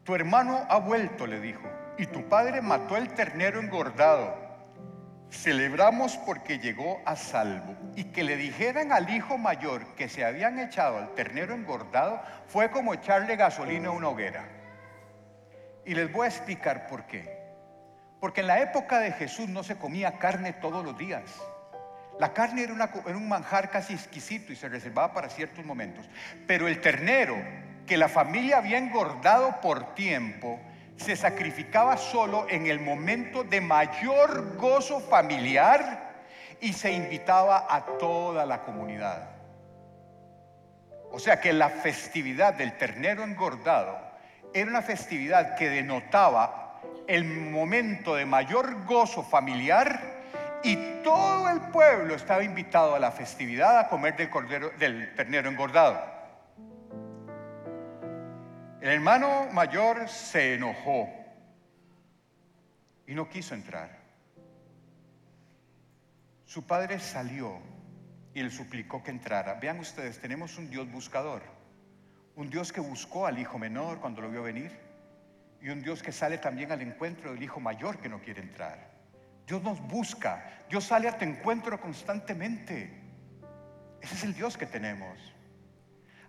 Tu 0.04 0.16
hermano 0.16 0.66
ha 0.70 0.78
vuelto, 0.78 1.28
le 1.28 1.40
dijo, 1.40 1.68
y 1.98 2.06
tu 2.06 2.28
padre 2.30 2.62
mató 2.62 2.96
el 2.96 3.14
ternero 3.14 3.60
engordado. 3.60 4.36
Celebramos 5.32 6.18
porque 6.18 6.60
llegó 6.60 7.02
a 7.06 7.16
salvo. 7.16 7.76
Y 7.96 8.06
que 8.06 8.24
le 8.24 8.38
dijeran 8.38 8.92
al 8.92 9.10
hijo 9.10 9.38
mayor 9.38 9.96
que 9.96 10.08
se 10.08 10.24
habían 10.24 10.60
echado 10.60 10.98
al 10.98 11.14
ternero 11.16 11.54
engordado 11.54 12.22
fue 12.48 12.70
como 12.70 12.94
echarle 12.94 13.36
gasolina 13.36 13.90
a 13.90 13.94
una 13.94 14.10
hoguera. 14.10 14.48
Y 15.86 15.96
les 15.96 16.12
voy 16.12 16.26
a 16.26 16.30
explicar 16.30 16.88
por 16.88 17.06
qué. 17.06 17.44
Porque 18.20 18.42
en 18.42 18.48
la 18.48 18.62
época 18.62 19.00
de 19.00 19.12
Jesús 19.12 19.50
no 19.50 19.64
se 19.64 19.78
comía 19.78 20.20
carne 20.20 20.54
todos 20.54 20.86
los 20.86 20.98
días. 20.98 21.24
La 22.20 22.34
carne 22.34 22.64
era, 22.64 22.74
un 23.08 23.28
manjar 23.28 23.70
casi 23.70 23.94
exquisito 23.94 24.54
y 24.54 24.56
se 24.56 24.70
reservaba 24.70 25.14
para 25.14 25.30
ciertos 25.30 25.66
momentos. 25.66 26.06
Pero 26.48 26.68
el 26.68 26.80
ternero, 26.80 27.36
que 27.86 27.98
la 27.98 28.08
familia 28.08 28.58
había 28.58 28.78
engordado 28.78 29.60
por 29.60 29.94
tiempo, 29.96 30.60
se 30.96 31.16
sacrificaba 31.16 31.98
solo 31.98 32.48
en 32.50 32.68
el 32.68 32.80
momento 32.80 33.44
de 33.44 33.60
mayor 33.60 34.56
gozo 34.56 35.02
familiar 35.02 36.14
y 36.62 36.72
se 36.72 36.92
invitaba 36.92 37.68
a 37.70 37.86
toda 37.98 38.46
la 38.46 38.62
comunidad. 38.62 39.30
O 41.12 41.20
sea 41.20 41.40
que 41.40 41.52
la 41.52 41.70
festividad 41.70 42.54
del 42.54 42.78
ternero 42.78 43.24
engordado 43.24 44.00
era 44.54 44.70
una 44.70 44.82
festividad 44.82 45.56
que 45.56 45.70
denotaba 45.70 46.82
el 47.08 47.26
momento 47.26 48.16
de 48.16 48.26
mayor 48.26 48.86
gozo 48.86 49.22
familiar 49.22 50.15
y 50.66 51.04
todo 51.04 51.48
el 51.50 51.62
pueblo 51.70 52.16
estaba 52.16 52.44
invitado 52.44 52.96
a 52.96 53.00
la 53.00 53.12
festividad 53.12 53.78
a 53.78 53.88
comer 53.88 54.18
del, 54.18 54.32
cordero, 54.32 54.72
del 54.80 55.14
ternero 55.14 55.48
engordado. 55.48 56.04
El 58.82 58.90
hermano 58.90 59.48
mayor 59.52 60.10
se 60.10 60.56
enojó 60.56 61.08
y 63.06 63.14
no 63.14 63.30
quiso 63.30 63.54
entrar. 63.54 63.92
Su 66.46 66.66
padre 66.66 67.00
salió 67.00 67.60
y 68.34 68.42
le 68.42 68.50
suplicó 68.50 69.04
que 69.04 69.12
entrara. 69.12 69.54
Vean 69.56 69.80
ustedes, 69.80 70.20
tenemos 70.20 70.58
un 70.58 70.72
Dios 70.72 70.92
buscador, 70.92 71.44
un 72.36 72.50
Dios 72.50 72.74
que 72.74 72.82
buscó 72.82 73.28
al 73.28 73.38
hijo 73.38 73.60
menor 73.60 74.00
cuando 74.00 74.22
lo 74.22 74.32
vio 74.32 74.42
venir 74.42 74.72
y 75.62 75.70
un 75.70 75.84
Dios 75.84 76.02
que 76.02 76.12
sale 76.12 76.40
también 76.40 76.72
al 76.72 76.82
encuentro 76.82 77.34
del 77.34 77.44
hijo 77.44 77.60
mayor 77.60 78.00
que 78.00 78.10
no 78.10 78.20
quiere 78.20 78.42
entrar. 78.42 78.95
Dios 79.48 79.62
nos 79.62 79.80
busca, 79.82 80.64
Dios 80.70 80.86
sale 80.86 81.08
a 81.08 81.18
tu 81.18 81.26
encuentro 81.26 81.80
constantemente. 81.80 83.02
Ese 84.02 84.16
es 84.16 84.24
el 84.24 84.34
Dios 84.34 84.58
que 84.58 84.66
tenemos. 84.66 85.18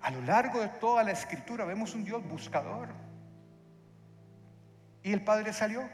A 0.01 0.11
lo 0.11 0.21
largo 0.23 0.61
de 0.61 0.69
toda 0.69 1.03
la 1.03 1.13
escritura 1.13 1.65
vemos 1.65 1.95
un 1.95 2.05
Dios 2.05 2.23
buscador. 2.29 2.89
Y 5.03 5.13
el 5.13 5.23
padre 5.23 5.53
salió 5.53 5.89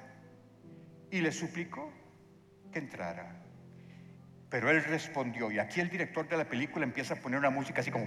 y 1.11 1.21
le 1.21 1.33
suplicó 1.33 1.93
que 2.73 2.79
entrara. 2.79 3.37
Pero 4.49 4.71
él 4.71 4.85
respondió, 4.85 5.51
y 5.51 5.59
aquí 5.59 5.81
el 5.81 5.89
director 5.89 6.29
de 6.29 6.37
la 6.37 6.45
película 6.45 6.85
empieza 6.85 7.15
a 7.15 7.17
poner 7.19 7.39
una 7.39 7.51
música 7.51 7.81
así 7.81 7.91
como 7.91 8.07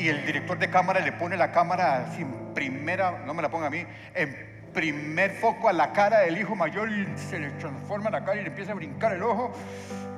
y 0.00 0.08
el 0.08 0.24
director 0.24 0.58
de 0.58 0.70
cámara 0.70 1.00
le 1.00 1.12
pone 1.12 1.36
la 1.36 1.52
cámara 1.52 2.10
sin 2.16 2.54
primera, 2.54 3.22
no 3.26 3.34
me 3.34 3.42
la 3.42 3.50
ponga 3.50 3.66
a 3.66 3.70
mí, 3.70 3.84
en 4.14 4.49
primer 4.72 5.32
foco 5.32 5.68
a 5.68 5.72
la 5.72 5.92
cara 5.92 6.20
del 6.20 6.38
hijo 6.38 6.54
mayor 6.54 6.90
y 6.90 7.06
se 7.16 7.38
le 7.38 7.50
transforma 7.52 8.10
la 8.10 8.24
cara 8.24 8.40
y 8.40 8.42
le 8.42 8.48
empieza 8.48 8.72
a 8.72 8.74
brincar 8.74 9.12
el 9.12 9.22
ojo. 9.22 9.52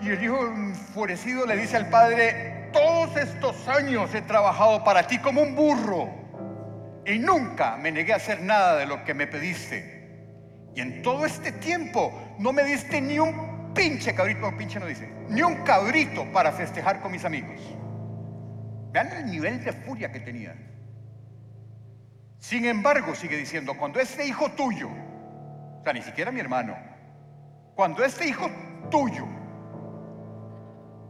Y 0.01 0.11
el 0.11 0.23
hijo 0.23 0.47
enfurecido 0.47 1.47
le 1.47 1.57
dice 1.57 1.77
al 1.77 1.89
padre, 1.89 2.71
todos 2.73 3.17
estos 3.17 3.69
años 3.69 4.15
he 4.15 4.23
trabajado 4.23 4.83
para 4.85 5.07
ti 5.07 5.19
como 5.19 5.43
un 5.43 5.55
burro 5.55 6.09
y 7.05 7.19
nunca 7.19 7.77
me 7.77 7.91
negué 7.93 8.13
a 8.13 8.17
hacer 8.17 8.41
nada 8.41 8.77
de 8.77 8.87
lo 8.87 9.05
que 9.05 9.15
me 9.15 9.27
pediste. 9.27 10.03
Y 10.75 10.81
en 10.81 11.03
todo 11.03 11.27
este 11.27 11.53
tiempo 11.53 12.13
no 12.39 12.53
me 12.53 12.65
diste 12.65 13.01
ni 13.01 13.19
un 13.19 13.75
pinche 13.75 14.15
cabrito, 14.15 14.57
pinche 14.57 14.81
no 14.81 14.87
dice, 14.87 15.09
ni 15.29 15.43
un 15.43 15.57
cabrito 15.65 16.31
para 16.33 16.53
festejar 16.53 17.01
con 17.01 17.13
mis 17.13 17.25
amigos. 17.25 17.61
Vean 18.93 19.09
el 19.13 19.27
nivel 19.27 19.65
de 19.65 19.73
furia 19.73 20.13
que 20.13 20.21
tenía. 20.21 20.55
Sin 22.43 22.64
embargo, 22.64 23.14
sigue 23.14 23.36
diciendo, 23.36 23.74
cuando 23.74 24.01
este 24.01 24.26
hijo 24.26 24.51
tuyo, 24.51 24.88
o 24.88 25.82
sea, 25.84 25.93
ni 25.93 26.03
siquiera 26.03 26.32
mi 26.32 26.40
hermano, 26.40 26.76
cuando 27.76 28.05
este 28.05 28.26
hijo 28.26 28.51
tuyo 28.90 29.28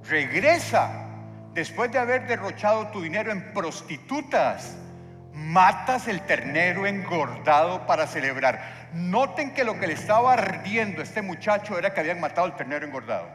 regresa 0.03 1.09
después 1.55 1.91
de 1.91 1.99
haber 1.99 2.27
derrochado 2.27 2.89
tu 2.89 3.01
dinero 3.01 3.33
en 3.33 3.55
prostitutas, 3.55 4.77
matas 5.33 6.07
el 6.07 6.21
ternero 6.27 6.87
engordado 6.87 7.87
para 7.87 8.07
celebrar. 8.07 8.91
Noten 8.93 9.55
que 9.55 9.65
lo 9.65 9.81
que 9.81 9.87
le 9.87 9.95
estaba 9.95 10.35
ardiendo 10.35 11.01
a 11.01 11.05
este 11.05 11.23
muchacho 11.23 11.79
era 11.79 11.95
que 11.95 12.01
habían 12.01 12.21
matado 12.21 12.47
el 12.47 12.57
ternero 12.57 12.85
engordado. 12.85 13.31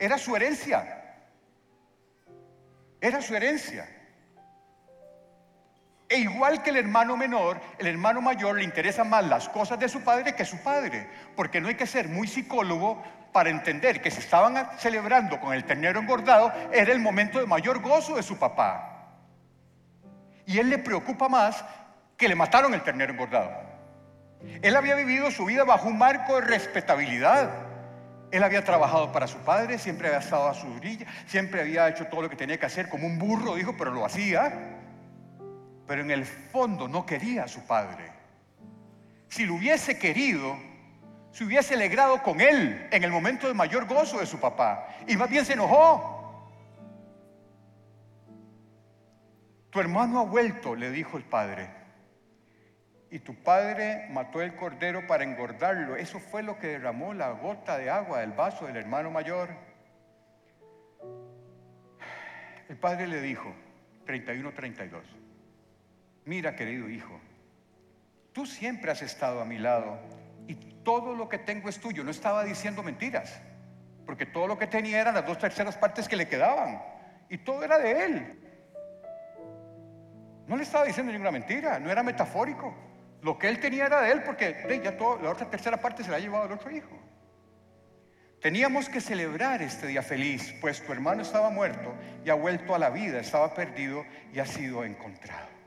Era 0.00 0.18
su 0.18 0.34
herencia. 0.34 1.14
Era 3.00 3.22
su 3.22 3.36
herencia. 3.36 3.99
E 6.10 6.18
igual 6.18 6.60
que 6.60 6.70
el 6.70 6.76
hermano 6.76 7.16
menor, 7.16 7.60
el 7.78 7.86
hermano 7.86 8.20
mayor 8.20 8.58
le 8.58 8.64
interesan 8.64 9.08
más 9.08 9.24
las 9.24 9.48
cosas 9.48 9.78
de 9.78 9.88
su 9.88 10.02
padre 10.02 10.34
que 10.34 10.44
su 10.44 10.58
padre, 10.58 11.08
porque 11.36 11.60
no 11.60 11.68
hay 11.68 11.76
que 11.76 11.86
ser 11.86 12.08
muy 12.08 12.26
psicólogo 12.26 13.00
para 13.32 13.48
entender 13.48 14.02
que 14.02 14.10
si 14.10 14.18
estaban 14.18 14.70
celebrando 14.76 15.38
con 15.38 15.54
el 15.54 15.64
ternero 15.64 16.00
engordado, 16.00 16.52
era 16.72 16.90
el 16.90 16.98
momento 16.98 17.38
de 17.38 17.46
mayor 17.46 17.80
gozo 17.80 18.16
de 18.16 18.24
su 18.24 18.36
papá. 18.36 19.12
Y 20.46 20.58
él 20.58 20.68
le 20.68 20.78
preocupa 20.78 21.28
más 21.28 21.64
que 22.16 22.26
le 22.26 22.34
mataron 22.34 22.74
el 22.74 22.82
ternero 22.82 23.12
engordado. 23.12 23.52
Él 24.62 24.74
había 24.74 24.96
vivido 24.96 25.30
su 25.30 25.44
vida 25.44 25.62
bajo 25.62 25.86
un 25.86 25.98
marco 25.98 26.40
de 26.40 26.40
respetabilidad. 26.40 27.50
Él 28.32 28.42
había 28.42 28.64
trabajado 28.64 29.12
para 29.12 29.28
su 29.28 29.38
padre, 29.38 29.78
siempre 29.78 30.08
había 30.08 30.18
estado 30.18 30.48
a 30.48 30.54
su 30.54 30.66
orilla, 30.72 31.06
siempre 31.26 31.60
había 31.60 31.88
hecho 31.88 32.08
todo 32.08 32.22
lo 32.22 32.30
que 32.30 32.34
tenía 32.34 32.58
que 32.58 32.66
hacer 32.66 32.88
como 32.88 33.06
un 33.06 33.16
burro, 33.16 33.54
dijo, 33.54 33.76
pero 33.78 33.92
lo 33.92 34.04
hacía. 34.04 34.79
Pero 35.90 36.02
en 36.02 36.12
el 36.12 36.24
fondo 36.24 36.86
no 36.86 37.04
quería 37.04 37.42
a 37.42 37.48
su 37.48 37.66
padre. 37.66 38.12
Si 39.26 39.44
lo 39.44 39.54
hubiese 39.54 39.98
querido, 39.98 40.56
se 41.32 41.42
hubiese 41.42 41.74
alegrado 41.74 42.22
con 42.22 42.40
él 42.40 42.86
en 42.92 43.02
el 43.02 43.10
momento 43.10 43.48
de 43.48 43.54
mayor 43.54 43.86
gozo 43.88 44.20
de 44.20 44.26
su 44.26 44.38
papá. 44.38 44.86
Y 45.08 45.16
más 45.16 45.28
bien 45.28 45.44
se 45.44 45.54
enojó. 45.54 46.48
Tu 49.70 49.80
hermano 49.80 50.20
ha 50.20 50.24
vuelto, 50.26 50.76
le 50.76 50.92
dijo 50.92 51.16
el 51.16 51.24
padre 51.24 51.68
y 53.10 53.18
tu 53.18 53.34
padre 53.34 54.06
mató 54.10 54.40
el 54.42 54.54
cordero 54.54 55.08
para 55.08 55.24
engordarlo. 55.24 55.96
Eso 55.96 56.20
fue 56.20 56.44
lo 56.44 56.56
que 56.60 56.68
derramó 56.68 57.14
la 57.14 57.32
gota 57.32 57.76
de 57.78 57.90
agua 57.90 58.20
del 58.20 58.30
vaso 58.30 58.68
del 58.68 58.76
hermano 58.76 59.10
mayor. 59.10 59.48
El 62.68 62.76
padre 62.76 63.08
le 63.08 63.20
dijo, 63.20 63.52
31-32, 64.06 65.02
mira 66.24 66.54
querido 66.56 66.88
hijo, 66.88 67.20
tú 68.32 68.46
siempre 68.46 68.90
has 68.90 69.02
estado 69.02 69.40
a 69.40 69.44
mi 69.44 69.58
lado 69.58 69.98
y 70.46 70.54
todo 70.54 71.14
lo 71.14 71.28
que 71.28 71.38
tengo 71.38 71.68
es 71.68 71.80
tuyo. 71.80 72.04
No 72.04 72.10
estaba 72.10 72.44
diciendo 72.44 72.82
mentiras, 72.82 73.40
porque 74.06 74.26
todo 74.26 74.46
lo 74.46 74.58
que 74.58 74.66
tenía 74.66 75.00
eran 75.00 75.14
las 75.14 75.26
dos 75.26 75.38
terceras 75.38 75.76
partes 75.76 76.08
que 76.08 76.16
le 76.16 76.28
quedaban 76.28 76.82
y 77.28 77.38
todo 77.38 77.62
era 77.62 77.78
de 77.78 78.04
él. 78.04 78.40
No 80.46 80.56
le 80.56 80.64
estaba 80.64 80.84
diciendo 80.84 81.12
ninguna 81.12 81.30
mentira, 81.30 81.78
no 81.78 81.90
era 81.90 82.02
metafórico. 82.02 82.74
Lo 83.22 83.38
que 83.38 83.48
él 83.48 83.60
tenía 83.60 83.86
era 83.86 84.00
de 84.00 84.12
él 84.12 84.22
porque 84.24 84.80
ya 84.82 84.96
todo, 84.96 85.20
la 85.22 85.30
otra 85.30 85.48
tercera 85.48 85.76
parte 85.76 86.02
se 86.02 86.10
la 86.10 86.16
ha 86.16 86.20
llevado 86.20 86.46
el 86.46 86.52
otro 86.52 86.70
hijo. 86.70 86.98
Teníamos 88.40 88.88
que 88.88 89.02
celebrar 89.02 89.60
este 89.60 89.86
día 89.86 90.02
feliz, 90.02 90.54
pues 90.62 90.82
tu 90.84 90.90
hermano 90.92 91.22
estaba 91.22 91.50
muerto 91.50 91.94
y 92.24 92.30
ha 92.30 92.34
vuelto 92.34 92.74
a 92.74 92.78
la 92.78 92.88
vida, 92.88 93.20
estaba 93.20 93.52
perdido 93.54 94.04
y 94.32 94.38
ha 94.38 94.46
sido 94.46 94.82
encontrado. 94.82 95.59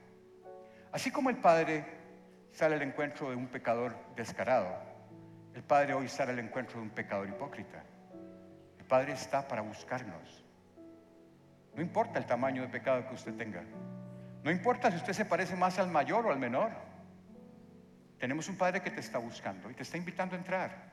Así 0.94 1.10
como 1.10 1.32
el 1.32 1.38
Padre 1.38 1.84
sale 2.52 2.76
al 2.76 2.84
encuentro 2.84 3.32
de 3.32 3.36
un 3.36 3.48
pecador 3.48 3.96
descarado, 4.16 4.78
el 5.56 5.64
Padre 5.64 5.96
hoy 5.96 6.08
sale 6.08 6.34
al 6.34 6.40
encuentro 6.40 6.78
de 6.78 6.84
un 6.84 6.92
pecador 6.92 7.28
hipócrita. 7.28 7.84
El 8.78 8.86
Padre 8.86 9.14
está 9.14 9.48
para 9.48 9.64
buscarnos. 9.64 10.46
No 11.74 11.82
importa 11.82 12.20
el 12.20 12.28
tamaño 12.28 12.62
de 12.62 12.68
pecado 12.68 13.08
que 13.08 13.16
usted 13.16 13.34
tenga. 13.36 13.64
No 14.44 14.52
importa 14.52 14.92
si 14.92 14.98
usted 14.98 15.14
se 15.14 15.26
parece 15.26 15.56
más 15.56 15.80
al 15.80 15.90
mayor 15.90 16.28
o 16.28 16.32
al 16.32 16.38
menor. 16.38 16.70
Tenemos 18.20 18.48
un 18.48 18.56
Padre 18.56 18.84
que 18.84 18.92
te 18.92 19.00
está 19.00 19.18
buscando 19.18 19.72
y 19.72 19.74
te 19.74 19.82
está 19.82 19.98
invitando 19.98 20.36
a 20.36 20.38
entrar. 20.38 20.93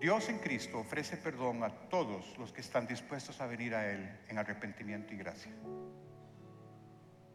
Dios 0.00 0.28
en 0.28 0.38
Cristo 0.38 0.80
ofrece 0.80 1.16
perdón 1.16 1.62
a 1.62 1.70
todos 1.88 2.36
los 2.38 2.52
que 2.52 2.60
están 2.60 2.86
dispuestos 2.86 3.40
a 3.40 3.46
venir 3.46 3.74
a 3.74 3.90
Él 3.90 4.18
en 4.28 4.38
arrepentimiento 4.38 5.14
y 5.14 5.16
gracia. 5.16 5.52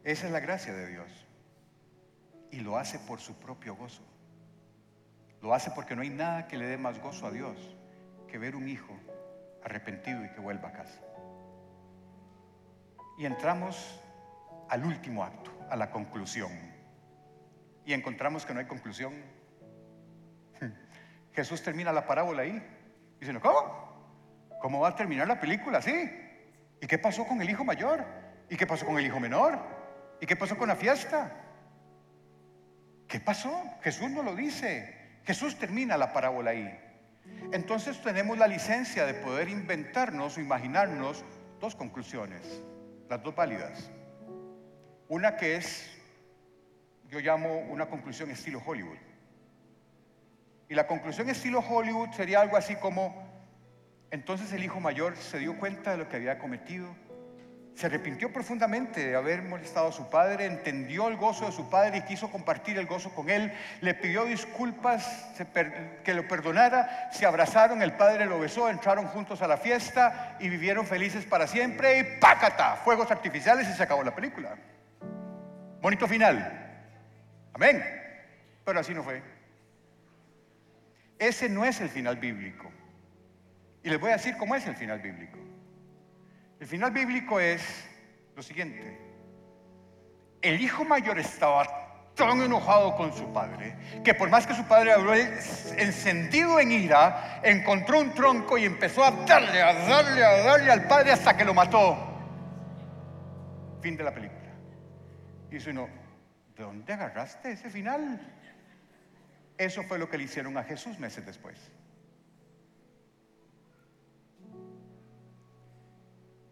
Esa 0.04 0.28
es 0.28 0.32
la 0.32 0.40
gracia 0.40 0.74
de 0.74 0.88
Dios. 0.88 1.28
Y 2.52 2.62
lo 2.62 2.78
hace 2.78 3.00
por 3.00 3.20
su 3.20 3.36
propio 3.36 3.76
gozo. 3.76 4.04
Lo 5.42 5.54
hace 5.54 5.72
porque 5.72 5.96
no 5.96 6.02
hay 6.02 6.10
nada 6.10 6.48
que 6.48 6.58
le 6.58 6.66
dé 6.66 6.78
más 6.78 7.00
gozo 7.00 7.26
a 7.26 7.32
Dios 7.32 7.76
que 8.28 8.38
ver 8.38 8.56
un 8.56 8.68
hijo 8.68 8.94
arrepentido 9.64 10.24
y 10.24 10.30
que 10.30 10.40
vuelva 10.40 10.70
a 10.70 10.74
casa. 10.74 11.02
Y 13.18 13.26
entramos 13.26 14.00
al 14.70 14.86
último 14.86 15.24
acto, 15.24 15.52
a 15.70 15.76
la 15.76 15.92
conclusión. 15.92 16.52
Y 17.86 17.94
encontramos 17.94 18.46
que 18.46 18.54
no 18.54 18.60
hay 18.60 18.68
conclusión. 18.68 19.14
Jesús 21.34 21.62
termina 21.64 21.92
la 21.92 22.06
parábola 22.06 22.44
ahí. 22.44 22.62
Y 23.18 23.26
dice, 23.26 23.40
¿cómo? 23.40 23.90
¿Cómo 24.62 24.80
va 24.82 24.90
a 24.90 24.96
terminar 24.96 25.28
la 25.28 25.40
película 25.40 25.78
así? 25.78 26.10
¿Y 26.82 26.88
qué 26.88 26.98
pasó 26.98 27.26
con 27.26 27.42
el 27.42 27.50
hijo 27.50 27.64
mayor? 27.64 28.06
¿Y 28.50 28.56
qué 28.56 28.66
pasó 28.66 28.86
con 28.86 28.98
el 28.98 29.06
hijo 29.06 29.20
menor? 29.20 29.60
¿Y 30.20 30.26
qué 30.26 30.36
pasó 30.36 30.58
con 30.58 30.68
la 30.68 30.76
fiesta? 30.76 31.32
¿Qué 33.08 33.20
pasó? 33.20 33.52
Jesús 33.82 34.10
no 34.10 34.24
lo 34.24 34.36
dice. 34.36 34.96
Jesús 35.24 35.58
termina 35.58 35.98
la 35.98 36.14
parábola 36.14 36.52
ahí. 36.52 36.80
Entonces 37.52 38.02
tenemos 38.02 38.38
la 38.38 38.48
licencia 38.48 39.06
de 39.06 39.14
poder 39.14 39.50
inventarnos 39.50 40.38
o 40.38 40.42
imaginarnos 40.42 41.24
dos 41.60 41.76
conclusiones, 41.76 42.62
las 43.10 43.22
dos 43.24 43.36
válidas. 43.36 43.92
Una 45.08 45.36
que 45.36 45.56
es, 45.56 45.90
yo 47.08 47.20
llamo 47.20 47.60
una 47.70 47.88
conclusión 47.88 48.30
estilo 48.30 48.62
Hollywood. 48.66 48.98
Y 50.70 50.76
la 50.76 50.86
conclusión 50.86 51.28
estilo 51.30 51.60
Hollywood 51.68 52.12
sería 52.12 52.42
algo 52.42 52.56
así 52.56 52.76
como, 52.76 53.28
entonces 54.12 54.54
el 54.54 54.64
hijo 54.64 54.80
mayor 54.80 55.18
se 55.18 55.40
dio 55.40 55.58
cuenta 55.58 55.92
de 55.92 55.98
lo 55.98 56.08
que 56.08 56.18
había 56.18 56.38
cometido, 56.38 56.88
se 57.74 57.88
arrepintió 57.88 58.32
profundamente 58.32 59.08
de 59.08 59.16
haber 59.16 59.42
molestado 59.42 59.88
a 59.88 59.92
su 59.92 60.12
padre, 60.12 60.46
entendió 60.46 61.08
el 61.08 61.18
gozo 61.18 61.48
de 61.48 61.54
su 61.54 61.72
padre 61.72 61.98
y 61.98 62.02
quiso 62.02 62.30
compartir 62.30 62.78
el 62.78 62.86
gozo 62.86 63.10
con 63.16 63.32
él, 63.32 63.52
le 63.82 63.96
pidió 63.96 64.26
disculpas, 64.26 65.32
que 66.04 66.14
lo 66.14 66.28
perdonara, 66.28 67.10
se 67.12 67.26
abrazaron, 67.26 67.82
el 67.82 67.94
padre 67.94 68.28
lo 68.28 68.40
besó, 68.40 68.70
entraron 68.70 69.08
juntos 69.08 69.42
a 69.42 69.48
la 69.48 69.58
fiesta 69.58 70.38
y 70.40 70.50
vivieron 70.50 70.86
felices 70.86 71.26
para 71.26 71.48
siempre 71.48 71.98
y 71.98 72.20
¡pácata! 72.20 72.76
Fuegos 72.76 73.10
artificiales 73.10 73.68
y 73.68 73.74
se 73.74 73.82
acabó 73.82 74.04
la 74.04 74.14
película. 74.14 74.56
Bonito 75.82 76.08
final. 76.08 76.84
Amén. 77.54 77.84
Pero 78.64 78.80
así 78.80 78.94
no 78.94 79.02
fue. 79.02 79.39
Ese 81.20 81.50
no 81.50 81.66
es 81.66 81.82
el 81.82 81.90
final 81.90 82.16
bíblico. 82.16 82.72
Y 83.84 83.90
les 83.90 84.00
voy 84.00 84.10
a 84.10 84.14
decir 84.14 84.38
cómo 84.38 84.56
es 84.56 84.66
el 84.66 84.76
final 84.76 85.00
bíblico. 85.00 85.38
El 86.60 86.68
final 86.68 86.92
bíblico 86.92 87.40
es 87.40 87.62
lo 88.36 88.42
siguiente. 88.42 88.98
El 90.42 90.62
hijo 90.62 90.86
mayor 90.86 91.20
estaba 91.20 92.14
tan 92.16 92.42
enojado 92.42 92.96
con 92.96 93.14
su 93.14 93.32
padre 93.32 93.76
que 94.04 94.14
por 94.14 94.30
más 94.30 94.46
que 94.46 94.54
su 94.54 94.66
padre 94.66 94.92
habló 94.92 95.14
encendido 95.14 96.60
en 96.60 96.72
ira, 96.72 97.40
encontró 97.44 98.02
un 98.02 98.14
tronco 98.14 98.58
y 98.58 98.66
empezó 98.66 99.04
a 99.04 99.12
darle, 99.12 99.62
a 99.62 99.74
darle, 99.74 100.24
a 100.24 100.44
darle 100.44 100.72
al 100.72 100.88
padre 100.88 101.12
hasta 101.12 101.36
que 101.36 101.46
lo 101.46 101.54
mató. 101.54 101.98
Fin 103.82 103.96
de 103.96 104.04
la 104.04 104.14
película. 104.14 104.50
Y 105.50 105.56
dice 105.56 105.72
uno, 105.72 105.88
¿de 106.56 106.64
dónde 106.64 106.94
agarraste 106.94 107.52
ese 107.54 107.70
final? 107.70 108.20
Eso 109.60 109.84
fue 109.84 110.00
lo 110.00 110.10
que 110.10 110.18
le 110.18 110.24
hicieron 110.24 110.58
a 110.58 110.64
Jesús 110.64 110.98
meses 111.00 111.26
después. 111.26 111.58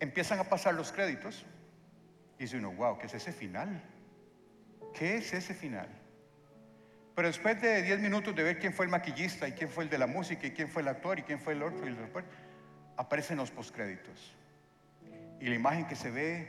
Empiezan 0.01 0.39
a 0.39 0.43
pasar 0.43 0.73
los 0.73 0.91
créditos 0.91 1.45
y 2.37 2.43
dice 2.43 2.57
uno, 2.57 2.73
wow, 2.73 2.97
¿qué 2.97 3.05
es 3.05 3.13
ese 3.13 3.31
final? 3.31 3.81
¿Qué 4.93 5.15
es 5.15 5.33
ese 5.33 5.53
final? 5.53 5.87
Pero 7.15 7.29
después 7.29 7.61
de 7.61 7.81
10 7.81 8.01
minutos 8.01 8.35
de 8.35 8.43
ver 8.43 8.59
quién 8.59 8.73
fue 8.73 8.83
el 8.83 8.91
maquillista 8.91 9.47
y 9.47 9.53
quién 9.53 9.69
fue 9.69 9.85
el 9.85 9.89
de 9.89 9.99
la 9.99 10.07
música 10.07 10.45
y 10.45 10.51
quién 10.51 10.67
fue 10.67 10.81
el 10.81 10.89
actor 10.89 11.17
y 11.17 11.23
quién 11.23 11.39
fue 11.39 11.53
el 11.53 11.63
otro 11.63 11.85
y 11.85 11.91
el 11.91 11.97
aparecen 12.97 13.37
los 13.37 13.51
postcréditos. 13.51 14.35
Y 15.39 15.47
la 15.47 15.55
imagen 15.55 15.87
que 15.87 15.95
se 15.95 16.11
ve 16.11 16.45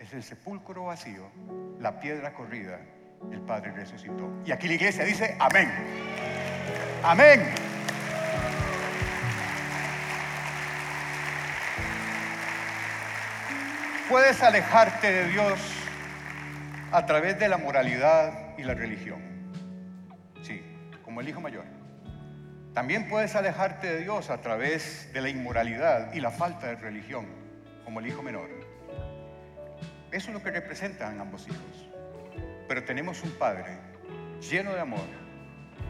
es 0.00 0.12
el 0.12 0.24
sepulcro 0.24 0.86
vacío, 0.86 1.30
la 1.78 2.00
piedra 2.00 2.34
corrida, 2.34 2.80
el 3.30 3.40
Padre 3.40 3.72
resucitó. 3.72 4.30
Y 4.44 4.52
aquí 4.52 4.68
la 4.68 4.74
iglesia 4.74 5.04
dice, 5.04 5.36
amén. 5.38 5.70
Amén. 7.02 7.54
puedes 14.12 14.42
alejarte 14.42 15.10
de 15.10 15.28
Dios 15.28 15.58
a 16.90 17.06
través 17.06 17.38
de 17.38 17.48
la 17.48 17.56
moralidad 17.56 18.58
y 18.58 18.62
la 18.62 18.74
religión. 18.74 19.22
Sí, 20.42 20.62
como 21.02 21.22
el 21.22 21.30
hijo 21.30 21.40
mayor. 21.40 21.64
También 22.74 23.08
puedes 23.08 23.34
alejarte 23.36 23.86
de 23.86 24.00
Dios 24.02 24.28
a 24.28 24.42
través 24.42 25.10
de 25.14 25.22
la 25.22 25.30
inmoralidad 25.30 26.12
y 26.12 26.20
la 26.20 26.30
falta 26.30 26.66
de 26.66 26.74
religión, 26.76 27.26
como 27.86 28.00
el 28.00 28.06
hijo 28.06 28.22
menor. 28.22 28.50
Eso 30.10 30.28
es 30.28 30.34
lo 30.34 30.42
que 30.42 30.50
representan 30.50 31.18
ambos 31.18 31.48
hijos. 31.48 31.91
Pero 32.68 32.84
tenemos 32.84 33.22
un 33.22 33.32
Padre 33.32 33.78
lleno 34.40 34.72
de 34.72 34.80
amor 34.80 35.06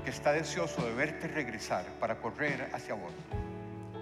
que 0.04 0.10
está 0.10 0.32
deseoso 0.32 0.84
de 0.84 0.94
verte 0.94 1.28
regresar 1.28 1.84
para 2.00 2.16
correr 2.16 2.70
hacia 2.72 2.94
vos, 2.94 3.12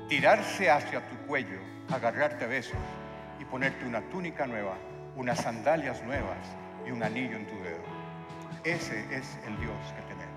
tirarse 0.08 0.70
hacia 0.70 1.06
tu 1.08 1.16
cuello, 1.26 1.60
agarrarte 1.90 2.44
a 2.44 2.48
besos 2.48 2.78
ponerte 3.50 3.84
una 3.84 4.00
túnica 4.08 4.46
nueva, 4.46 4.76
unas 5.16 5.40
sandalias 5.40 6.02
nuevas 6.04 6.38
y 6.86 6.90
un 6.92 7.02
anillo 7.02 7.36
en 7.36 7.46
tu 7.46 7.56
dedo. 7.62 7.82
Ese 8.64 9.00
es 9.14 9.38
el 9.46 9.58
Dios 9.58 9.76
que 9.96 10.02
tenemos. 10.02 10.30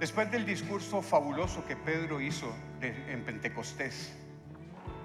Después 0.00 0.30
del 0.30 0.46
discurso 0.46 1.02
fabuloso 1.02 1.64
que 1.66 1.76
Pedro 1.76 2.20
hizo 2.20 2.52
en 2.80 3.22
Pentecostés, 3.22 4.16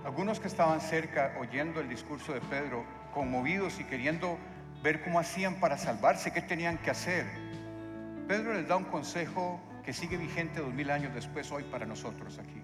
algunos 0.06 0.40
que 0.40 0.48
estaban 0.48 0.82
cerca 0.82 1.36
oyendo 1.40 1.82
el 1.82 1.90
discurso 1.90 2.32
de 2.32 2.40
Pedro, 2.42 2.86
conmovidos 3.12 3.80
y 3.80 3.86
queriendo 3.86 4.38
ver 4.84 5.04
cómo 5.04 5.20
hacían 5.20 5.56
para 5.56 5.80
salvarse, 5.80 6.32
qué 6.32 6.44
tenían 6.44 6.78
que 6.78 6.92
hacer, 6.92 7.26
Pedro 8.28 8.54
les 8.54 8.68
da 8.68 8.76
un 8.76 8.84
consejo 8.84 9.60
que 9.84 9.94
sigue 9.94 10.18
vigente 10.18 10.62
dos 10.62 10.72
mil 10.72 10.92
años 10.92 11.12
después 11.16 11.52
hoy 11.52 11.64
para 11.64 11.88
nosotros 11.88 12.38
aquí. 12.38 12.62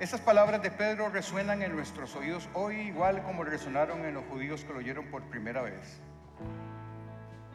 Estas 0.00 0.20
palabras 0.20 0.62
de 0.62 0.72
Pedro 0.72 1.10
resuenan 1.10 1.62
en 1.62 1.76
nuestros 1.76 2.16
oídos 2.16 2.48
hoy 2.54 2.76
igual 2.80 3.22
como 3.22 3.44
resonaron 3.44 4.04
en 4.04 4.14
los 4.14 4.24
judíos 4.24 4.64
que 4.64 4.72
lo 4.72 4.80
oyeron 4.80 5.06
por 5.12 5.22
primera 5.24 5.62
vez. 5.62 6.00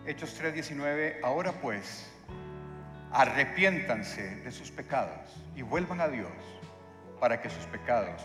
Hechos 0.05 0.33
3:19, 0.41 1.19
ahora 1.23 1.51
pues, 1.51 2.09
arrepiéntanse 3.11 4.37
de 4.37 4.51
sus 4.51 4.71
pecados 4.71 5.43
y 5.57 5.61
vuelvan 5.61 5.99
a 5.99 6.07
Dios 6.07 6.31
para 7.19 7.41
que 7.41 7.49
sus 7.49 7.65
pecados 7.65 8.21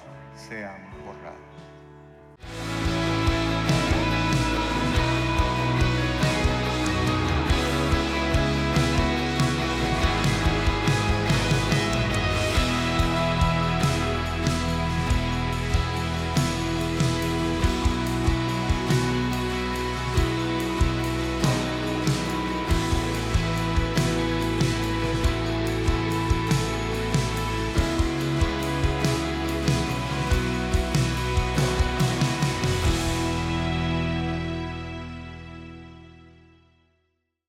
sean 0.48 0.80
borrados. 1.04 2.79